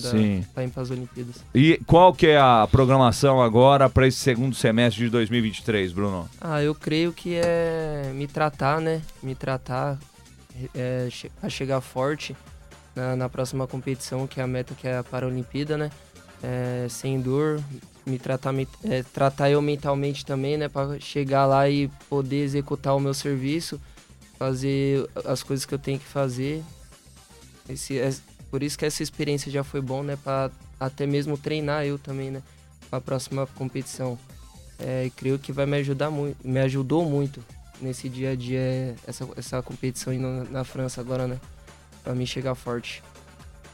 pra 0.55 0.65
ir 0.65 0.71
para 0.71 0.83
as 0.83 0.91
Olimpíadas. 0.91 1.37
E 1.55 1.81
qual 1.87 2.15
que 2.15 2.29
é 2.29 2.39
a 2.39 2.67
programação 2.71 3.43
agora 3.43 3.91
para 3.91 4.07
esse 4.07 4.19
segundo 4.19 4.55
semestre 4.55 5.05
de 5.05 5.11
2023, 5.11 5.93
Bruno? 5.93 6.29
Ah, 6.41 6.63
eu 6.63 6.75
creio 6.75 7.13
que 7.13 7.35
é 7.35 8.11
me 8.15 8.27
tratar, 8.27 8.81
né? 8.81 9.01
Me 9.23 9.35
tratar 9.35 9.99
é, 10.75 11.09
pra 11.41 11.49
chegar 11.49 11.81
forte 11.81 12.37
na, 12.95 13.16
na 13.16 13.28
próxima 13.28 13.66
competição, 13.66 14.26
que 14.26 14.40
é 14.40 14.43
a 14.43 14.47
meta 14.47 14.74
que 14.74 14.86
é 14.86 14.99
a 14.99 15.05
Paralimpíada, 15.05 15.76
né? 15.76 15.90
É, 16.43 16.86
sem 16.90 17.20
dor, 17.20 17.62
me 18.05 18.18
tratar, 18.18 18.53
me- 18.53 18.68
é, 18.84 19.03
tratar 19.03 19.51
eu 19.51 19.62
mentalmente 19.62 20.24
também, 20.26 20.57
né? 20.57 20.68
Pra 20.68 20.99
chegar 20.99 21.47
lá 21.47 21.68
e 21.68 21.88
poder 22.09 22.43
executar 22.43 22.97
o 22.97 23.01
meu 23.01 23.14
serviço, 23.14 23.80
fazer 24.38 25.09
as 25.24 25.43
coisas 25.43 25.64
que 25.64 25.72
eu 25.74 25.78
tenho 25.78 25.99
que 25.99 26.07
fazer. 26.07 26.62
Esse, 27.68 27.99
é, 27.99 28.12
por 28.51 28.62
isso 28.62 28.76
que 28.76 28.84
essa 28.84 29.03
experiência 29.03 29.51
já 29.53 29.62
foi 29.62 29.80
bom, 29.80 30.03
né? 30.03 30.16
Pra 30.22 30.51
até 30.80 31.07
mesmo 31.07 31.38
treinar 31.38 31.84
eu 31.86 31.99
também, 31.99 32.30
né? 32.30 32.43
Pra 32.90 33.01
próxima 33.01 33.47
competição. 33.47 34.18
É, 34.78 35.11
creio 35.16 35.38
que 35.38 35.53
vai 35.53 35.64
me 35.64 35.76
ajudar 35.76 36.11
muito, 36.11 36.36
me 36.47 36.59
ajudou 36.59 37.05
muito 37.05 37.43
nesse 37.80 38.09
dia 38.09 38.32
a 38.32 38.34
dia 38.34 38.97
essa, 39.07 39.28
essa 39.36 39.62
competição 39.62 40.12
na, 40.14 40.45
na 40.45 40.64
França 40.64 41.01
agora, 41.01 41.28
né? 41.28 41.38
Pra 42.03 42.14
mim 42.14 42.26
chegar 42.26 42.55
forte. 42.55 43.03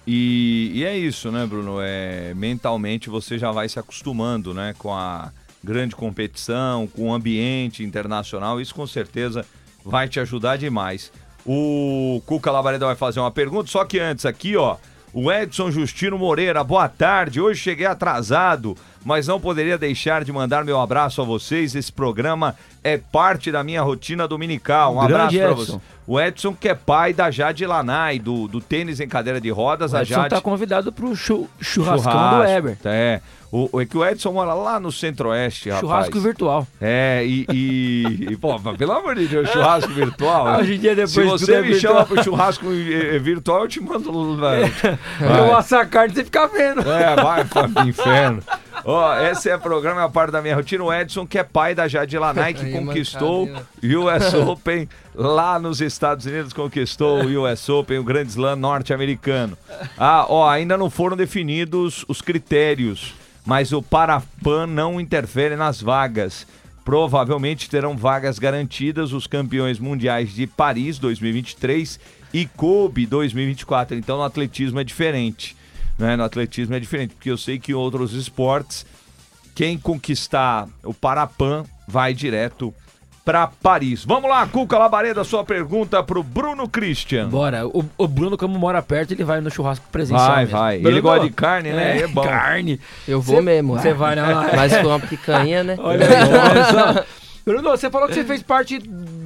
E, 0.06 0.72
e 0.74 0.84
é 0.84 0.96
isso, 0.96 1.30
né, 1.30 1.44
Bruno? 1.46 1.78
É, 1.80 2.32
mentalmente 2.34 3.10
você 3.10 3.38
já 3.38 3.50
vai 3.52 3.68
se 3.68 3.78
acostumando, 3.78 4.54
né, 4.54 4.74
com 4.78 4.94
a 4.94 5.30
grande 5.62 5.94
competição, 5.94 6.86
com 6.86 7.10
o 7.10 7.12
ambiente 7.12 7.84
internacional. 7.84 8.60
Isso 8.60 8.74
com 8.74 8.86
certeza 8.86 9.44
vai 9.84 10.08
te 10.08 10.18
ajudar 10.20 10.56
demais. 10.56 11.12
O 11.44 12.22
Cuca 12.26 12.50
Labareda 12.50 12.86
vai 12.86 12.96
fazer 12.96 13.20
uma 13.20 13.30
pergunta, 13.30 13.70
só 13.70 13.84
que 13.84 13.98
antes 13.98 14.24
aqui, 14.24 14.56
ó, 14.56 14.76
o 15.20 15.32
Edson 15.32 15.70
Justino 15.70 16.16
Moreira, 16.16 16.62
boa 16.62 16.88
tarde. 16.88 17.40
Hoje 17.40 17.60
cheguei 17.60 17.86
atrasado, 17.86 18.76
mas 19.04 19.26
não 19.26 19.40
poderia 19.40 19.76
deixar 19.76 20.22
de 20.24 20.30
mandar 20.32 20.64
meu 20.64 20.80
abraço 20.80 21.20
a 21.20 21.24
vocês. 21.24 21.74
Esse 21.74 21.90
programa 21.92 22.54
é 22.84 22.96
parte 22.98 23.50
da 23.50 23.64
minha 23.64 23.82
rotina 23.82 24.28
dominical. 24.28 24.94
Um 24.94 25.00
abraço 25.00 25.36
pra 25.36 25.50
Edson. 25.50 25.56
você. 25.64 25.80
O 26.06 26.20
Edson, 26.20 26.54
que 26.54 26.68
é 26.68 26.74
pai 26.74 27.12
da 27.12 27.30
Jade 27.30 27.66
Lanai, 27.66 28.18
do, 28.18 28.46
do 28.48 28.60
tênis 28.60 29.00
em 29.00 29.08
cadeira 29.08 29.40
de 29.40 29.50
rodas, 29.50 29.92
O 29.92 29.96
a 29.96 30.02
Edson 30.02 30.14
Jade. 30.14 30.30
tá 30.30 30.40
convidado 30.40 30.92
pro 30.92 31.14
chu- 31.16 31.48
churrascão 31.60 32.12
do 32.12 32.18
Churrasco, 32.18 32.44
Weber. 32.52 32.78
É. 32.84 33.20
O, 33.50 33.68
o- 33.72 33.80
é 33.80 33.86
que 33.86 33.96
o 33.96 34.04
Edson 34.04 34.32
mora 34.32 34.52
lá 34.52 34.78
no 34.78 34.92
centro-oeste, 34.92 35.70
rapaz. 35.70 35.80
Churrasco 35.80 36.20
virtual. 36.20 36.66
É, 36.80 37.24
e, 37.24 37.46
e, 37.52 38.26
e, 38.32 38.36
pô, 38.36 38.58
pelo 38.76 38.92
amor 38.92 39.14
de 39.14 39.26
Deus, 39.26 39.48
churrasco 39.50 39.90
virtual. 39.92 40.58
Hoje 40.60 40.74
em 40.74 40.78
dia, 40.78 40.94
depois 40.94 41.12
Se 41.14 41.24
você 41.24 41.54
é 41.54 41.62
me 41.62 41.68
virtual. 41.72 41.94
chama 41.94 42.06
pro 42.06 42.22
churrasco 42.24 42.66
eh, 42.70 43.16
eh, 43.16 43.18
virtual, 43.18 43.62
eu 43.62 43.68
te 43.68 43.80
mando. 43.80 44.36
Vai. 44.36 44.64
Eu 45.20 45.56
assa 45.56 45.80
a 45.80 45.86
carne 45.86 46.12
e 46.12 46.16
você 46.16 46.24
fica 46.24 46.46
vendo. 46.48 46.80
É, 46.90 47.16
vai 47.16 47.44
pro 47.44 47.88
inferno. 47.88 48.42
Ó, 48.84 49.18
esse 49.20 49.48
é 49.50 49.56
o 49.56 49.60
programa, 49.60 50.02
é 50.02 50.04
a 50.04 50.08
parte 50.08 50.30
da 50.30 50.40
minha 50.42 50.54
rotina. 50.54 50.84
O 50.84 50.92
Edson, 50.92 51.26
que 51.26 51.38
é 51.38 51.42
pai 51.42 51.74
da 51.74 51.88
Jade 51.88 52.16
Lanai, 52.18 52.52
que 52.54 52.64
Aí, 52.64 52.72
conquistou 52.72 53.46
o 53.46 53.86
US 54.04 54.34
Open 54.46 54.88
lá 55.14 55.58
nos 55.58 55.80
Estados 55.80 56.26
Unidos, 56.26 56.52
conquistou 56.52 57.24
o 57.24 57.44
US 57.44 57.68
Open, 57.68 57.98
o 57.98 58.04
Grand 58.04 58.26
Slam 58.26 58.56
norte-americano. 58.56 59.56
Ah, 59.98 60.26
ó, 60.28 60.48
ainda 60.48 60.76
não 60.76 60.88
foram 60.88 61.16
definidos 61.16 62.04
os 62.08 62.20
critérios, 62.22 63.14
mas 63.48 63.72
o 63.72 63.82
Parapan 63.82 64.66
não 64.66 65.00
interfere 65.00 65.56
nas 65.56 65.80
vagas. 65.80 66.46
provavelmente 66.84 67.68
terão 67.68 67.96
vagas 67.96 68.38
garantidas 68.38 69.12
os 69.12 69.26
campeões 69.26 69.78
mundiais 69.78 70.34
de 70.34 70.46
Paris 70.46 70.98
2023 70.98 71.98
e 72.32 72.46
Kobe 72.46 73.06
2024. 73.06 73.96
Então 73.96 74.18
no 74.18 74.22
atletismo 74.22 74.80
é 74.80 74.84
diferente. 74.84 75.56
Né? 75.98 76.14
No 76.14 76.24
atletismo 76.24 76.74
é 76.74 76.80
diferente, 76.80 77.14
porque 77.14 77.30
eu 77.30 77.38
sei 77.38 77.58
que 77.58 77.72
em 77.72 77.74
outros 77.74 78.12
esportes, 78.12 78.84
quem 79.54 79.78
conquistar 79.78 80.68
o 80.84 80.92
Parapan 80.92 81.64
vai 81.86 82.12
direto 82.12 82.74
para 83.28 83.46
Paris. 83.46 84.06
Vamos 84.06 84.30
lá, 84.30 84.46
Cuca 84.46 84.78
Labareda, 84.78 85.22
sua 85.22 85.44
pergunta 85.44 86.02
pro 86.02 86.22
Bruno 86.22 86.66
Christian. 86.66 87.28
Bora. 87.28 87.66
O, 87.68 87.84
o 87.98 88.08
Bruno, 88.08 88.38
como 88.38 88.58
mora 88.58 88.80
perto, 88.80 89.10
ele 89.12 89.22
vai 89.22 89.38
no 89.42 89.50
churrasco 89.50 89.84
presencial. 89.92 90.26
Vai, 90.30 90.44
mesmo. 90.46 90.58
vai. 90.58 90.78
Bruno, 90.78 90.94
Ele 90.94 91.00
gosta 91.02 91.26
de 91.26 91.32
carne, 91.34 91.70
né? 91.70 91.98
É, 91.98 92.06
bom. 92.06 92.22
Carne. 92.22 92.80
Eu 93.06 93.20
vou 93.20 93.36
Cê- 93.36 93.42
mesmo. 93.42 93.74
Você 93.74 93.92
vai 93.92 94.16
na. 94.16 94.48
Mas 94.56 94.74
com 94.78 94.86
uma 94.86 94.98
picanha, 94.98 95.62
né? 95.62 95.76
Olha 95.78 96.06
aí. 96.06 97.04
Bruno, 97.44 97.68
você 97.68 97.90
falou 97.90 98.08
que 98.08 98.14
você 98.14 98.24
fez 98.24 98.42
parte 98.42 98.78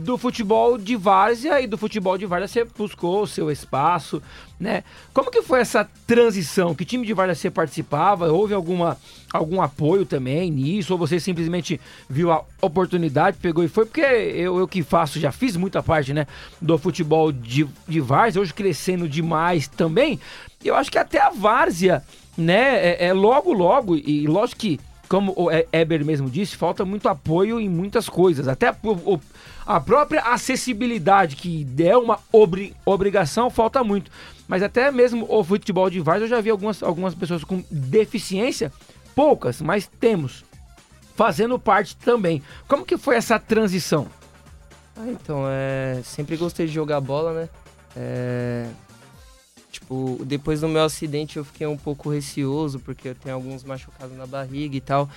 do 0.02 0.18
futebol 0.18 0.76
de 0.76 0.96
várzea 0.96 1.60
e 1.60 1.66
do 1.66 1.78
futebol 1.78 2.18
de 2.18 2.26
várzea 2.26 2.48
você 2.48 2.64
buscou 2.76 3.22
o 3.22 3.26
seu 3.26 3.50
espaço, 3.50 4.22
né? 4.58 4.82
Como 5.14 5.30
que 5.30 5.42
foi 5.42 5.60
essa 5.60 5.88
transição? 6.06 6.74
Que 6.74 6.84
time 6.84 7.06
de 7.06 7.14
várzea 7.14 7.34
você 7.34 7.50
participava? 7.50 8.30
Houve 8.30 8.52
alguma, 8.52 8.98
algum 9.32 9.62
apoio 9.62 10.04
também 10.04 10.50
nisso? 10.50 10.92
Ou 10.92 10.98
você 10.98 11.20
simplesmente 11.20 11.80
viu 12.08 12.32
a 12.32 12.44
oportunidade, 12.60 13.38
pegou 13.40 13.62
e 13.64 13.68
foi? 13.68 13.86
Porque 13.86 14.00
eu, 14.00 14.58
eu 14.58 14.68
que 14.68 14.82
faço, 14.82 15.20
já 15.20 15.30
fiz 15.30 15.56
muita 15.56 15.82
parte, 15.82 16.12
né? 16.12 16.26
Do 16.60 16.76
futebol 16.76 17.32
de, 17.32 17.66
de 17.86 18.00
várzea, 18.00 18.42
hoje 18.42 18.52
crescendo 18.52 19.08
demais 19.08 19.68
também. 19.68 20.18
Eu 20.64 20.74
acho 20.74 20.90
que 20.90 20.98
até 20.98 21.20
a 21.20 21.30
várzea, 21.30 22.02
né? 22.36 22.76
É, 22.86 23.06
é 23.06 23.12
logo, 23.12 23.52
logo, 23.52 23.96
e 23.96 24.26
lógico 24.26 24.60
que 24.60 24.80
como 25.12 25.34
o 25.36 25.50
Eber 25.70 26.02
mesmo 26.06 26.30
disse, 26.30 26.56
falta 26.56 26.86
muito 26.86 27.06
apoio 27.06 27.60
em 27.60 27.68
muitas 27.68 28.08
coisas. 28.08 28.48
Até 28.48 28.68
a, 28.68 28.76
a 29.66 29.78
própria 29.78 30.22
acessibilidade, 30.22 31.36
que 31.36 31.66
é 31.84 31.94
uma 31.94 32.18
obri- 32.32 32.74
obrigação, 32.86 33.50
falta 33.50 33.84
muito. 33.84 34.10
Mas 34.48 34.62
até 34.62 34.90
mesmo 34.90 35.26
o 35.28 35.44
futebol 35.44 35.90
de 35.90 36.00
várzea, 36.00 36.24
eu 36.24 36.30
já 36.30 36.40
vi 36.40 36.48
algumas, 36.48 36.82
algumas 36.82 37.14
pessoas 37.14 37.44
com 37.44 37.62
deficiência, 37.70 38.72
poucas, 39.14 39.60
mas 39.60 39.86
temos, 40.00 40.46
fazendo 41.14 41.58
parte 41.58 41.94
também. 41.94 42.42
Como 42.66 42.86
que 42.86 42.96
foi 42.96 43.16
essa 43.16 43.38
transição? 43.38 44.06
Ah, 44.96 45.08
então, 45.08 45.44
é. 45.46 46.00
Sempre 46.04 46.38
gostei 46.38 46.66
de 46.66 46.72
jogar 46.72 47.02
bola, 47.02 47.34
né? 47.34 47.48
É. 47.94 48.66
Tipo, 49.72 50.20
depois 50.26 50.60
do 50.60 50.68
meu 50.68 50.84
acidente 50.84 51.38
eu 51.38 51.44
fiquei 51.44 51.66
um 51.66 51.78
pouco 51.78 52.10
receoso, 52.10 52.78
porque 52.78 53.08
eu 53.08 53.14
tenho 53.14 53.34
alguns 53.34 53.64
machucados 53.64 54.14
na 54.16 54.26
barriga 54.26 54.76
e 54.76 54.80
tal. 54.80 55.08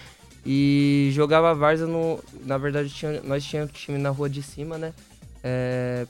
E 0.46 1.10
jogava 1.12 1.54
várzea 1.54 1.86
no. 1.86 2.24
Na 2.46 2.58
verdade, 2.58 2.90
tinha, 2.90 3.22
nós 3.22 3.44
tínhamos 3.44 3.74
time 3.74 3.98
na 3.98 4.10
rua 4.10 4.30
de 4.30 4.42
cima, 4.42 4.78
né? 4.78 4.94
É, 5.44 6.08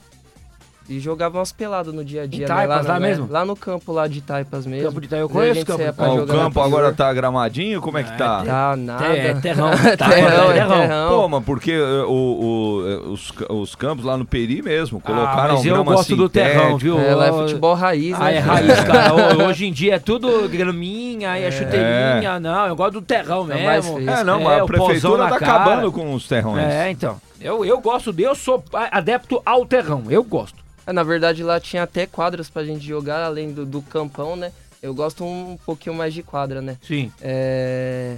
e 0.88 1.00
jogava 1.00 1.38
umas 1.38 1.50
peladas 1.52 1.92
no 1.92 2.04
dia 2.04 2.22
a 2.22 2.26
dia. 2.26 2.46
né? 2.46 2.54
Taipas, 2.54 2.86
lá 2.86 2.94
no- 2.94 3.00
mesmo? 3.00 3.26
Lá 3.30 3.44
no 3.44 3.56
campo 3.56 3.92
lá 3.92 4.06
de 4.06 4.20
Taipas 4.20 4.66
mesmo. 4.66 4.88
Campo 4.88 5.00
de 5.00 5.06
Itaí, 5.06 5.20
eu 5.20 5.28
conheço 5.28 5.54
gente 5.54 5.66
campo 5.66 5.82
Ó, 5.98 6.14
o 6.16 6.26
campo 6.26 6.60
agora 6.60 6.92
tá 6.92 7.12
gramadinho? 7.12 7.80
Como 7.80 7.98
é 7.98 8.02
que 8.04 8.16
tá? 8.16 8.42
Tá 8.44 8.76
nada. 8.76 9.04
É, 9.06 9.34
terrão. 9.34 9.70
Tá, 9.96 10.08
terrão, 10.08 10.50
é 10.50 10.50
é 10.50 10.52
terrão. 10.54 10.80
terrão. 10.80 11.08
Pô, 11.08 11.28
mas 11.28 11.44
porque 11.44 11.72
eh, 11.72 12.02
o, 12.06 12.10
o, 12.10 12.82
eh, 12.86 13.08
os, 13.10 13.30
ca- 13.30 13.52
os 13.52 13.74
campos 13.74 14.04
lá 14.04 14.16
no 14.16 14.24
Peri 14.24 14.62
mesmo, 14.62 15.00
colocaram 15.00 15.50
ah, 15.50 15.52
mas 15.54 15.64
eu 15.66 15.84
gosto 15.84 16.14
do 16.16 16.28
terrão, 16.28 16.76
viu? 16.78 16.98
É, 17.00 17.14
lá 17.14 17.26
é 17.28 17.32
futebol 17.32 17.74
raiz, 17.74 18.14
Ah, 18.14 18.24
né? 18.24 18.36
é 18.36 18.38
raiz, 18.40 18.80
cara. 18.84 19.14
Ho- 19.14 19.46
Hoje 19.48 19.66
em 19.66 19.72
dia 19.72 19.94
é 19.96 19.98
tudo 19.98 20.48
graminha, 20.48 21.30
aí 21.32 21.44
é 21.44 21.50
chuteirinha. 21.50 22.38
Não, 22.40 22.66
eu 22.66 22.76
gosto 22.76 22.92
do 22.94 23.02
terrão 23.02 23.46
É 23.50 23.64
mais 23.64 23.84
mesmo. 23.88 24.10
É, 24.10 24.24
não, 24.24 24.40
É, 24.40 24.44
mas 24.44 24.60
a 24.60 24.64
o 24.64 24.66
prefeitura 24.66 25.28
tá 25.28 25.38
cara. 25.38 25.52
acabando 25.52 25.92
com 25.92 26.14
os 26.14 26.26
terrões. 26.28 26.62
É, 26.64 26.90
então. 26.90 27.16
Eu, 27.46 27.64
eu 27.64 27.80
gosto 27.80 28.12
de. 28.12 28.24
Eu 28.24 28.34
sou 28.34 28.64
adepto 28.72 29.40
ao 29.46 29.64
terrão. 29.64 30.02
Eu 30.10 30.24
gosto. 30.24 30.64
É, 30.84 30.92
na 30.92 31.04
verdade, 31.04 31.44
lá 31.44 31.60
tinha 31.60 31.84
até 31.84 32.04
quadras 32.04 32.50
pra 32.50 32.64
gente 32.64 32.84
jogar, 32.84 33.22
além 33.22 33.52
do, 33.52 33.64
do 33.64 33.80
campão, 33.82 34.34
né? 34.34 34.50
Eu 34.82 34.92
gosto 34.92 35.24
um 35.24 35.56
pouquinho 35.64 35.94
mais 35.94 36.12
de 36.12 36.24
quadra, 36.24 36.60
né? 36.60 36.76
Sim. 36.82 37.12
É... 37.20 38.16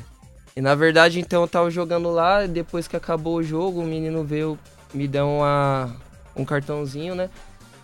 E 0.56 0.62
na 0.62 0.74
verdade, 0.74 1.20
então, 1.20 1.42
eu 1.42 1.48
tava 1.48 1.70
jogando 1.70 2.10
lá, 2.10 2.46
depois 2.46 2.88
que 2.88 2.96
acabou 2.96 3.36
o 3.36 3.42
jogo, 3.42 3.82
o 3.82 3.86
menino 3.86 4.24
veio, 4.24 4.58
me 4.94 5.06
deu 5.06 5.28
uma, 5.28 5.94
um 6.34 6.44
cartãozinho, 6.44 7.14
né? 7.14 7.28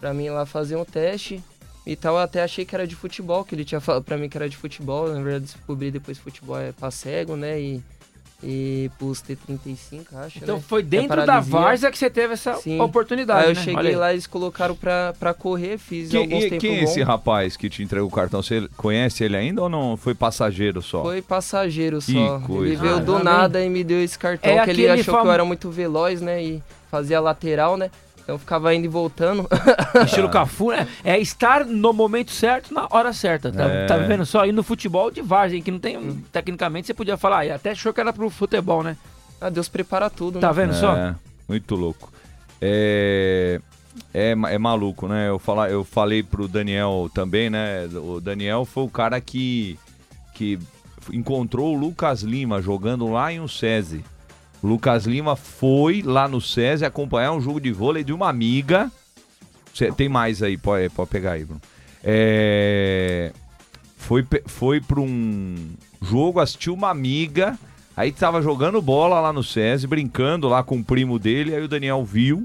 Pra 0.00 0.14
mim 0.14 0.24
ir 0.24 0.30
lá 0.30 0.46
fazer 0.46 0.76
um 0.76 0.84
teste 0.84 1.44
e 1.86 1.94
tal. 1.94 2.14
Eu 2.14 2.20
até 2.22 2.42
achei 2.42 2.64
que 2.64 2.74
era 2.74 2.86
de 2.86 2.96
futebol, 2.96 3.44
que 3.44 3.54
ele 3.54 3.66
tinha 3.66 3.82
falado 3.82 4.02
pra 4.02 4.16
mim 4.16 4.30
que 4.30 4.36
era 4.38 4.48
de 4.48 4.56
futebol. 4.56 5.08
Na 5.08 5.20
verdade, 5.20 5.44
descobri 5.44 5.90
depois 5.90 6.16
que 6.16 6.24
futebol 6.24 6.58
é 6.58 6.72
pra 6.72 6.90
cego, 6.90 7.36
né? 7.36 7.60
E, 7.60 7.82
e 8.46 8.90
pros 8.98 9.22
T35, 9.22 10.04
acho, 10.16 10.38
Então 10.42 10.56
né? 10.56 10.62
foi 10.68 10.80
É 10.80 10.84
dentro 10.84 11.24
da 11.24 11.40
várzea 11.40 11.90
que 11.90 11.96
você 11.96 12.10
teve 12.10 12.34
essa 12.34 12.54
Sim. 12.56 12.78
oportunidade. 12.80 13.44
Aí 13.44 13.50
eu 13.50 13.54
né? 13.54 13.60
Olha 13.60 13.64
cheguei 13.64 13.90
aí. 13.92 13.96
lá, 13.96 14.12
eles 14.12 14.26
colocaram 14.26 14.76
pra, 14.76 15.14
pra 15.18 15.32
correr, 15.32 15.78
fiz 15.78 16.10
Que- 16.10 16.16
alguns 16.18 16.44
e 16.44 16.50
tempos 16.50 16.58
quem 16.60 16.76
é 16.78 16.82
esse 16.84 17.02
rapaz 17.02 17.56
que 17.56 17.70
te 17.70 17.82
entregou 17.82 18.08
o 18.08 18.12
cartão? 18.12 18.42
Você 18.42 18.68
conhece 18.76 19.24
ele 19.24 19.36
ainda 19.36 19.62
ou 19.62 19.68
não 19.68 19.96
foi 19.96 20.14
passageiro 20.14 20.82
só? 20.82 21.02
Foi 21.02 21.22
passageiro 21.22 21.98
Que 22.00 22.12
só. 22.12 22.38
coisa. 22.40 22.66
Ele 22.66 22.76
veio 22.76 22.96
Ah, 22.96 23.00
do 23.00 23.12
também. 23.12 23.24
nada 23.24 23.64
e 23.64 23.70
me 23.70 23.82
deu 23.82 24.02
esse 24.02 24.18
cartão, 24.18 24.50
É 24.50 24.62
que 24.64 24.70
ele 24.70 24.82
aquele 24.86 25.00
achou 25.00 25.14
que 25.14 25.18
famo- 25.20 25.30
eu 25.30 25.34
era 25.34 25.44
muito 25.44 25.70
veloz, 25.70 26.20
né? 26.20 26.42
E 26.44 26.62
fazia 26.90 27.20
lateral, 27.20 27.76
né? 27.76 27.90
Então 28.24 28.34
eu 28.36 28.38
ficava 28.38 28.74
indo 28.74 28.86
e 28.86 28.88
voltando. 28.88 29.46
Estilo 30.04 30.28
Cafu, 30.30 30.70
né? 30.70 30.88
É 31.04 31.18
estar 31.18 31.64
no 31.64 31.92
momento 31.92 32.32
certo, 32.32 32.72
na 32.74 32.86
hora 32.90 33.12
certa. 33.12 33.52
Tá, 33.52 33.64
É. 33.64 33.86
tá 33.86 33.96
vendo 33.98 34.24
só? 34.26 34.44
E 34.46 34.50
no 34.52 34.62
futebol 34.62 35.10
de 35.10 35.20
várzea, 35.22 35.60
que 35.60 35.70
não 35.70 35.78
tem. 35.78 36.00
Tecnicamente 36.32 36.86
você 36.86 36.94
podia 36.94 37.16
falar, 37.18 37.44
e 37.44 37.50
até 37.52 37.70
achou 37.72 37.92
que 37.92 38.00
era 38.00 38.12
pro 38.12 38.28
futebol, 38.30 38.82
né? 38.82 38.96
ah, 39.40 39.50
Deus 39.50 39.68
prepara 39.68 40.08
tudo, 40.08 40.40
Tá 40.40 40.48
né? 40.48 40.54
vendo 40.54 40.74
só? 40.74 40.96
É, 40.96 41.14
muito 41.46 41.74
louco. 41.74 42.10
É, 42.62 43.60
é, 44.14 44.30
é 44.30 44.58
maluco, 44.58 45.06
né? 45.06 45.28
Eu, 45.28 45.38
falar, 45.38 45.70
eu 45.70 45.84
falei 45.84 46.22
pro 46.22 46.48
Daniel 46.48 47.10
também, 47.14 47.50
né? 47.50 47.84
O 47.92 48.20
Daniel 48.20 48.64
foi 48.64 48.84
o 48.84 48.88
cara 48.88 49.20
que, 49.20 49.78
que 50.32 50.58
encontrou 51.12 51.74
o 51.74 51.78
Lucas 51.78 52.22
Lima 52.22 52.62
jogando 52.62 53.06
lá 53.12 53.30
em 53.30 53.38
um 53.40 53.46
SESI. 53.46 54.02
Lucas 54.66 55.04
Lima 55.04 55.36
foi 55.36 56.00
lá 56.02 56.26
no 56.26 56.40
SESI 56.40 56.84
acompanhar 56.84 57.32
um 57.32 57.40
jogo 57.40 57.60
de 57.60 57.70
vôlei 57.70 58.02
de 58.02 58.12
uma 58.12 58.28
amiga. 58.28 58.90
Cê- 59.74 59.92
tem 59.92 60.08
mais 60.08 60.42
aí, 60.42 60.56
pode, 60.56 60.88
pode 60.90 61.10
pegar 61.10 61.32
aí, 61.32 61.44
Bruno. 61.44 61.60
É, 62.02 63.32
foi, 63.96 64.26
foi 64.46 64.80
pra 64.80 65.00
um 65.00 65.54
jogo, 66.00 66.40
assistiu 66.40 66.72
uma 66.74 66.88
amiga. 66.90 67.58
Aí 67.96 68.10
tava 68.10 68.40
jogando 68.42 68.80
bola 68.82 69.20
lá 69.20 69.32
no 69.32 69.42
SESI, 69.42 69.86
brincando 69.86 70.48
lá 70.48 70.62
com 70.62 70.76
o 70.78 70.84
primo 70.84 71.18
dele. 71.18 71.54
Aí 71.54 71.62
o 71.62 71.68
Daniel 71.68 72.04
viu 72.04 72.44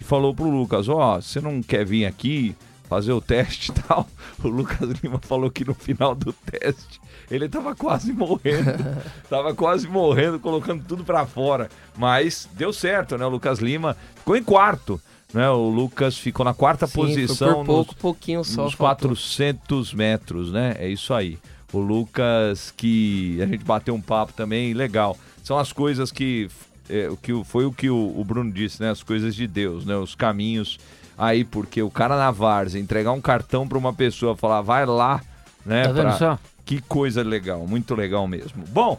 e 0.00 0.04
falou 0.04 0.34
pro 0.34 0.48
Lucas: 0.48 0.88
Ó, 0.88 1.20
você 1.20 1.40
não 1.40 1.62
quer 1.62 1.84
vir 1.84 2.06
aqui 2.06 2.54
fazer 2.88 3.12
o 3.12 3.20
teste 3.20 3.70
e 3.70 3.74
tal? 3.74 4.08
O 4.42 4.48
Lucas 4.48 4.88
Lima 5.02 5.18
falou 5.20 5.50
que 5.50 5.66
no 5.66 5.74
final 5.74 6.14
do 6.14 6.32
teste 6.32 6.98
ele 7.30 7.48
tava 7.48 7.74
quase 7.74 8.12
morrendo. 8.12 8.72
tava 9.30 9.54
quase 9.54 9.86
morrendo, 9.86 10.38
colocando 10.40 10.82
tudo 10.86 11.04
pra 11.04 11.24
fora. 11.26 11.68
Mas 11.96 12.48
deu 12.54 12.72
certo, 12.72 13.16
né? 13.16 13.24
O 13.24 13.28
Lucas 13.28 13.58
Lima 13.60 13.96
ficou 14.16 14.36
em 14.36 14.42
quarto. 14.42 15.00
Né? 15.32 15.48
O 15.48 15.68
Lucas 15.68 16.18
ficou 16.18 16.44
na 16.44 16.52
quarta 16.52 16.86
Sim, 16.86 16.92
foi 16.92 17.06
posição 17.08 17.54
por 17.64 17.66
pouco, 17.66 17.92
nos, 17.92 18.00
pouquinho 18.02 18.42
só. 18.44 18.64
nos 18.64 18.74
faltou. 18.74 19.10
400 19.10 19.94
metros, 19.94 20.50
né? 20.50 20.74
É 20.78 20.88
isso 20.88 21.14
aí. 21.14 21.38
O 21.72 21.78
Lucas, 21.78 22.74
que 22.76 23.38
a 23.40 23.46
gente 23.46 23.64
bateu 23.64 23.94
um 23.94 24.00
papo 24.00 24.32
também, 24.32 24.74
legal. 24.74 25.16
São 25.44 25.56
as 25.56 25.72
coisas 25.72 26.10
que, 26.10 26.48
é, 26.88 27.08
o 27.08 27.16
que 27.16 27.32
foi 27.44 27.64
o 27.64 27.72
que 27.72 27.88
o, 27.88 28.12
o 28.18 28.24
Bruno 28.24 28.50
disse, 28.50 28.82
né? 28.82 28.90
As 28.90 29.04
coisas 29.04 29.36
de 29.36 29.46
Deus, 29.46 29.84
né? 29.86 29.96
Os 29.96 30.16
caminhos 30.16 30.78
aí, 31.16 31.44
porque 31.44 31.80
o 31.80 31.90
cara 31.90 32.16
na 32.16 32.32
Várzea 32.32 32.80
entregar 32.80 33.12
um 33.12 33.20
cartão 33.20 33.68
para 33.68 33.78
uma 33.78 33.92
pessoa, 33.92 34.36
falar, 34.36 34.62
vai 34.62 34.84
lá, 34.84 35.20
né? 35.64 35.84
Tá 35.84 35.92
vendo 35.92 36.02
pra- 36.02 36.18
só? 36.18 36.38
Que 36.64 36.80
coisa 36.82 37.22
legal, 37.22 37.66
muito 37.66 37.94
legal 37.94 38.26
mesmo. 38.28 38.64
Bom, 38.68 38.98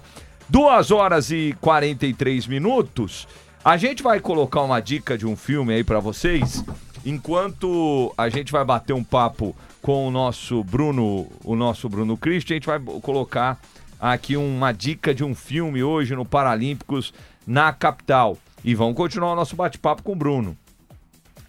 duas 0.49 0.91
horas 0.91 1.31
e 1.31 1.55
43 1.61 2.47
minutos. 2.47 3.27
A 3.63 3.77
gente 3.77 4.01
vai 4.03 4.19
colocar 4.19 4.61
uma 4.61 4.79
dica 4.79 5.17
de 5.17 5.25
um 5.25 5.35
filme 5.35 5.73
aí 5.73 5.83
pra 5.83 5.99
vocês, 5.99 6.63
enquanto 7.05 8.13
a 8.17 8.27
gente 8.29 8.51
vai 8.51 8.65
bater 8.65 8.93
um 8.93 9.03
papo 9.03 9.55
com 9.81 10.07
o 10.07 10.11
nosso 10.11 10.63
Bruno, 10.63 11.27
o 11.43 11.55
nosso 11.55 11.87
Bruno 11.87 12.17
Christian, 12.17 12.55
a 12.55 12.57
gente 12.57 12.67
vai 12.67 12.79
colocar 12.79 13.59
aqui 13.99 14.35
uma 14.35 14.71
dica 14.71 15.13
de 15.13 15.23
um 15.23 15.33
filme 15.35 15.83
hoje 15.83 16.15
no 16.15 16.25
Paralímpicos 16.25 17.13
na 17.45 17.71
capital. 17.71 18.37
E 18.63 18.75
vamos 18.75 18.95
continuar 18.95 19.33
o 19.33 19.35
nosso 19.35 19.55
bate-papo 19.55 20.03
com 20.03 20.11
o 20.11 20.15
Bruno. 20.15 20.57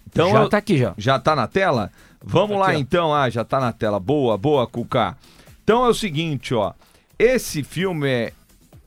Então, 0.07 0.31
já 0.31 0.41
eu- 0.43 0.49
tá 0.49 0.57
aqui 0.57 0.77
já. 0.77 0.93
já 0.97 1.19
tá 1.19 1.35
na 1.35 1.47
tela? 1.47 1.91
Vamos 2.23 2.57
lá 2.57 2.67
Aqui, 2.67 2.75
ó. 2.75 2.79
então. 2.79 3.13
Ah, 3.13 3.29
já 3.29 3.43
tá 3.43 3.59
na 3.59 3.71
tela. 3.73 3.99
Boa, 3.99 4.37
boa, 4.37 4.65
Cuca. 4.65 5.17
Então 5.63 5.85
é 5.85 5.89
o 5.89 5.93
seguinte, 5.93 6.53
ó. 6.53 6.73
Esse 7.17 7.63
filme 7.63 8.09
é, 8.09 8.33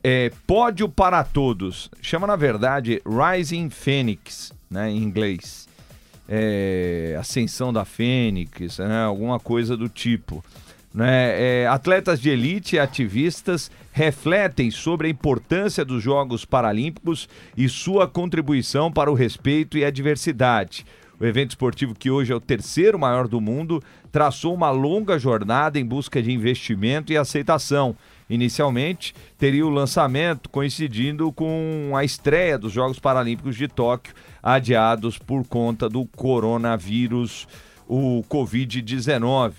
é 0.05 0.31
Pódio 0.47 0.89
para 0.89 1.24
Todos. 1.24 1.91
Chama, 2.03 2.27
na 2.27 2.37
verdade, 2.37 3.01
Rising 3.07 3.70
Phoenix, 3.70 4.53
né, 4.70 4.91
em 4.91 4.99
inglês. 5.03 5.66
É, 6.29 7.16
Ascensão 7.18 7.72
da 7.72 7.85
Fênix, 7.85 8.79
né, 8.79 9.05
alguma 9.05 9.41
coisa 9.41 9.77
do 9.77 9.89
tipo. 9.89 10.45
Né? 10.93 11.62
É, 11.62 11.66
atletas 11.66 12.20
de 12.20 12.31
elite 12.31 12.77
e 12.77 12.79
ativistas 12.79 13.70
refletem 13.93 14.70
sobre 14.70 15.07
a 15.07 15.11
importância 15.11 15.85
dos 15.85 16.03
Jogos 16.03 16.45
Paralímpicos 16.45 17.29
e 17.57 17.68
sua 17.68 18.07
contribuição 18.07 18.93
para 18.93 19.11
o 19.11 19.14
respeito 19.14 19.79
e 19.79 19.85
a 19.85 19.91
diversidade. 19.91 20.85
O 21.19 21.25
evento 21.25 21.51
esportivo, 21.51 21.95
que 21.95 22.11
hoje 22.11 22.33
é 22.33 22.37
o 22.37 22.41
terceiro 22.41 22.99
maior 22.99 23.27
do 23.27 23.41
mundo, 23.41 23.83
traçou 24.12 24.55
uma 24.55 24.71
longa 24.71 25.19
jornada 25.19 25.79
em 25.79 25.85
busca 25.85 26.23
de 26.23 26.31
investimento 26.31 27.12
e 27.12 27.17
aceitação. 27.17 27.97
Inicialmente, 28.29 29.14
teria 29.39 29.67
o 29.67 29.71
lançamento 29.71 30.51
coincidindo 30.51 31.33
com 31.33 31.93
a 31.97 32.05
estreia 32.05 32.59
dos 32.59 32.73
Jogos 32.73 32.99
Paralímpicos 32.99 33.57
de 33.57 33.67
Tóquio, 33.67 34.14
adiados 34.43 35.17
por 35.17 35.47
conta 35.47 35.89
do 35.89 36.05
coronavírus, 36.05 37.49
o 37.89 38.23
Covid-19. 38.29 39.53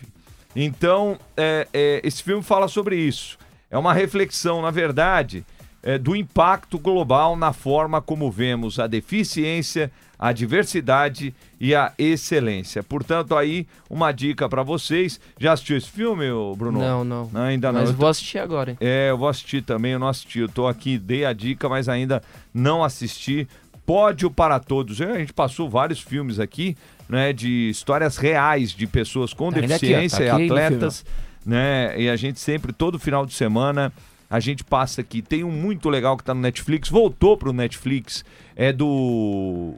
Então, 0.55 1.17
é, 1.35 1.67
é, 1.73 2.01
esse 2.03 2.21
filme 2.21 2.43
fala 2.43 2.67
sobre 2.67 2.97
isso. 2.97 3.37
É 3.69 3.77
uma 3.77 3.93
reflexão, 3.93 4.61
na 4.61 4.71
verdade, 4.71 5.43
é, 5.81 5.97
do 5.97 6.15
impacto 6.15 6.77
global 6.77 7.35
na 7.35 7.53
forma 7.53 8.01
como 8.01 8.31
vemos 8.31 8.79
a 8.79 8.87
deficiência, 8.87 9.91
a 10.19 10.31
diversidade 10.31 11.33
e 11.59 11.75
a 11.75 11.93
excelência. 11.97 12.81
Portanto, 12.81 13.35
aí 13.35 13.67
uma 13.89 14.11
dica 14.11 14.49
para 14.49 14.63
vocês. 14.63 15.19
Já 15.39 15.53
assistiu 15.53 15.77
esse 15.77 15.89
filme, 15.89 16.25
Bruno? 16.57 16.79
Não, 16.79 17.03
não. 17.03 17.29
Ainda 17.35 17.71
não. 17.71 17.81
Mas 17.81 17.89
Eu 17.89 17.95
vou 17.95 18.09
assistir 18.09 18.39
agora. 18.39 18.71
hein? 18.71 18.77
é, 18.81 19.09
eu 19.11 19.17
vou 19.17 19.27
assistir 19.27 19.61
também, 19.63 19.91
eu 19.93 19.99
não 19.99 20.07
assisti. 20.07 20.39
Eu 20.39 20.49
tô 20.49 20.67
aqui, 20.67 20.97
dei 20.97 21.25
a 21.25 21.33
dica, 21.33 21.69
mas 21.69 21.87
ainda 21.87 22.21
não 22.53 22.83
assisti. 22.83 23.47
Pódio 23.85 24.29
para 24.29 24.59
todos. 24.59 24.99
A 25.01 25.17
gente 25.17 25.31
passou 25.33 25.69
vários 25.69 25.99
filmes 26.01 26.39
aqui, 26.39 26.75
né, 27.07 27.31
de 27.31 27.69
histórias 27.69 28.17
reais 28.17 28.71
de 28.71 28.85
pessoas 28.85 29.33
com 29.33 29.49
Tá 29.51 29.61
deficiência, 29.61 30.29
tá 30.29 30.41
e 30.41 30.45
atletas, 30.45 31.05
né? 31.45 31.97
E 31.97 32.09
a 32.09 32.15
gente 32.17 32.37
sempre, 32.39 32.73
todo 32.73 32.99
final 32.99 33.25
de 33.25 33.33
semana, 33.33 33.93
a 34.29 34.41
gente 34.41 34.61
passa 34.61 34.99
aqui. 34.99 35.21
Tem 35.21 35.45
um 35.45 35.51
muito 35.51 35.89
legal 35.89 36.17
que 36.17 36.23
tá 36.25 36.33
no 36.33 36.41
Netflix, 36.41 36.89
voltou 36.89 37.37
pro 37.37 37.53
Netflix, 37.53 38.25
é 38.57 38.73
do 38.73 39.73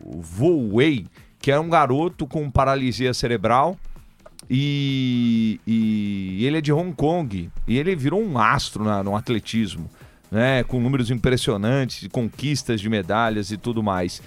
Wei, 0.73 1.05
que 1.39 1.51
é 1.51 1.59
um 1.59 1.69
garoto 1.69 2.25
com 2.25 2.49
paralisia 2.49 3.13
cerebral. 3.13 3.77
E, 4.49 5.59
e 5.67 6.43
ele 6.43 6.57
é 6.57 6.61
de 6.61 6.73
Hong 6.73 6.91
Kong 6.95 7.51
e 7.67 7.77
ele 7.77 7.95
virou 7.95 8.19
um 8.23 8.39
astro 8.39 8.84
na- 8.84 9.03
no 9.03 9.15
atletismo, 9.15 9.88
né? 10.32 10.63
Com 10.63 10.80
números 10.80 11.11
impressionantes, 11.11 12.07
conquistas 12.11 12.82
de 12.82 12.89
medalhas 12.89 13.51
e 13.51 13.57
tudo 13.57 13.84
mais. 13.84 14.23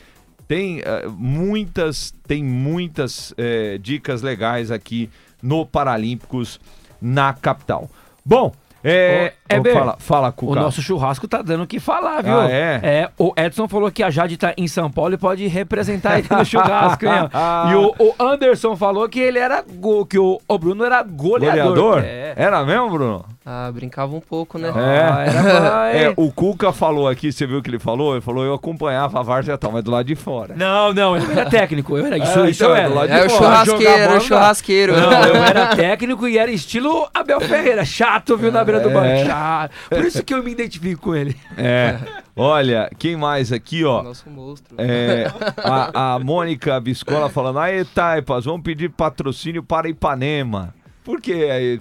Tem 0.47 0.81
eh, 0.81 1.09
muitas, 1.09 2.15
tem 2.27 2.45
muitas 2.45 3.35
eh, 3.37 3.79
dicas 3.83 4.23
legais 4.23 4.71
aqui 4.71 5.11
no 5.43 5.67
Paralímpicos 5.67 6.61
na 7.01 7.33
capital. 7.33 7.91
Bom, 8.25 8.53
é, 8.85 9.33
Ô, 9.51 9.55
Heber, 9.55 9.75
fala, 9.75 9.97
fala 9.99 10.29
O 10.29 10.33
Cuca. 10.33 10.61
nosso 10.61 10.83
churrasco 10.83 11.29
tá 11.29 11.43
dando 11.43 11.65
o 11.65 11.67
que 11.67 11.79
falar, 11.79 12.23
viu? 12.23 12.41
Ah, 12.41 12.51
é? 12.51 13.11
o 13.19 13.33
Edson 13.37 13.69
falou 13.69 13.91
que 13.91 14.03
a 14.03 14.11
Jade 14.11 14.37
tá 14.37 14.53
em 14.57 14.67
São 14.67 14.91
Paulo 14.91 15.15
e 15.15 15.19
pode 15.19 15.47
representar 15.47 16.19
ele 16.19 16.29
no 16.31 16.45
churrasco, 16.45 17.05
hein? 17.05 17.13
E 17.71 17.75
o, 17.75 17.95
o 17.99 18.15
Anderson 18.19 18.77
falou 18.77 19.09
que 19.09 19.21
ele 19.21 19.39
era 19.39 19.63
go, 19.63 20.05
que 20.05 20.19
o, 20.19 20.41
o 20.47 20.59
Bruno 20.59 20.85
era 20.85 21.03
goleador. 21.03 21.65
Goleador? 21.65 22.03
É. 22.05 22.35
Era 22.37 22.65
mesmo, 22.65 22.91
Bruno? 22.91 23.25
Ah, 23.45 23.69
brincava 23.75 24.15
um 24.15 24.21
pouco, 24.21 24.57
né? 24.57 24.71
Ah, 24.73 25.25
era 25.27 25.43
bom, 25.43 25.99
hein? 25.99 26.05
É, 26.05 26.15
o 26.17 26.31
Cuca 26.31 26.73
falou 26.73 27.09
aqui, 27.09 27.33
você 27.33 27.45
viu 27.45 27.59
o 27.59 27.63
que 27.63 27.69
ele 27.71 27.79
falou? 27.81 28.13
Ele 28.15 28.21
falou, 28.21 28.45
eu 28.45 28.55
acompanhava 28.55 29.19
a 29.19 29.23
Várzea 29.23 29.59
tal, 29.59 29.73
mas 29.73 29.83
do 29.83 29.91
lado 29.91 30.07
de 30.07 30.15
fora. 30.15 30.55
Não, 30.57 30.93
não, 30.93 31.17
eu 31.17 31.29
era 31.31 31.51
técnico. 31.51 31.99
Eu 31.99 32.07
era 32.07 32.19
isso, 32.19 32.39
É, 32.39 32.51
isso 32.51 32.63
então, 32.65 32.77
eu 32.77 32.89
do 32.91 32.95
lado 32.95 33.11
era. 33.11 33.19
de 33.19 33.25
É 33.25 33.27
o 33.27 33.31
fora. 33.39 33.43
churrasqueiro, 33.65 33.83
Jogar 33.83 33.99
era 33.99 34.07
bola, 34.09 34.19
o 34.19 34.25
churrasqueiro. 34.25 34.93
Não, 35.01 35.13
eu 35.25 35.35
era 35.43 35.75
técnico 35.77 36.29
e 36.29 36.39
era 36.39 36.51
estilo 36.53 37.09
Abel 37.13 37.41
Ferreira, 37.41 37.85
chato, 37.85 38.37
viu, 38.37 38.53
na 38.53 38.63
beira 38.65 38.79
do 38.81 38.91
É. 38.91 38.93
banco. 38.93 39.27
Chato. 39.27 39.73
Por 39.89 40.05
isso 40.05 40.23
que 40.23 40.33
eu 40.35 40.43
me 40.43 40.53
identifico 40.53 41.03
com 41.03 41.17
ele. 41.17 41.37
É. 41.59 41.97
Olha, 42.37 42.89
quem 42.97 43.17
mais 43.17 43.51
aqui, 43.53 43.85
ó? 43.85 44.05
Nosso 44.05 44.31
monstro. 44.31 44.77
É, 44.79 45.27
a, 45.65 46.15
a 46.15 46.19
Mônica 46.21 46.79
Biscola 46.81 47.29
falando, 47.29 47.59
aí 47.59 47.85
Taipas, 47.85 48.45
vamos 48.45 48.63
pedir 48.63 48.89
patrocínio 48.89 49.63
para 49.65 49.89
Ipanema. 49.89 50.73
Por 51.05 51.21
que 51.21 51.33
aí? 51.33 51.81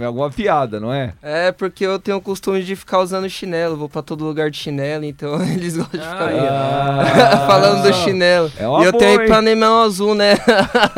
É 0.00 0.04
alguma 0.04 0.30
piada, 0.30 0.80
não 0.80 0.92
é? 0.92 1.12
É, 1.20 1.52
porque 1.52 1.84
eu 1.84 1.98
tenho 1.98 2.16
o 2.16 2.22
costume 2.22 2.62
de 2.62 2.74
ficar 2.74 3.00
usando 3.00 3.28
chinelo, 3.28 3.76
vou 3.76 3.88
pra 3.88 4.00
todo 4.00 4.24
lugar 4.24 4.50
de 4.50 4.56
chinelo, 4.56 5.04
então 5.04 5.34
eles 5.44 5.76
gostam 5.76 6.00
de 6.00 6.06
ficar 6.06 6.30
Ah. 6.32 7.44
falando 7.46 7.82
do 7.82 7.92
chinelo. 7.92 8.50
É 8.56 8.66
uma 8.66 8.82
e 8.82 8.86
eu 8.86 8.92
boa, 8.92 9.04
tenho 9.04 9.20
hein? 9.20 9.26
Ipanema 9.26 9.84
azul, 9.84 10.14
né? 10.14 10.34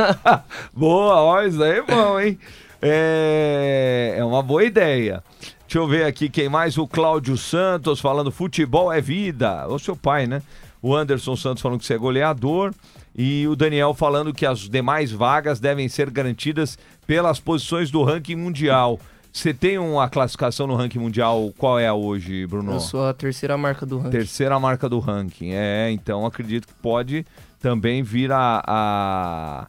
Boa, 0.73 1.21
ó, 1.21 1.43
isso 1.43 1.63
aí 1.63 1.79
é 1.79 1.83
bom, 1.83 2.21
hein? 2.21 2.39
É, 2.81 4.15
é 4.19 4.25
uma 4.25 4.43
boa 4.43 4.63
ideia. 4.63 5.23
Deixa 5.67 5.79
eu 5.79 5.89
ver 5.89 6.05
aqui 6.05 6.29
quem 6.29 6.49
mais. 6.49 6.79
O 6.79 6.87
Cláudio 6.87 7.37
Santos 7.37 7.99
falando 7.99 8.31
futebol 8.31 8.93
é 8.93 9.01
vida. 9.01 9.67
O 9.69 9.79
seu 9.79 9.97
pai, 9.97 10.27
né? 10.27 10.43
O 10.81 10.95
Anderson 10.95 11.35
Santos 11.35 11.63
falando 11.63 11.81
que 11.81 11.87
você 11.87 11.95
é 11.95 11.99
goleador. 11.99 12.73
E 13.15 13.47
o 13.47 13.55
Daniel 13.55 13.95
falando 13.95 14.33
que 14.33 14.45
as 14.45 14.61
demais 14.69 15.13
vagas 15.13 15.61
devem 15.61 15.89
ser 15.89 16.11
garantidas 16.11 16.77
pelas 17.07 17.39
posições 17.39 17.91
do 17.91 18.03
ranking 18.03 18.35
mundial. 18.35 18.99
Você 19.33 19.53
tem 19.53 19.79
uma 19.79 20.09
classificação 20.09 20.67
no 20.67 20.77
ranking 20.77 20.99
mundial? 20.99 21.53
Qual 21.59 21.79
é 21.79 21.87
a 21.87 21.95
hoje, 21.95 22.47
Bruno? 22.47 22.73
Eu 22.73 22.81
sou 22.81 23.07
a 23.07 23.13
terceira 23.13 23.57
marca 23.57 23.85
do 23.85 23.99
ranking. 23.99 24.11
Terceira 24.11 24.61
marca 24.61 24.89
do 24.89 24.99
ranking. 24.99 25.51
É, 25.53 25.91
então 25.91 26.25
acredito 26.25 26.69
que 26.69 26.75
pode 26.75 27.27
também 27.61 28.03
vir 28.03 28.31
a, 28.31 28.63
a, 28.65 29.67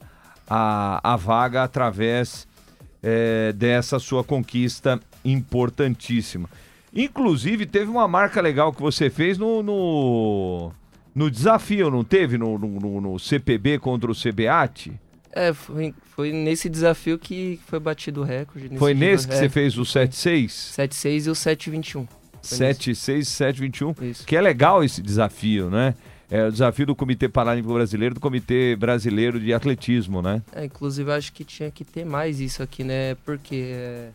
a, 0.47 1.13
a 1.13 1.15
vaga 1.15 1.63
através 1.63 2.47
é, 3.01 3.53
dessa 3.53 3.99
sua 3.99 4.23
conquista 4.23 4.99
importantíssima. 5.23 6.49
Inclusive, 6.93 7.65
teve 7.65 7.89
uma 7.89 8.07
marca 8.07 8.39
legal 8.41 8.71
que 8.71 8.81
você 8.81 9.09
fez 9.09 9.37
no, 9.37 9.61
no, 9.61 10.71
no 11.15 11.31
desafio, 11.31 11.89
não 11.89 12.03
teve? 12.03 12.37
No, 12.37 12.59
no, 12.59 13.01
no- 13.01 13.19
CPB 13.19 13.79
contra 13.79 14.11
o 14.11 14.13
CBAT? 14.13 14.91
É, 15.31 15.53
foi, 15.53 15.93
foi 16.15 16.31
nesse 16.31 16.69
desafio 16.69 17.17
que 17.17 17.59
foi 17.67 17.79
batido 17.79 18.21
o 18.21 18.23
recorde. 18.23 18.77
Foi 18.77 18.93
dia, 18.93 19.07
nesse 19.11 19.27
que 19.27 19.33
é, 19.33 19.37
você 19.37 19.49
fez 19.49 19.77
o 19.77 19.81
7-6? 19.83 20.47
7,6 20.47 21.25
e 21.25 21.29
o 21.29 21.33
7,21. 21.33 22.07
Foi 22.41 22.57
7-6 22.57 23.19
7-21. 23.21 24.01
Isso. 24.03 24.25
Que 24.25 24.35
é 24.35 24.41
legal 24.41 24.83
esse 24.83 25.01
desafio, 25.01 25.69
né? 25.69 25.95
É 26.29 26.47
o 26.47 26.51
desafio 26.51 26.85
do 26.87 26.95
Comitê 26.95 27.29
Paralímpico 27.29 27.73
Brasileiro, 27.73 28.15
do 28.15 28.21
Comitê 28.21 28.75
Brasileiro 28.75 29.39
de 29.39 29.53
Atletismo, 29.53 30.21
né? 30.21 30.41
É, 30.53 30.65
inclusive 30.65 31.11
acho 31.11 31.31
que 31.31 31.43
tinha 31.43 31.69
que 31.69 31.83
ter 31.85 32.05
mais 32.05 32.39
isso 32.39 32.63
aqui, 32.63 32.83
né? 32.83 33.15
Porque 33.25 33.71
é, 33.73 34.09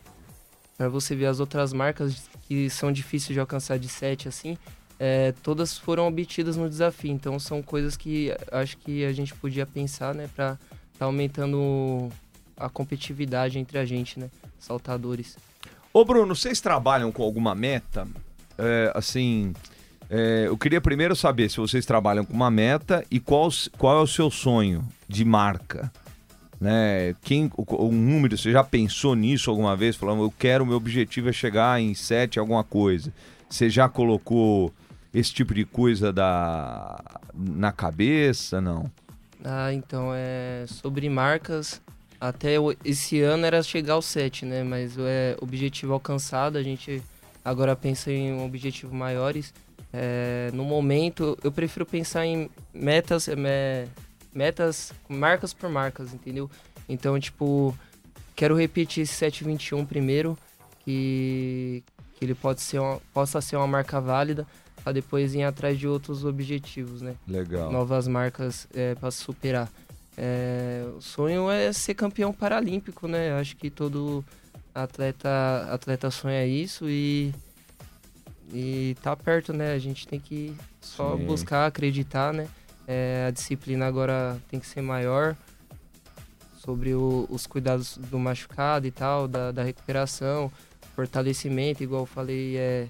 para 0.77 0.89
você 0.89 1.15
ver 1.15 1.27
as 1.27 1.39
outras 1.39 1.71
marcas 1.71 2.29
que 2.47 2.69
são 2.69 2.91
difíceis 2.91 3.33
de 3.33 3.39
alcançar 3.39 3.77
de 3.79 3.87
7 3.87 4.27
assim, 4.27 4.57
é, 5.03 5.33
todas 5.41 5.79
foram 5.79 6.07
obtidas 6.07 6.55
no 6.55 6.69
desafio. 6.69 7.11
Então 7.11 7.39
são 7.39 7.63
coisas 7.63 7.97
que 7.97 8.31
acho 8.51 8.77
que 8.77 9.03
a 9.03 9.11
gente 9.11 9.33
podia 9.33 9.65
pensar, 9.65 10.13
né, 10.13 10.29
para 10.35 10.59
tá 10.99 11.05
aumentando 11.05 12.09
a 12.55 12.69
competitividade 12.69 13.57
entre 13.57 13.79
a 13.79 13.85
gente, 13.85 14.19
né, 14.19 14.29
saltadores. 14.59 15.35
Ô 15.91 16.05
Bruno, 16.05 16.35
vocês 16.35 16.61
trabalham 16.61 17.11
com 17.11 17.23
alguma 17.23 17.55
meta? 17.55 18.07
É, 18.59 18.91
assim, 18.93 19.53
é, 20.07 20.43
eu 20.45 20.55
queria 20.55 20.79
primeiro 20.79 21.15
saber 21.15 21.49
se 21.49 21.57
vocês 21.57 21.83
trabalham 21.83 22.23
com 22.23 22.33
uma 22.33 22.51
meta 22.51 23.03
e 23.09 23.19
qual, 23.19 23.49
qual 23.79 23.97
é 23.97 24.01
o 24.03 24.07
seu 24.07 24.29
sonho 24.29 24.87
de 25.07 25.25
marca. 25.25 25.91
Né? 26.59 27.15
Quem, 27.23 27.51
o, 27.57 27.87
o 27.87 27.91
número, 27.91 28.37
você 28.37 28.51
já 28.51 28.63
pensou 28.63 29.15
nisso 29.15 29.49
alguma 29.49 29.75
vez? 29.75 29.95
Falando, 29.95 30.21
eu 30.21 30.31
quero, 30.37 30.63
meu 30.63 30.77
objetivo 30.77 31.27
é 31.27 31.33
chegar 31.33 31.81
em 31.81 31.95
7 31.95 32.37
alguma 32.37 32.63
coisa. 32.63 33.11
Você 33.49 33.67
já 33.67 33.89
colocou 33.89 34.71
esse 35.13 35.33
tipo 35.33 35.53
de 35.53 35.65
coisa 35.65 36.11
da, 36.13 36.99
na 37.33 37.71
cabeça? 37.71 38.61
Não. 38.61 38.89
Ah, 39.43 39.73
então 39.73 40.11
é 40.13 40.65
sobre 40.67 41.09
marcas. 41.09 41.81
Até 42.19 42.51
esse 42.85 43.19
ano 43.21 43.45
era 43.45 43.63
chegar 43.63 43.93
ao 43.93 44.01
7, 44.01 44.45
né? 44.45 44.63
Mas 44.63 44.95
é 44.97 45.35
objetivo 45.41 45.93
alcançado. 45.93 46.57
A 46.57 46.63
gente 46.63 47.01
agora 47.43 47.75
pensa 47.75 48.11
em 48.11 48.31
um 48.33 48.45
objetivo 48.45 48.93
maiores. 48.93 49.53
É, 49.91 50.49
no 50.53 50.63
momento, 50.63 51.37
eu 51.43 51.51
prefiro 51.51 51.85
pensar 51.85 52.25
em 52.25 52.49
metas, 52.73 53.27
é, 53.27 53.35
me- 53.35 53.89
metas, 54.33 54.93
marcas 55.09 55.53
por 55.53 55.69
marcas, 55.69 56.13
entendeu? 56.13 56.49
Então, 56.87 57.19
tipo, 57.19 57.75
quero 58.35 58.55
repetir 58.55 59.03
esse 59.03 59.13
721 59.15 59.85
primeiro, 59.85 60.37
que, 60.85 61.83
que 62.15 62.23
ele 62.23 62.35
pode 62.35 62.61
ser 62.61 62.79
uma, 62.79 62.99
possa 63.13 63.41
ser 63.41 63.55
uma 63.57 63.67
marca 63.67 63.99
válida, 63.99 64.47
para 64.83 64.93
depois 64.93 65.33
ir 65.35 65.43
atrás 65.43 65.77
de 65.77 65.87
outros 65.87 66.23
objetivos, 66.25 67.01
né? 67.01 67.15
Legal. 67.27 67.71
novas 67.71 68.07
marcas 68.07 68.67
para 68.99 69.11
superar. 69.11 69.69
É, 70.17 70.83
o 70.97 71.01
sonho 71.01 71.49
é 71.49 71.71
ser 71.71 71.93
campeão 71.93 72.33
paralímpico, 72.33 73.07
né? 73.07 73.31
Acho 73.33 73.55
que 73.55 73.69
todo 73.69 74.23
atleta 74.73 75.67
atleta 75.71 76.09
sonha 76.11 76.45
isso 76.45 76.89
e 76.89 77.33
e 78.53 78.95
tá 79.01 79.15
perto, 79.15 79.53
né? 79.53 79.73
A 79.73 79.79
gente 79.79 80.07
tem 80.07 80.19
que 80.19 80.53
só 80.81 81.15
Sim. 81.17 81.25
buscar 81.25 81.65
acreditar, 81.67 82.33
né? 82.33 82.47
É, 82.87 83.25
a 83.27 83.31
disciplina 83.31 83.85
agora 83.87 84.37
tem 84.49 84.59
que 84.59 84.67
ser 84.67 84.81
maior. 84.81 85.35
sobre 86.63 86.93
o- 86.93 87.25
os 87.27 87.47
cuidados 87.47 87.97
do 87.97 88.19
machucado 88.19 88.85
e 88.85 88.91
tal, 88.91 89.27
da, 89.27 89.51
da 89.51 89.63
recuperação, 89.63 90.51
fortalecimento, 90.95 91.81
igual 91.81 92.03
eu 92.03 92.05
falei, 92.05 92.55
é 92.55 92.87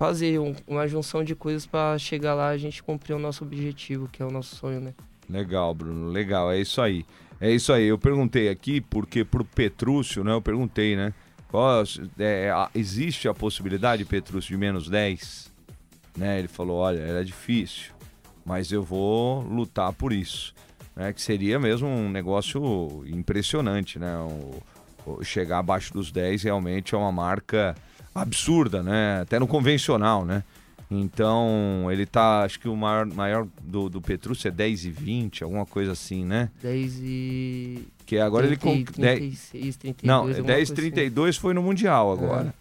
fazer 0.00 0.40
um- 0.40 0.54
uma 0.66 0.88
junção 0.88 1.22
de 1.22 1.34
coisas 1.34 1.66
para 1.66 1.98
chegar 1.98 2.32
lá 2.32 2.48
a 2.48 2.56
gente 2.56 2.82
cumprir 2.82 3.12
o 3.12 3.18
nosso 3.18 3.44
objetivo, 3.44 4.08
que 4.10 4.22
é 4.22 4.24
o 4.24 4.30
nosso 4.30 4.56
sonho, 4.56 4.80
né? 4.80 4.94
Legal, 5.28 5.74
Bruno, 5.74 6.08
legal, 6.08 6.50
é 6.50 6.58
isso 6.58 6.80
aí. 6.80 7.04
É 7.38 7.50
isso 7.50 7.70
aí, 7.70 7.84
eu 7.84 7.98
perguntei 7.98 8.48
aqui 8.48 8.80
porque 8.80 9.26
pro 9.26 9.44
Petrúcio, 9.44 10.24
né, 10.24 10.32
eu 10.32 10.40
perguntei, 10.40 10.96
né, 10.96 11.12
qual, 11.48 11.84
é, 12.18 12.48
a- 12.50 12.70
existe 12.74 13.28
a 13.28 13.34
possibilidade, 13.34 14.06
Petrúcio, 14.06 14.48
de 14.52 14.56
menos 14.56 14.88
10? 14.88 15.52
Né, 16.16 16.38
ele 16.38 16.48
falou, 16.48 16.78
olha, 16.78 17.00
era 17.00 17.22
difícil, 17.22 17.92
mas 18.42 18.72
eu 18.72 18.82
vou 18.82 19.42
lutar 19.42 19.92
por 19.92 20.14
isso. 20.14 20.54
Né, 20.96 21.12
que 21.12 21.20
seria 21.20 21.58
mesmo 21.58 21.86
um 21.86 22.08
negócio 22.08 23.04
impressionante, 23.06 23.98
né, 23.98 24.16
o- 24.16 24.62
o 25.18 25.22
chegar 25.24 25.58
abaixo 25.58 25.92
dos 25.92 26.10
10 26.10 26.42
realmente 26.42 26.94
é 26.94 26.98
uma 26.98 27.12
marca 27.12 27.74
absurda, 28.20 28.82
né, 28.82 29.20
até 29.22 29.38
no 29.38 29.46
convencional, 29.46 30.24
né. 30.24 30.42
Então, 30.90 31.86
ele 31.88 32.04
tá, 32.04 32.42
acho 32.42 32.58
que 32.58 32.68
o 32.68 32.74
maior, 32.76 33.06
maior 33.06 33.46
do, 33.62 33.88
do 33.88 34.00
Petrúcio 34.00 34.48
é 34.48 34.50
10 34.50 34.86
e 34.86 34.90
20, 34.90 35.44
alguma 35.44 35.64
coisa 35.64 35.92
assim, 35.92 36.24
né? 36.24 36.50
10 36.60 36.98
e... 37.00 37.86
Que 38.04 38.18
agora 38.18 38.44
ele... 38.44 38.56
30, 38.56 38.92
Com, 38.92 39.00
10, 39.00 39.18
36, 39.18 39.76
32, 39.76 40.08
não, 40.08 40.14
alguma 40.16 40.42
10 40.42 40.44
coisa 40.46 40.72
assim. 40.72 40.74
32 40.74 41.36
foi 41.36 41.54
no 41.54 41.62
Mundial 41.62 42.10
agora. 42.10 42.52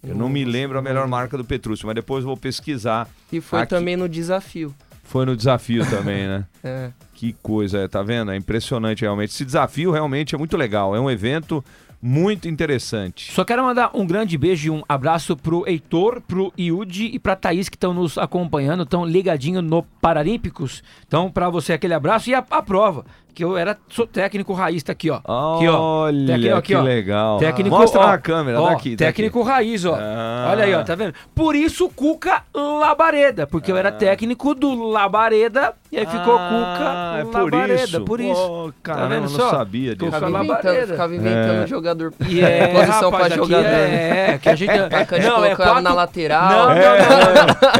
Eu 0.00 0.14
não 0.14 0.28
me 0.28 0.44
lembro 0.44 0.78
a 0.78 0.82
melhor 0.82 1.08
marca 1.08 1.36
do 1.36 1.44
Petrúcio, 1.44 1.86
mas 1.86 1.94
depois 1.96 2.22
vou 2.22 2.36
pesquisar. 2.36 3.08
E 3.32 3.40
foi 3.40 3.60
Aqui- 3.60 3.70
também 3.70 3.96
no 3.96 4.08
desafio. 4.08 4.72
Foi 5.04 5.26
no 5.26 5.36
desafio 5.36 5.84
também, 5.90 6.26
né? 6.28 6.46
É. 6.62 6.92
Que 7.14 7.32
coisa, 7.40 7.78
é, 7.78 7.88
tá 7.88 8.02
vendo? 8.02 8.32
É 8.32 8.36
impressionante 8.36 9.02
realmente. 9.02 9.30
Esse 9.30 9.44
desafio 9.44 9.92
realmente 9.92 10.34
é 10.34 10.38
muito 10.38 10.56
legal. 10.56 10.94
É 10.96 11.00
um 11.00 11.08
evento 11.08 11.64
muito 12.02 12.48
interessante. 12.48 13.32
Só 13.32 13.44
quero 13.44 13.62
mandar 13.62 13.92
um 13.94 14.04
grande 14.04 14.36
beijo 14.36 14.66
e 14.66 14.70
um 14.70 14.82
abraço 14.88 15.36
pro 15.36 15.64
Heitor, 15.68 16.20
pro 16.20 16.52
Iudi 16.58 17.06
e 17.14 17.18
pra 17.18 17.36
Thaís 17.36 17.68
que 17.68 17.76
estão 17.76 17.94
nos 17.94 18.18
acompanhando, 18.18 18.82
estão 18.82 19.06
ligadinho 19.06 19.62
no 19.62 19.84
Paralímpicos. 19.84 20.82
Então, 21.06 21.30
pra 21.30 21.48
você 21.48 21.72
aquele 21.72 21.94
abraço 21.94 22.28
e 22.28 22.34
a, 22.34 22.44
a 22.50 22.60
prova, 22.60 23.04
que 23.34 23.42
eu 23.44 23.56
era 23.56 23.76
sou 23.88 24.06
técnico 24.06 24.52
raiz, 24.52 24.82
tá 24.82 24.92
aqui, 24.92 25.10
ó. 25.10 25.16
Aqui, 25.16 25.68
ó. 25.68 25.78
Olha, 25.80 26.26
Técnico 26.34 26.56
aqui, 26.56 26.66
que 26.68 26.74
ó. 26.74 26.82
legal. 26.82 27.38
Técnico, 27.38 27.76
Mostra 27.76 28.00
ó, 28.00 28.06
na 28.08 28.18
câmera, 28.18 28.60
ó, 28.60 28.68
daqui. 28.70 28.90
daqui. 28.90 28.96
Técnico 28.96 29.42
raiz, 29.42 29.84
ó. 29.84 29.96
Ah. 29.98 30.48
Olha 30.52 30.64
aí, 30.64 30.74
ó, 30.74 30.82
tá 30.82 30.94
vendo? 30.94 31.14
Por 31.34 31.54
isso 31.56 31.88
Cuca 31.88 32.42
Labareda, 32.54 33.46
porque 33.46 33.70
eu 33.72 33.76
era 33.76 33.88
Ah. 33.88 33.92
técnico 33.92 34.54
do 34.54 34.74
Labareda 34.90 35.72
e 35.90 35.98
aí 35.98 36.06
ficou 36.06 36.36
Ah, 36.38 37.16
é 37.18 37.22
Cuca 37.24 37.38
por 37.38 37.52
Labareda, 37.52 37.82
isso. 37.84 38.00
por 38.02 38.20
isso. 38.20 38.34
Pô, 38.48 38.72
caramba, 38.82 39.08
vendo 39.08 39.16
eu 39.16 39.20
não 39.22 39.28
só? 39.28 39.50
sabia 39.50 39.94
disso. 39.96 40.04
Cuca 40.10 40.26
Ficava 40.26 40.44
inventando, 40.44 40.86
ficava 40.88 41.14
inventando 41.16 41.62
É. 41.62 41.66
jogador, 41.66 42.12
E 42.28 42.40
é, 42.40 42.66
posição 42.68 43.10
rapaz, 43.10 43.26
pra 43.28 43.36
jogador. 43.36 43.64
É, 43.66 44.38
que 44.42 44.48
a 44.48 44.54
gente... 44.54 44.70
Atacante 44.92 45.26
não, 45.26 45.44
é 45.44 45.54
quatro... 45.56 45.80
na 45.82 45.94
lateral. 45.94 46.48
Não, 46.50 46.70
É, 46.72 46.82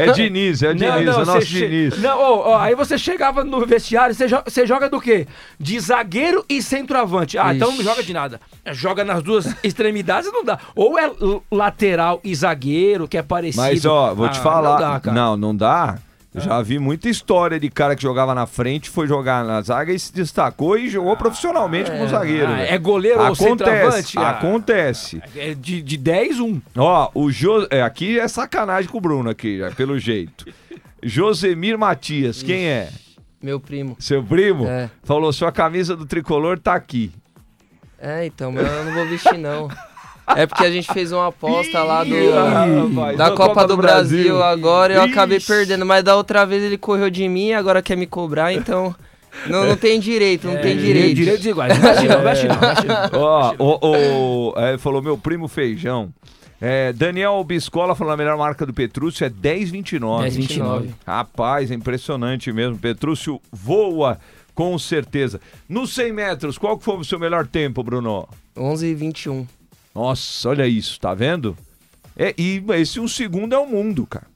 é, 0.01 0.09
é 0.09 0.11
Diniz, 0.11 0.63
é 0.63 0.73
Diniz, 0.73 1.07
é 1.07 1.11
o 1.21 1.25
nosso 1.25 1.41
che- 1.41 1.67
Diniz. 1.67 2.01
Não, 2.01 2.17
ó, 2.19 2.49
ó, 2.51 2.59
aí 2.59 2.75
você 2.75 2.97
chegava 2.97 3.43
no 3.43 3.65
vestiário, 3.65 4.13
você, 4.15 4.27
jo- 4.27 4.41
você 4.45 4.65
joga 4.65 4.89
do 4.89 4.99
quê? 5.01 5.27
De 5.59 5.79
zagueiro 5.79 6.43
e 6.49 6.61
centroavante. 6.61 7.37
Ah, 7.37 7.53
então 7.53 7.69
não 7.69 7.75
Ixi. 7.75 7.83
joga 7.83 8.03
de 8.03 8.13
nada. 8.13 8.41
É, 8.65 8.73
Joga 8.73 9.03
nas 9.03 9.21
duas 9.23 9.47
extremidades 9.63 10.31
não 10.31 10.43
dá. 10.43 10.59
Ou 10.75 10.97
é 10.99 11.09
lateral 11.51 12.19
e 12.23 12.33
zagueiro, 12.35 13.07
que 13.07 13.17
é 13.17 13.21
parecido. 13.23 13.61
Mas, 13.63 13.85
ó, 13.85 14.13
vou 14.13 14.27
te 14.29 14.39
Ah, 14.39 14.41
falar. 14.41 14.79
Não, 14.79 14.99
dá, 14.99 15.11
não, 15.11 15.37
não 15.37 15.55
dá. 15.55 15.97
Eu 16.33 16.41
Já 16.41 16.59
vi 16.63 16.79
muita 16.79 17.07
história 17.09 17.59
de 17.59 17.69
cara 17.69 17.95
que 17.95 18.01
jogava 18.01 18.33
na 18.33 18.47
frente, 18.47 18.89
foi 18.89 19.05
jogar 19.07 19.45
na 19.45 19.61
zaga 19.61 19.93
e 19.93 19.99
se 19.99 20.11
destacou 20.11 20.75
e 20.75 20.89
jogou 20.89 21.15
profissionalmente 21.15 21.91
como 21.91 22.07
zagueiro. 22.07 22.47
Ah, 22.51 22.59
é 22.61 22.75
goleiro 22.79 23.19
ou 23.19 23.25
acontece, 23.27 23.49
centroavante? 23.49 24.17
Ah, 24.17 24.29
acontece. 24.31 25.21
É 25.35 25.53
de, 25.53 25.79
de 25.83 25.95
10, 25.95 26.39
1. 26.39 26.61
Ó, 26.75 27.11
o 27.13 27.31
Jo... 27.31 27.67
é, 27.69 27.83
aqui 27.83 28.19
é 28.19 28.27
sacanagem 28.27 28.89
com 28.89 28.97
o 28.97 29.01
Bruno 29.01 29.29
aqui, 29.29 29.59
já, 29.59 29.69
pelo 29.73 29.99
jeito. 29.99 30.47
Josemir 31.03 31.77
Matias, 31.77 32.41
quem 32.41 32.65
é? 32.65 32.89
Meu 33.43 33.59
primo. 33.59 33.97
Seu 33.99 34.23
primo? 34.23 34.65
É. 34.65 34.89
Falou, 35.03 35.33
sua 35.33 35.51
camisa 35.51 35.97
do 35.97 36.05
tricolor 36.05 36.57
tá 36.57 36.73
aqui. 36.73 37.11
É, 37.99 38.25
então, 38.25 38.53
mas 38.53 38.65
eu 38.65 38.85
não 38.85 38.93
vou 38.93 39.05
vestir, 39.05 39.37
não. 39.37 39.67
É 40.25 40.47
porque 40.47 40.63
a 40.63 40.71
gente 40.71 40.91
fez 40.93 41.11
uma 41.11 41.27
aposta 41.27 41.83
lá 41.83 42.05
do, 42.05 42.15
rapaz, 42.15 43.17
da 43.17 43.31
Copa, 43.31 43.67
do, 43.67 43.75
Brasil, 43.75 44.41
agora 44.41 44.93
e 44.93 44.95
eu 44.95 45.03
Ixi. 45.03 45.11
acabei 45.11 45.39
perdendo. 45.41 45.85
Mas 45.85 46.01
da 46.01 46.15
outra 46.15 46.45
vez 46.45 46.63
ele 46.63 46.77
correu 46.77 47.09
de 47.09 47.27
mim, 47.27 47.51
agora 47.51 47.81
quer 47.81 47.97
me 47.97 48.07
cobrar, 48.07 48.53
então 48.53 48.95
não, 49.47 49.65
não 49.65 49.75
tem 49.75 49.99
direito, 49.99 50.47
não 50.47 50.55
tem 50.61 50.77
direito. 50.77 51.15
Direitos 51.15 51.45
iguais. 51.45 51.77
Não 51.77 51.83
veste 51.83 52.07
não, 52.07 52.21
veste 52.21 52.87
não. 52.87 53.19
Ó, 53.19 53.55
o, 53.59 54.51
o, 54.51 54.53
é, 54.55 54.77
falou 54.77 55.01
meu 55.01 55.17
primo 55.17 55.49
Feijão. 55.49 56.13
É, 56.61 56.93
Daniel 56.93 57.43
Biscola 57.43 57.95
falou 57.95 58.13
a 58.13 58.17
melhor 58.17 58.37
marca 58.37 58.65
do 58.65 58.73
Petrúcio 58.73 59.25
é 59.25 59.29
10,29. 59.29 59.99
10,29. 59.99 60.89
Rapaz, 61.05 61.71
é 61.71 61.73
impressionante 61.73 62.51
mesmo. 62.51 62.77
Petrúcio 62.77 63.41
voa 63.51 64.19
com 64.55 64.77
certeza. 64.77 65.41
Nos 65.67 65.93
100 65.93 66.13
metros, 66.13 66.57
qual 66.57 66.79
foi 66.79 66.97
o 66.97 67.03
seu 67.03 67.19
melhor 67.19 67.47
tempo, 67.47 67.83
Bruno? 67.83 68.27
11 68.55 68.87
e 68.87 68.95
21. 68.95 69.47
Nossa, 69.93 70.49
olha 70.49 70.67
isso, 70.67 70.99
tá 70.99 71.13
vendo? 71.13 71.57
É, 72.15 72.33
e 72.37 72.63
esse 72.75 72.99
um 72.99 73.07
segundo 73.07 73.53
é 73.53 73.57
o 73.57 73.67
mundo, 73.67 74.05
cara. 74.05 74.27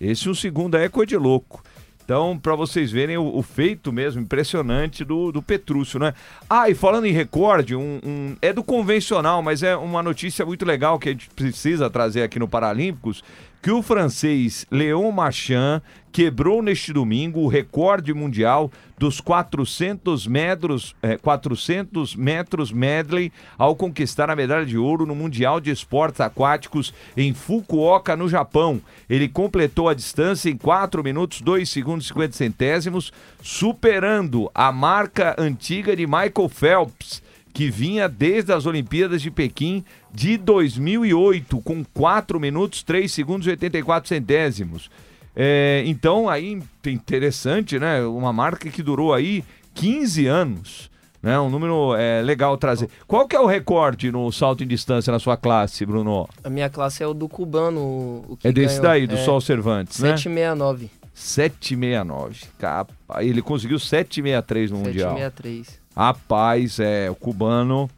Esse 0.00 0.28
um 0.28 0.34
segundo 0.34 0.76
é 0.76 0.88
coisa 0.88 1.08
de 1.08 1.16
louco. 1.16 1.62
Então, 2.10 2.36
pra 2.36 2.56
vocês 2.56 2.90
verem 2.90 3.16
o, 3.16 3.36
o 3.36 3.40
feito 3.40 3.92
mesmo 3.92 4.20
impressionante 4.20 5.04
do, 5.04 5.30
do 5.30 5.40
Petrúcio, 5.40 6.00
né? 6.00 6.12
Ah, 6.48 6.68
e 6.68 6.74
falando 6.74 7.04
em 7.06 7.12
recorde, 7.12 7.76
um, 7.76 8.00
um- 8.04 8.36
é 8.42 8.52
do 8.52 8.64
convencional, 8.64 9.40
mas 9.42 9.62
é 9.62 9.76
uma 9.76 10.02
notícia 10.02 10.44
muito 10.44 10.64
legal 10.64 10.98
que 10.98 11.08
a 11.08 11.12
gente 11.12 11.30
precisa 11.30 11.88
trazer 11.88 12.24
aqui 12.24 12.36
no 12.36 12.48
Paralímpicos, 12.48 13.22
que 13.62 13.70
o 13.70 13.82
francês 13.82 14.66
Léon 14.70 15.12
Marchand 15.12 15.82
quebrou 16.10 16.62
neste 16.62 16.92
domingo 16.92 17.40
o 17.40 17.48
recorde 17.48 18.12
mundial 18.14 18.70
dos 18.98 19.20
400 19.20 20.26
metros, 20.26 20.94
eh, 21.02 21.16
400 21.18 22.16
metros 22.16 22.72
medley 22.72 23.30
ao 23.56 23.76
conquistar 23.76 24.28
a 24.30 24.36
medalha 24.36 24.66
de 24.66 24.76
ouro 24.76 25.06
no 25.06 25.14
Mundial 25.14 25.60
de 25.60 25.70
Esportes 25.70 26.20
Aquáticos 26.20 26.92
em 27.16 27.32
Fukuoka, 27.32 28.16
no 28.16 28.28
Japão. 28.28 28.80
Ele 29.08 29.28
completou 29.28 29.88
a 29.88 29.94
distância 29.94 30.50
em 30.50 30.56
4 30.56 31.04
minutos, 31.04 31.40
2 31.40 31.68
segundos 31.68 32.06
e 32.06 32.08
50 32.08 32.32
centésimos, 32.32 33.12
superando 33.42 34.50
a 34.54 34.72
marca 34.72 35.34
antiga 35.38 35.94
de 35.94 36.06
Michael 36.06 36.48
Phelps, 36.48 37.22
que 37.52 37.70
vinha 37.70 38.08
desde 38.08 38.52
as 38.52 38.66
Olimpíadas 38.66 39.20
de 39.22 39.30
Pequim 39.30 39.84
de 40.12 40.36
2008, 40.36 41.60
com 41.60 41.84
4 41.84 42.38
minutos, 42.40 42.82
3 42.82 43.10
segundos 43.12 43.46
e 43.46 43.50
84 43.50 44.08
centésimos. 44.08 44.90
É, 45.34 45.82
então, 45.86 46.28
aí, 46.28 46.60
interessante, 46.86 47.78
né? 47.78 48.02
Uma 48.02 48.32
marca 48.32 48.68
que 48.68 48.82
durou 48.82 49.14
aí 49.14 49.44
15 49.74 50.26
anos. 50.26 50.90
Né? 51.22 51.38
Um 51.38 51.50
número 51.50 51.94
é, 51.96 52.22
legal 52.22 52.56
trazer. 52.56 52.88
Qual 53.06 53.28
que 53.28 53.36
é 53.36 53.40
o 53.40 53.46
recorde 53.46 54.10
no 54.10 54.30
salto 54.32 54.64
em 54.64 54.66
distância 54.66 55.12
na 55.12 55.18
sua 55.18 55.36
classe, 55.36 55.84
Bruno? 55.84 56.28
A 56.42 56.48
minha 56.48 56.70
classe 56.70 57.02
é 57.02 57.06
o 57.06 57.12
do 57.12 57.28
cubano. 57.28 58.38
É 58.42 58.50
desse 58.50 58.80
ganhou. 58.80 58.82
daí, 58.82 59.06
do 59.06 59.16
é, 59.16 59.24
Sol 59.24 59.40
Cervantes, 59.40 60.00
né? 60.00 60.16
769. 60.16 60.90
769. 61.12 62.46
Capa. 62.58 62.94
Ele 63.22 63.42
conseguiu 63.42 63.78
763 63.78 64.70
no 64.70 64.78
Mundial. 64.78 65.14
763. 65.16 65.79
Rapaz, 65.96 66.78
é, 66.80 67.10
o 67.10 67.14
cubano 67.14 67.88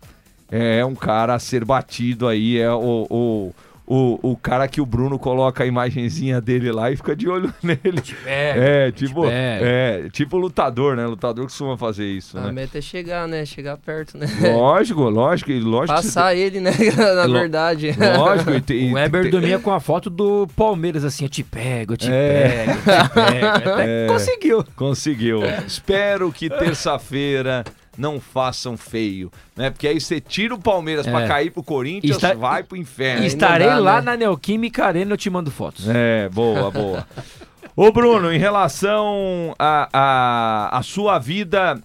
é 0.51 0.84
um 0.84 0.95
cara 0.95 1.34
a 1.34 1.38
ser 1.38 1.64
batido 1.64 2.26
aí, 2.28 2.59
é 2.59 2.70
o, 2.70 3.07
o, 3.09 3.55
o, 3.86 4.30
o 4.32 4.36
cara 4.36 4.68
que 4.68 4.80
o 4.82 4.86
Bruno 4.86 5.18
coloca 5.18 5.64
a 5.64 5.66
imagenzinha 5.66 6.40
dele 6.43 6.70
lá 6.70 6.90
e 6.90 6.97
fica 6.97 7.16
de 7.16 7.26
olho 7.28 7.53
nele. 7.62 8.03
É, 8.26 8.90
tipo, 8.93 9.24
é, 9.26 10.09
tipo 10.12 10.36
lutador, 10.36 10.95
né? 10.97 11.07
Lutador 11.07 11.45
costuma 11.45 11.76
fazer 11.78 12.07
isso, 12.07 12.36
A 12.36 12.43
né? 12.43 12.53
meta 12.53 12.78
é 12.78 12.80
chegar, 12.80 13.26
né? 13.28 13.45
Chegar 13.47 13.76
perto, 13.78 14.16
né? 14.18 14.26
Lógico, 14.55 15.03
lógico, 15.09 15.51
lógico. 15.53 15.95
Passar 15.97 16.34
ele, 16.34 16.61
né? 16.61 16.70
Na 17.16 17.24
Lo- 17.24 17.32
verdade. 17.34 17.95
Lógico, 18.18 18.51
e 18.53 18.61
tem- 18.62 18.90
O 18.90 18.95
Weber 18.95 19.30
dormia 19.30 19.59
com 19.59 19.70
a 19.72 19.80
foto 19.80 20.09
do 20.11 20.47
Palmeiras, 20.57 21.03
assim, 21.05 21.24
eu 21.24 21.30
te 21.30 21.43
pego, 21.43 21.95
eu 21.95 21.97
te 21.97 22.11
É. 22.11 22.66
pego, 22.66 22.72
eu 22.72 23.09
te 23.09 23.11
pego. 23.14 23.47
Até 23.70 24.07
conseguiu. 24.07 24.64
Conseguiu. 24.76 25.40
Espero 25.66 26.30
que 26.32 26.49
terça-feira 26.51 27.64
não 27.97 28.18
façam 28.20 28.76
feio, 28.76 29.30
né? 29.57 29.70
Porque 29.70 29.86
aí 29.86 30.01
você 30.01 30.20
tira 30.20 30.55
o 30.55 30.59
Palmeiras 30.59 31.07
pra 31.07 31.22
É. 31.22 31.28
cair 31.28 31.51
pro 31.51 31.62
Corinthians, 31.62 32.16
Está- 32.16 32.34
vai 32.34 32.62
pro 32.62 32.76
inferno. 32.76 33.24
Estarei 33.24 33.66
dá, 33.68 33.78
lá 33.78 33.97
né? 34.01 34.12
na 34.12 34.16
Neoquímica 34.16 34.84
Arena, 34.86 35.12
eu 35.12 35.16
te 35.16 35.28
mando 35.28 35.51
fotos. 35.51 35.86
É, 35.88 36.28
boa, 36.30 36.70
boa. 36.70 37.07
Ô, 37.76 37.90
Bruno, 37.93 38.32
em 38.32 38.38
relação 38.38 39.55
à 39.59 39.88
a, 39.93 40.78
a, 40.78 40.82
sua 40.82 41.18
vida 41.18 41.80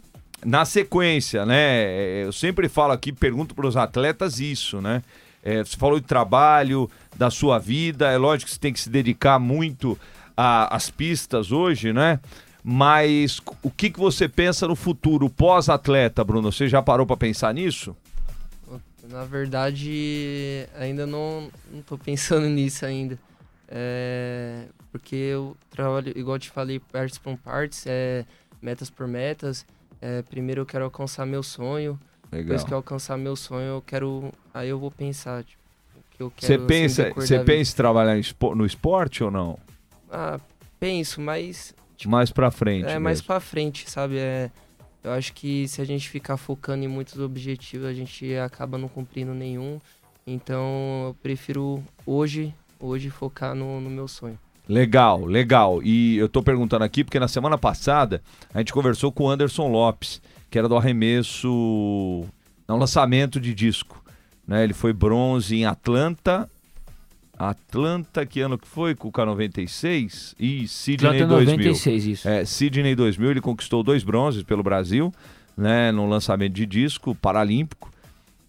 na 0.46 0.66
sequência, 0.66 1.46
né? 1.46 2.24
Eu 2.24 2.32
sempre 2.32 2.68
falo 2.70 2.94
aqui, 2.94 3.12
pergunto 3.12 3.54
para 3.56 3.68
os 3.68 3.76
atletas 3.78 4.40
isso, 4.40 4.82
né? 4.82 5.02
É, 5.44 5.64
você 5.64 5.78
falou 5.78 6.00
de 6.00 6.06
trabalho, 6.06 6.90
da 7.16 7.30
sua 7.30 7.58
vida, 7.58 8.12
é 8.12 8.18
lógico 8.18 8.48
que 8.50 8.54
você 8.54 8.60
tem 8.60 8.74
que 8.74 8.80
se 8.80 8.90
dedicar 8.90 9.40
muito 9.40 9.98
a- 10.36 10.76
às 10.76 10.90
pistas 10.90 11.52
hoje, 11.52 11.92
né? 11.94 12.20
Mas 12.70 13.42
o 13.64 13.72
que, 13.72 13.90
que 13.90 13.98
você 13.98 14.28
pensa 14.28 14.68
no 14.68 14.76
futuro 14.76 15.30
pós-atleta, 15.30 16.22
Bruno? 16.22 16.52
Você 16.52 16.68
já 16.68 16.82
parou 16.82 17.08
para 17.08 17.16
pensar 17.16 17.54
nisso? 17.54 17.96
Na 19.10 19.24
verdade, 19.24 20.68
ainda 20.78 21.08
não, 21.08 21.50
não 21.72 21.82
tô 21.82 21.96
pensando 21.98 22.46
nisso 22.50 22.86
ainda. 22.86 23.18
É, 23.70 24.66
porque 24.92 25.16
eu 25.16 25.56
trabalho, 25.70 26.12
igual 26.14 26.36
eu 26.36 26.40
te 26.42 26.50
falei, 26.50 26.78
partes 26.78 27.18
por 27.18 27.38
partes, 27.38 27.86
é, 27.88 28.26
metas 28.62 28.90
por 28.90 29.08
metas. 29.08 29.66
É, 30.02 30.22
primeiro 30.24 30.64
eu 30.64 30.66
quero 30.66 30.84
alcançar 30.84 31.26
meu 31.26 31.44
sonho. 31.44 31.98
Legal. 32.30 32.48
Depois 32.48 32.66
que 32.66 32.74
eu 32.74 32.78
alcançar 32.78 33.18
meu 33.18 33.38
sonho, 33.38 33.76
eu 33.76 33.82
quero. 33.82 34.30
Aí 34.54 34.68
eu 34.68 34.78
vou 34.78 34.92
pensar, 34.92 35.42
tipo, 35.46 35.64
o 35.96 36.18
que 36.18 36.22
eu 36.22 36.34
Você 36.38 36.48
quero. 36.48 36.64
assim, 36.64 36.68
pensa, 36.68 37.04
decorrer 37.06 37.28
você 37.30 37.40
pensa 37.40 37.72
em 37.72 37.76
trabalhar 37.78 38.22
no 38.58 38.66
esporte 38.66 39.24
ou 39.24 39.32
não? 39.32 39.58
Ah, 40.12 40.38
penso, 40.82 41.22
mas 41.22 41.74
mais 42.06 42.32
pra 42.32 42.52
frente. 42.52 42.88
é 42.88 43.00
mais 43.00 43.20
mesmo. 43.20 43.28
pra 43.28 43.40
frente, 43.40 43.90
sabe? 43.90 44.18
É, 44.18 44.52
eu 45.04 45.12
acho 45.14 45.34
que 45.34 45.68
se 45.70 45.82
a 45.82 45.86
gente 45.86 46.10
ficar 46.10 46.36
focando 46.36 46.84
em 46.84 46.88
muitos 46.88 47.18
objetivos, 47.18 47.88
a 47.88 47.94
gente 47.94 48.36
acaba 48.36 48.78
não 48.78 48.90
cumprindo 48.90 49.34
nenhum. 49.34 49.80
Então 50.26 51.06
eu 51.08 51.16
prefiro 51.24 51.82
hoje, 52.06 52.54
hoje 52.78 53.10
focar 53.10 53.56
no, 53.56 53.80
no 53.80 53.90
meu 53.90 54.08
sonho. 54.08 54.38
Legal, 54.68 55.24
legal. 55.24 55.82
E 55.82 56.18
eu 56.18 56.28
tô 56.28 56.44
perguntando 56.44 56.84
aqui 56.84 57.04
porque 57.04 57.20
na 57.20 57.30
semana 57.30 57.58
passada 57.58 58.22
a 58.54 58.60
gente 58.60 58.74
conversou 58.74 59.12
com 59.12 59.24
o 59.24 59.30
Anderson 59.30 59.70
Lopes, 59.70 60.22
que 60.50 60.60
era 60.60 60.68
do 60.68 60.76
arremesso, 60.76 62.26
não 62.68 62.78
lançamento 62.78 63.40
de 63.40 63.54
disco. 63.54 64.04
Né? 64.46 64.66
Ele 64.66 64.74
foi 64.74 64.92
bronze 64.92 65.56
em 65.56 65.66
Atlanta. 65.66 66.50
Atlanta, 67.38 68.26
que 68.26 68.40
ano 68.40 68.58
que 68.58 68.68
foi? 68.68 68.96
Com 68.96 69.10
o 69.10 69.12
K96? 69.12 70.36
E 70.40 70.68
Sydney 70.68 71.22
Atlanta 71.22 71.28
2000. 71.28 71.58
96, 71.58 72.06
isso. 72.06 72.28
É, 72.28 72.44
Sydney 72.46 72.96
2000, 72.96 73.32
ele 73.32 73.42
conquistou 73.42 73.84
dois 73.84 74.04
bronzes 74.04 74.44
pelo 74.44 74.64
Brasil, 74.64 75.14
né, 75.56 75.92
no 75.92 76.08
lançamento 76.08 76.54
de 76.54 76.66
disco 76.66 77.14
paralímpico. 77.16 77.92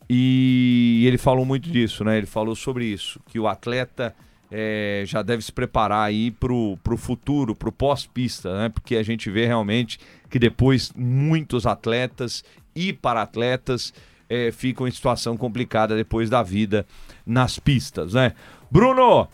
E 0.09 1.05
ele 1.07 1.19
falou 1.19 1.45
muito 1.45 1.69
disso, 1.69 2.03
né? 2.03 2.17
Ele 2.17 2.27
falou 2.27 2.57
sobre 2.57 2.87
isso, 2.87 3.21
que 3.27 3.39
o 3.39 3.47
atleta 3.47 4.15
é, 4.51 5.03
já 5.07 5.21
deve 5.21 5.43
se 5.43 5.53
preparar 5.53 6.07
aí 6.07 6.31
pro, 6.31 6.79
pro 6.83 6.97
futuro, 6.97 7.55
pro 7.55 7.71
pós-pista, 7.71 8.57
né? 8.57 8.69
Porque 8.71 8.97
a 8.97 9.03
gente 9.03 9.31
vê 9.31 9.47
realmente 9.47 9.99
que 10.31 10.39
depois 10.39 10.93
muitos 10.97 11.67
atletas 11.67 12.43
e 12.75 12.93
para-atletas 12.93 13.93
é, 14.29 14.51
ficam 14.51 14.87
em 14.87 14.91
situação 14.91 15.37
complicada 15.37 15.97
depois 15.97 16.31
da 16.31 16.43
vida 16.43 16.87
nas 17.27 17.59
pistas, 17.59 18.15
né? 18.15 18.33
Bruno, 18.71 19.29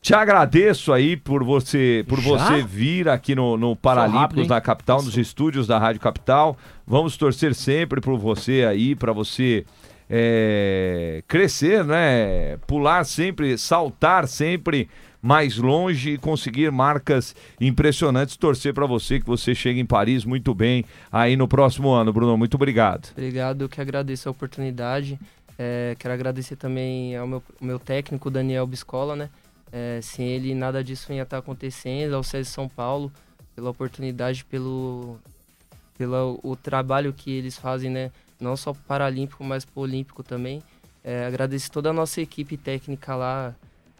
te 0.00 0.14
agradeço 0.14 0.92
aí 0.92 1.16
por 1.16 1.44
você 1.44 2.04
por 2.08 2.20
Já? 2.20 2.30
você 2.30 2.62
vir 2.62 3.08
aqui 3.08 3.34
no, 3.34 3.56
no 3.56 3.76
Paralímpicos 3.76 4.46
da 4.46 4.60
Capital, 4.60 5.02
nos 5.02 5.16
estúdios 5.16 5.66
da 5.66 5.78
Rádio 5.78 6.00
Capital. 6.00 6.56
Vamos 6.86 7.16
torcer 7.18 7.54
sempre 7.54 8.00
por 8.00 8.18
você 8.18 8.64
aí, 8.64 8.94
para 8.94 9.12
você 9.12 9.66
é, 10.08 11.22
crescer, 11.28 11.84
né? 11.84 12.56
Pular 12.66 13.04
sempre, 13.04 13.58
saltar 13.58 14.26
sempre 14.26 14.88
mais 15.22 15.56
longe 15.56 16.12
e 16.12 16.18
conseguir 16.18 16.72
marcas 16.72 17.34
impressionantes. 17.60 18.36
Torcer 18.36 18.72
para 18.72 18.86
você 18.86 19.20
que 19.20 19.26
você 19.26 19.54
chegue 19.54 19.80
em 19.80 19.86
Paris 19.86 20.24
muito 20.24 20.54
bem 20.54 20.84
aí 21.12 21.36
no 21.36 21.46
próximo 21.46 21.90
ano, 21.90 22.12
Bruno. 22.12 22.36
Muito 22.36 22.54
obrigado. 22.54 23.10
Obrigado, 23.12 23.62
eu 23.62 23.68
que 23.68 23.80
agradeço 23.80 24.28
a 24.28 24.32
oportunidade. 24.32 25.18
É, 25.62 25.94
quero 25.98 26.14
agradecer 26.14 26.56
também 26.56 27.14
ao 27.14 27.26
meu, 27.26 27.42
meu 27.60 27.78
técnico, 27.78 28.30
Daniel 28.30 28.66
Biscola, 28.66 29.14
né? 29.14 29.28
É, 29.70 30.00
sem 30.02 30.26
ele, 30.26 30.54
nada 30.54 30.82
disso 30.82 31.12
ia 31.12 31.22
estar 31.22 31.36
acontecendo. 31.36 32.14
Ao 32.14 32.22
César 32.22 32.50
São 32.50 32.66
Paulo, 32.66 33.12
pela 33.54 33.68
oportunidade, 33.68 34.42
pelo, 34.46 35.18
pelo 35.98 36.40
o 36.42 36.56
trabalho 36.56 37.12
que 37.12 37.30
eles 37.30 37.58
fazem, 37.58 37.90
né? 37.90 38.10
Não 38.40 38.56
só 38.56 38.72
paralímpico, 38.88 39.44
mas 39.44 39.62
pro 39.66 39.82
olímpico 39.82 40.22
também. 40.22 40.62
É, 41.04 41.26
agradeço 41.26 41.70
toda 41.70 41.90
a 41.90 41.92
nossa 41.92 42.22
equipe 42.22 42.56
técnica 42.56 43.14
lá, 43.14 43.54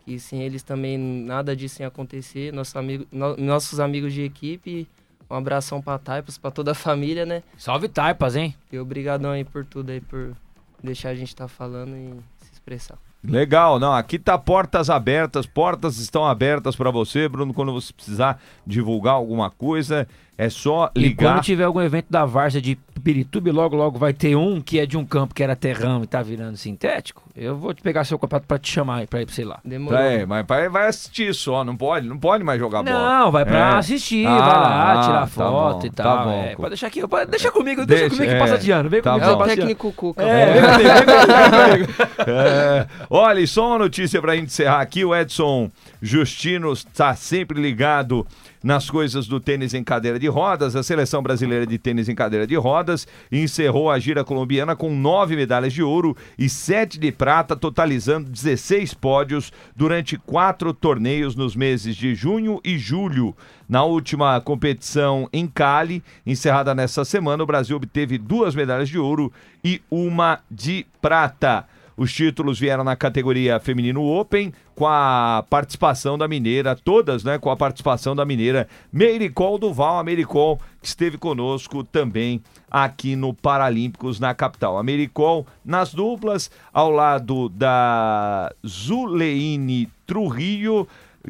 que 0.07 0.19
sem 0.19 0.43
eles 0.43 0.63
também 0.63 0.97
nada 0.97 1.55
disso 1.55 1.83
ia 1.83 1.89
acontecer. 1.89 2.55
Nosso 2.55 2.79
amigo, 2.79 3.07
no- 3.13 3.37
nossos 3.37 3.81
amigos 3.81 4.15
de 4.15 4.23
equipe, 4.23 4.89
um 5.29 5.35
abração 5.35 5.83
para 5.83 5.99
Taipas, 5.99 6.39
para 6.39 6.51
toda 6.51 6.71
a 6.73 6.75
família, 6.75 7.27
né? 7.27 7.43
Salve 7.59 7.87
Taipas, 7.87 8.35
hein? 8.35 8.55
E 8.73 8.79
obrigadão 8.79 9.33
aí 9.33 9.45
por 9.45 9.67
tudo 9.67 9.91
aí, 9.91 10.01
por 10.01 10.35
deixar 10.83 11.11
a 11.11 11.15
gente 11.15 11.29
estar 11.29 11.49
falando 11.49 11.97
e 11.97 12.15
se 12.45 12.53
expressar. 12.53 12.99
Legal, 13.23 13.79
não, 13.79 13.93
aqui 13.93 14.19
tá 14.19 14.39
portas 14.39 14.89
abertas, 14.89 15.45
portas 15.45 15.99
estão 15.99 16.25
abertas 16.25 16.75
para 16.75 16.91
você, 16.91 17.29
Bruno, 17.29 17.53
quando 17.53 17.71
você 17.71 17.93
precisar 17.93 18.41
divulgar 18.67 19.13
alguma 19.13 19.51
coisa, 19.51 20.09
é 20.45 20.49
só 20.49 20.91
E 20.95 21.01
ligar. 21.01 21.35
quando 21.35 21.43
tiver 21.45 21.65
algum 21.65 21.81
evento 21.81 22.07
da 22.09 22.25
Várzea 22.25 22.61
de 22.63 22.79
Pirituba, 23.03 23.51
logo 23.51 23.75
logo 23.77 23.99
vai 23.99 24.13
ter 24.13 24.37
um 24.37 24.61
que 24.61 24.79
é 24.79 24.85
de 24.85 24.97
um 24.99 25.07
campo 25.07 25.35
que 25.35 25.43
era 25.43 25.57
terrão 25.57 26.03
e 26.03 26.07
tá 26.07 26.21
virando 26.23 26.57
sintético. 26.59 27.23
Eu 27.35 27.57
vou 27.57 27.73
te 27.73 27.81
pegar 27.81 28.05
seu 28.05 28.19
campeonato 28.19 28.47
pra 28.47 28.59
te 28.59 28.71
chamar 28.71 28.97
aí 28.97 29.07
pra 29.07 29.23
ir 29.23 29.27
pra 29.27 29.35
sei 29.35 29.45
lá. 29.47 29.59
Demorou. 29.65 29.99
É, 29.99 30.27
mas 30.27 30.45
vai 30.71 30.87
assistir 30.87 31.35
só, 31.35 31.65
não 31.65 31.75
pode, 31.77 32.07
não 32.07 32.19
pode 32.19 32.45
mais 32.45 32.59
jogar 32.59 32.83
bola. 32.83 33.21
Não, 33.21 33.31
vai 33.33 33.47
pra 33.47 33.57
É. 33.59 33.79
assistir, 33.79 34.27
Ah, 34.27 34.39
vai 34.39 34.49
lá, 34.49 34.93
ah, 34.93 35.03
tirar 35.03 35.21
tá 35.21 35.27
foto 35.29 35.81
bom, 35.81 35.87
e 35.87 35.91
tá 35.91 36.03
tal. 36.03 36.25
bom. 36.27 36.31
é, 36.45 36.55
pode 36.57 36.69
deixar 36.69 36.87
aqui, 36.89 37.09
pode, 37.09 37.31
deixa 37.31 37.51
comigo, 37.51 37.87
deixa, 37.87 38.03
Deixa, 38.03 38.17
comigo 38.17 38.31
que 38.31 38.37
é, 38.37 38.39
passa 38.39 38.59
de 38.59 38.71
ano. 38.71 38.91
Vem 38.91 39.01
tá 39.01 39.13
comigo 39.13 39.31
é 39.31 39.35
bom. 39.35 39.41
o 39.41 39.45
de 39.45 39.51
ano. 39.51 39.57
técnico 39.57 39.93
Cuca. 39.95 40.23
É, 40.23 40.53
vem 40.53 40.63
comigo, 40.63 40.83
vem 40.83 41.07
comigo, 41.07 41.57
vem 41.57 41.87
comigo. 41.87 42.31
É. 42.31 42.87
Olha, 43.09 43.41
e 43.41 43.47
só 43.47 43.67
uma 43.69 43.79
notícia 43.79 44.21
pra 44.21 44.35
gente 44.35 44.47
encerrar 44.49 44.81
aqui, 44.83 45.05
o 45.07 45.15
Edson 45.15 45.71
Justino 46.03 46.71
está 46.73 47.15
sempre 47.15 47.61
ligado 47.63 48.27
nas 48.63 48.91
coisas 48.91 49.27
do 49.27 49.41
tênis 49.41 49.75
em 49.75 49.83
cadeira 49.83 50.19
de 50.19 50.29
rodas. 50.29 50.77
A 50.77 50.83
seleção 50.83 51.23
brasileira 51.23 51.67
de 51.67 51.79
tênis 51.79 52.09
em 52.09 52.15
cadeira 52.15 52.47
de 52.47 52.57
rodas 52.57 53.07
encerrou 53.31 53.91
a 53.91 53.99
gira 53.99 54.25
colombiana 54.25 54.77
com 54.77 54.95
nove 54.95 55.37
medalhas 55.37 55.73
de 55.73 55.83
ouro 55.83 56.17
e 56.39 56.49
sete 56.49 56.99
de 56.99 57.11
prata, 57.11 57.57
totalizando 57.57 58.31
16 58.31 58.95
pódios 58.95 59.53
durante 59.75 60.17
quatro 60.17 60.73
torneios 60.73 61.35
nos 61.35 61.57
meses 61.57 61.97
de 61.97 62.15
junho 62.15 62.61
e 62.65 62.79
julho. 62.79 63.35
Na 63.69 63.85
última 63.85 64.41
competição 64.41 65.29
em 65.33 65.47
Cali, 65.47 66.03
encerrada 66.27 66.75
nessa 66.75 67.05
semana, 67.05 67.43
o 67.43 67.47
Brasil 67.47 67.77
obteve 67.77 68.19
duas 68.19 68.55
medalhas 68.55 68.89
de 68.89 68.99
ouro 68.99 69.33
e 69.65 69.81
uma 69.91 70.41
de 70.51 70.87
prata. 71.01 71.67
Os 72.01 72.15
títulos 72.15 72.59
vieram 72.59 72.83
na 72.83 72.97
categoria 72.97 73.61
Feminino 73.61 74.03
Open, 74.03 74.55
com 74.75 74.87
a 74.87 75.45
participação 75.51 76.17
da 76.17 76.27
mineira, 76.27 76.75
todas, 76.75 77.23
né? 77.23 77.37
Com 77.37 77.51
a 77.51 77.57
participação 77.59 78.17
da 78.17 78.25
mineira 78.25 78.67
Meiricol 78.91 79.59
Duval, 79.59 79.99
a 79.99 80.03
Meiricol 80.03 80.59
que 80.81 80.87
esteve 80.87 81.19
conosco 81.19 81.85
também 81.85 82.41
aqui 82.71 83.15
no 83.15 83.35
Paralímpicos 83.35 84.19
na 84.19 84.35
capital. 84.35 84.79
A 84.79 84.83
Meiricol 84.83 85.47
nas 85.63 85.93
duplas, 85.93 86.51
ao 86.73 86.91
lado 86.91 87.51
da 87.51 88.51
Zuleine 88.67 89.87
Trujillo, 90.07 90.89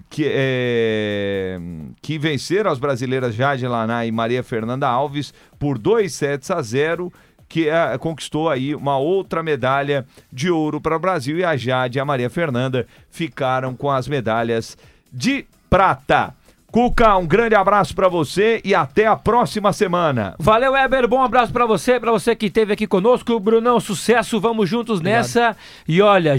que, 0.08 0.24
é, 0.24 1.58
que 2.00 2.16
venceram 2.16 2.70
as 2.70 2.78
brasileiras 2.78 3.34
Jade 3.34 3.66
Laná 3.66 4.06
e 4.06 4.12
Maria 4.12 4.44
Fernanda 4.44 4.88
Alves 4.88 5.34
por 5.58 5.78
2 5.78 6.12
sets 6.12 6.48
a 6.50 6.62
0 6.62 7.12
que 7.50 7.68
é, 7.68 7.98
conquistou 7.98 8.48
aí 8.48 8.76
uma 8.76 8.96
outra 8.96 9.42
medalha 9.42 10.06
de 10.32 10.48
ouro 10.48 10.80
para 10.80 10.96
o 10.96 11.00
Brasil 11.00 11.36
e 11.36 11.44
a 11.44 11.56
Jade 11.56 11.98
e 11.98 12.00
a 12.00 12.04
Maria 12.04 12.30
Fernanda 12.30 12.86
ficaram 13.10 13.74
com 13.74 13.90
as 13.90 14.06
medalhas 14.06 14.78
de 15.12 15.44
prata. 15.68 16.32
Cuca, 16.70 17.16
um 17.16 17.26
grande 17.26 17.56
abraço 17.56 17.92
para 17.96 18.08
você 18.08 18.60
e 18.64 18.72
até 18.72 19.04
a 19.04 19.16
próxima 19.16 19.72
semana. 19.72 20.36
Valeu, 20.38 20.70
Weber. 20.70 21.08
Bom 21.08 21.20
abraço 21.20 21.52
pra 21.52 21.66
você, 21.66 21.98
pra 21.98 22.12
você 22.12 22.36
que 22.36 22.46
esteve 22.46 22.72
aqui 22.72 22.86
conosco. 22.86 23.40
Brunão, 23.40 23.80
sucesso. 23.80 24.38
Vamos 24.38 24.68
juntos 24.68 25.00
nessa. 25.00 25.56
E 25.88 26.00
olha, 26.00 26.36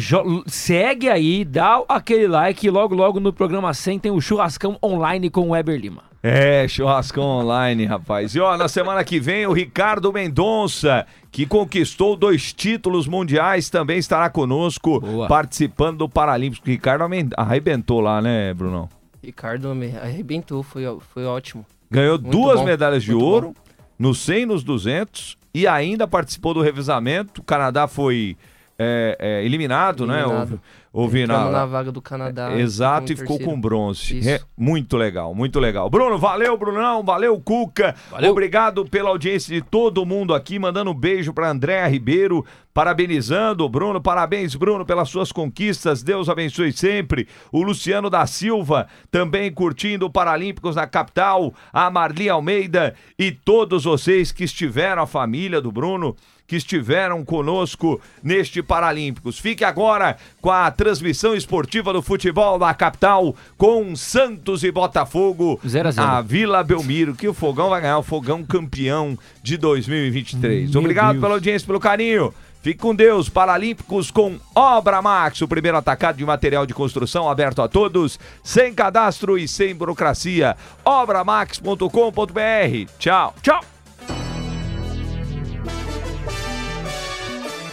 segue 0.47 1.09
aí, 1.09 1.43
dá 1.43 1.83
aquele 1.89 2.29
like. 2.29 2.65
e 2.65 2.69
Logo, 2.69 2.95
logo 2.95 3.19
no 3.19 3.33
programa 3.33 3.73
100 3.73 3.99
tem 3.99 4.11
o 4.11 4.21
churrascão 4.21 4.77
online 4.81 5.29
com 5.29 5.49
o 5.49 5.49
Weber 5.49 5.77
Lima. 5.77 6.10
É, 6.23 6.67
churrascão 6.67 7.23
online, 7.23 7.85
rapaz. 7.85 8.35
E 8.35 8.39
ó, 8.39 8.55
na 8.55 8.67
semana 8.67 9.03
que 9.03 9.19
vem 9.19 9.47
o 9.47 9.53
Ricardo 9.53 10.13
Mendonça, 10.13 11.07
que 11.31 11.47
conquistou 11.47 12.15
dois 12.15 12.53
títulos 12.53 13.07
mundiais, 13.07 13.71
também 13.71 13.97
estará 13.97 14.29
conosco, 14.29 14.99
Boa. 14.99 15.27
participando 15.27 15.99
do 15.99 16.09
Paralímpico. 16.09 16.67
O 16.67 16.69
Ricardo 16.69 17.05
arrebentou 17.35 18.01
lá, 18.01 18.21
né, 18.21 18.53
Brunão? 18.53 18.87
Ricardo 19.23 19.73
me 19.73 19.95
arrebentou, 19.97 20.61
foi, 20.61 20.83
foi 21.13 21.25
ótimo. 21.25 21.65
Ganhou 21.89 22.19
Muito 22.19 22.31
duas 22.31 22.59
bom, 22.59 22.65
medalhas 22.65 23.03
de 23.03 23.13
ouro, 23.13 23.55
no 23.97 24.13
100 24.13 24.41
e 24.41 24.45
nos 24.45 24.63
200, 24.63 25.37
e 25.53 25.67
ainda 25.67 26.07
participou 26.07 26.53
do 26.53 26.61
revezamento. 26.61 27.41
O 27.41 27.43
Canadá 27.43 27.87
foi 27.87 28.37
é, 28.77 29.17
é, 29.19 29.45
eliminado, 29.45 30.07
né? 30.07 30.21
Eliminado. 30.21 30.61
Na, 30.93 31.05
Entramos 31.05 31.51
na 31.53 31.65
vaga 31.65 31.89
do 31.89 32.01
Canadá. 32.01 32.51
Exato, 32.57 33.13
e 33.13 33.15
ficou 33.15 33.39
com 33.39 33.59
bronze. 33.59 34.27
É, 34.27 34.41
muito 34.57 34.97
legal, 34.97 35.33
muito 35.33 35.57
legal. 35.57 35.89
Bruno, 35.89 36.17
valeu, 36.17 36.57
Brunão, 36.57 37.01
valeu, 37.01 37.39
Cuca. 37.39 37.95
Obrigado 38.29 38.85
pela 38.85 39.09
audiência 39.09 39.55
de 39.55 39.61
todo 39.61 40.05
mundo 40.05 40.33
aqui, 40.33 40.59
mandando 40.59 40.91
um 40.91 40.93
beijo 40.93 41.33
para 41.33 41.49
Andréa 41.49 41.87
Ribeiro, 41.87 42.45
parabenizando 42.73 43.63
o 43.63 43.69
Bruno. 43.69 44.01
Parabéns, 44.01 44.53
Bruno, 44.53 44.85
pelas 44.85 45.07
suas 45.07 45.31
conquistas. 45.31 46.03
Deus 46.03 46.27
abençoe 46.27 46.73
sempre. 46.73 47.25
O 47.53 47.63
Luciano 47.63 48.09
da 48.09 48.27
Silva 48.27 48.87
também 49.09 49.49
curtindo 49.49 50.07
o 50.07 50.11
Paralímpicos 50.11 50.75
na 50.75 50.85
capital. 50.85 51.53
A 51.71 51.89
Marli 51.89 52.29
Almeida 52.29 52.95
e 53.17 53.31
todos 53.31 53.85
vocês 53.85 54.33
que 54.33 54.43
estiveram, 54.43 55.03
a 55.03 55.07
família 55.07 55.61
do 55.61 55.71
Bruno 55.71 56.17
que 56.51 56.57
estiveram 56.57 57.23
conosco 57.23 58.01
neste 58.21 58.61
Paralímpicos. 58.61 59.39
Fique 59.39 59.63
agora 59.63 60.17
com 60.41 60.51
a 60.51 60.69
transmissão 60.69 61.33
esportiva 61.33 61.93
do 61.93 62.01
futebol 62.01 62.59
da 62.59 62.73
capital 62.73 63.33
com 63.57 63.95
Santos 63.95 64.61
e 64.65 64.69
Botafogo 64.69 65.57
Zero 65.65 65.87
a 65.87 65.91
zero. 65.93 66.23
Vila 66.23 66.61
Belmiro, 66.61 67.15
que 67.15 67.25
o 67.25 67.33
Fogão 67.33 67.69
vai 67.69 67.79
ganhar, 67.79 67.99
o 67.99 68.03
Fogão 68.03 68.43
campeão 68.43 69.17
de 69.41 69.55
2023. 69.55 70.71
Meu 70.71 70.81
Obrigado 70.81 71.13
Deus. 71.13 71.21
pela 71.21 71.35
audiência, 71.35 71.65
pelo 71.65 71.79
carinho. 71.79 72.33
Fique 72.61 72.81
com 72.81 72.93
Deus, 72.93 73.29
Paralímpicos 73.29 74.11
com 74.11 74.37
Obra 74.53 75.01
Max, 75.01 75.41
o 75.41 75.47
primeiro 75.47 75.77
atacado 75.77 76.17
de 76.17 76.25
material 76.25 76.65
de 76.65 76.73
construção 76.73 77.29
aberto 77.29 77.61
a 77.61 77.69
todos, 77.69 78.19
sem 78.43 78.73
cadastro 78.73 79.37
e 79.37 79.47
sem 79.47 79.73
burocracia. 79.73 80.57
Obramax.com.br. 80.83 82.91
Tchau. 82.99 83.35
Tchau. 83.41 83.70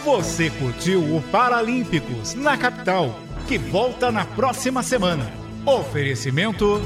Você 0.03 0.49
curtiu 0.49 1.01
o 1.15 1.21
Paralímpicos 1.23 2.33
na 2.33 2.57
capital, 2.57 3.19
que 3.47 3.57
volta 3.57 4.09
na 4.09 4.23
próxima 4.23 4.81
semana. 4.81 5.29
Oferecimento 5.65 6.81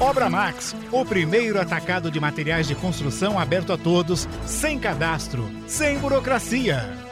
Obra 0.00 0.28
Max, 0.28 0.74
o 0.90 1.04
primeiro 1.04 1.60
atacado 1.60 2.10
de 2.10 2.18
materiais 2.18 2.66
de 2.66 2.74
construção 2.74 3.38
aberto 3.38 3.72
a 3.72 3.78
todos, 3.78 4.28
sem 4.44 4.80
cadastro, 4.80 5.48
sem 5.68 5.96
burocracia. 5.98 7.05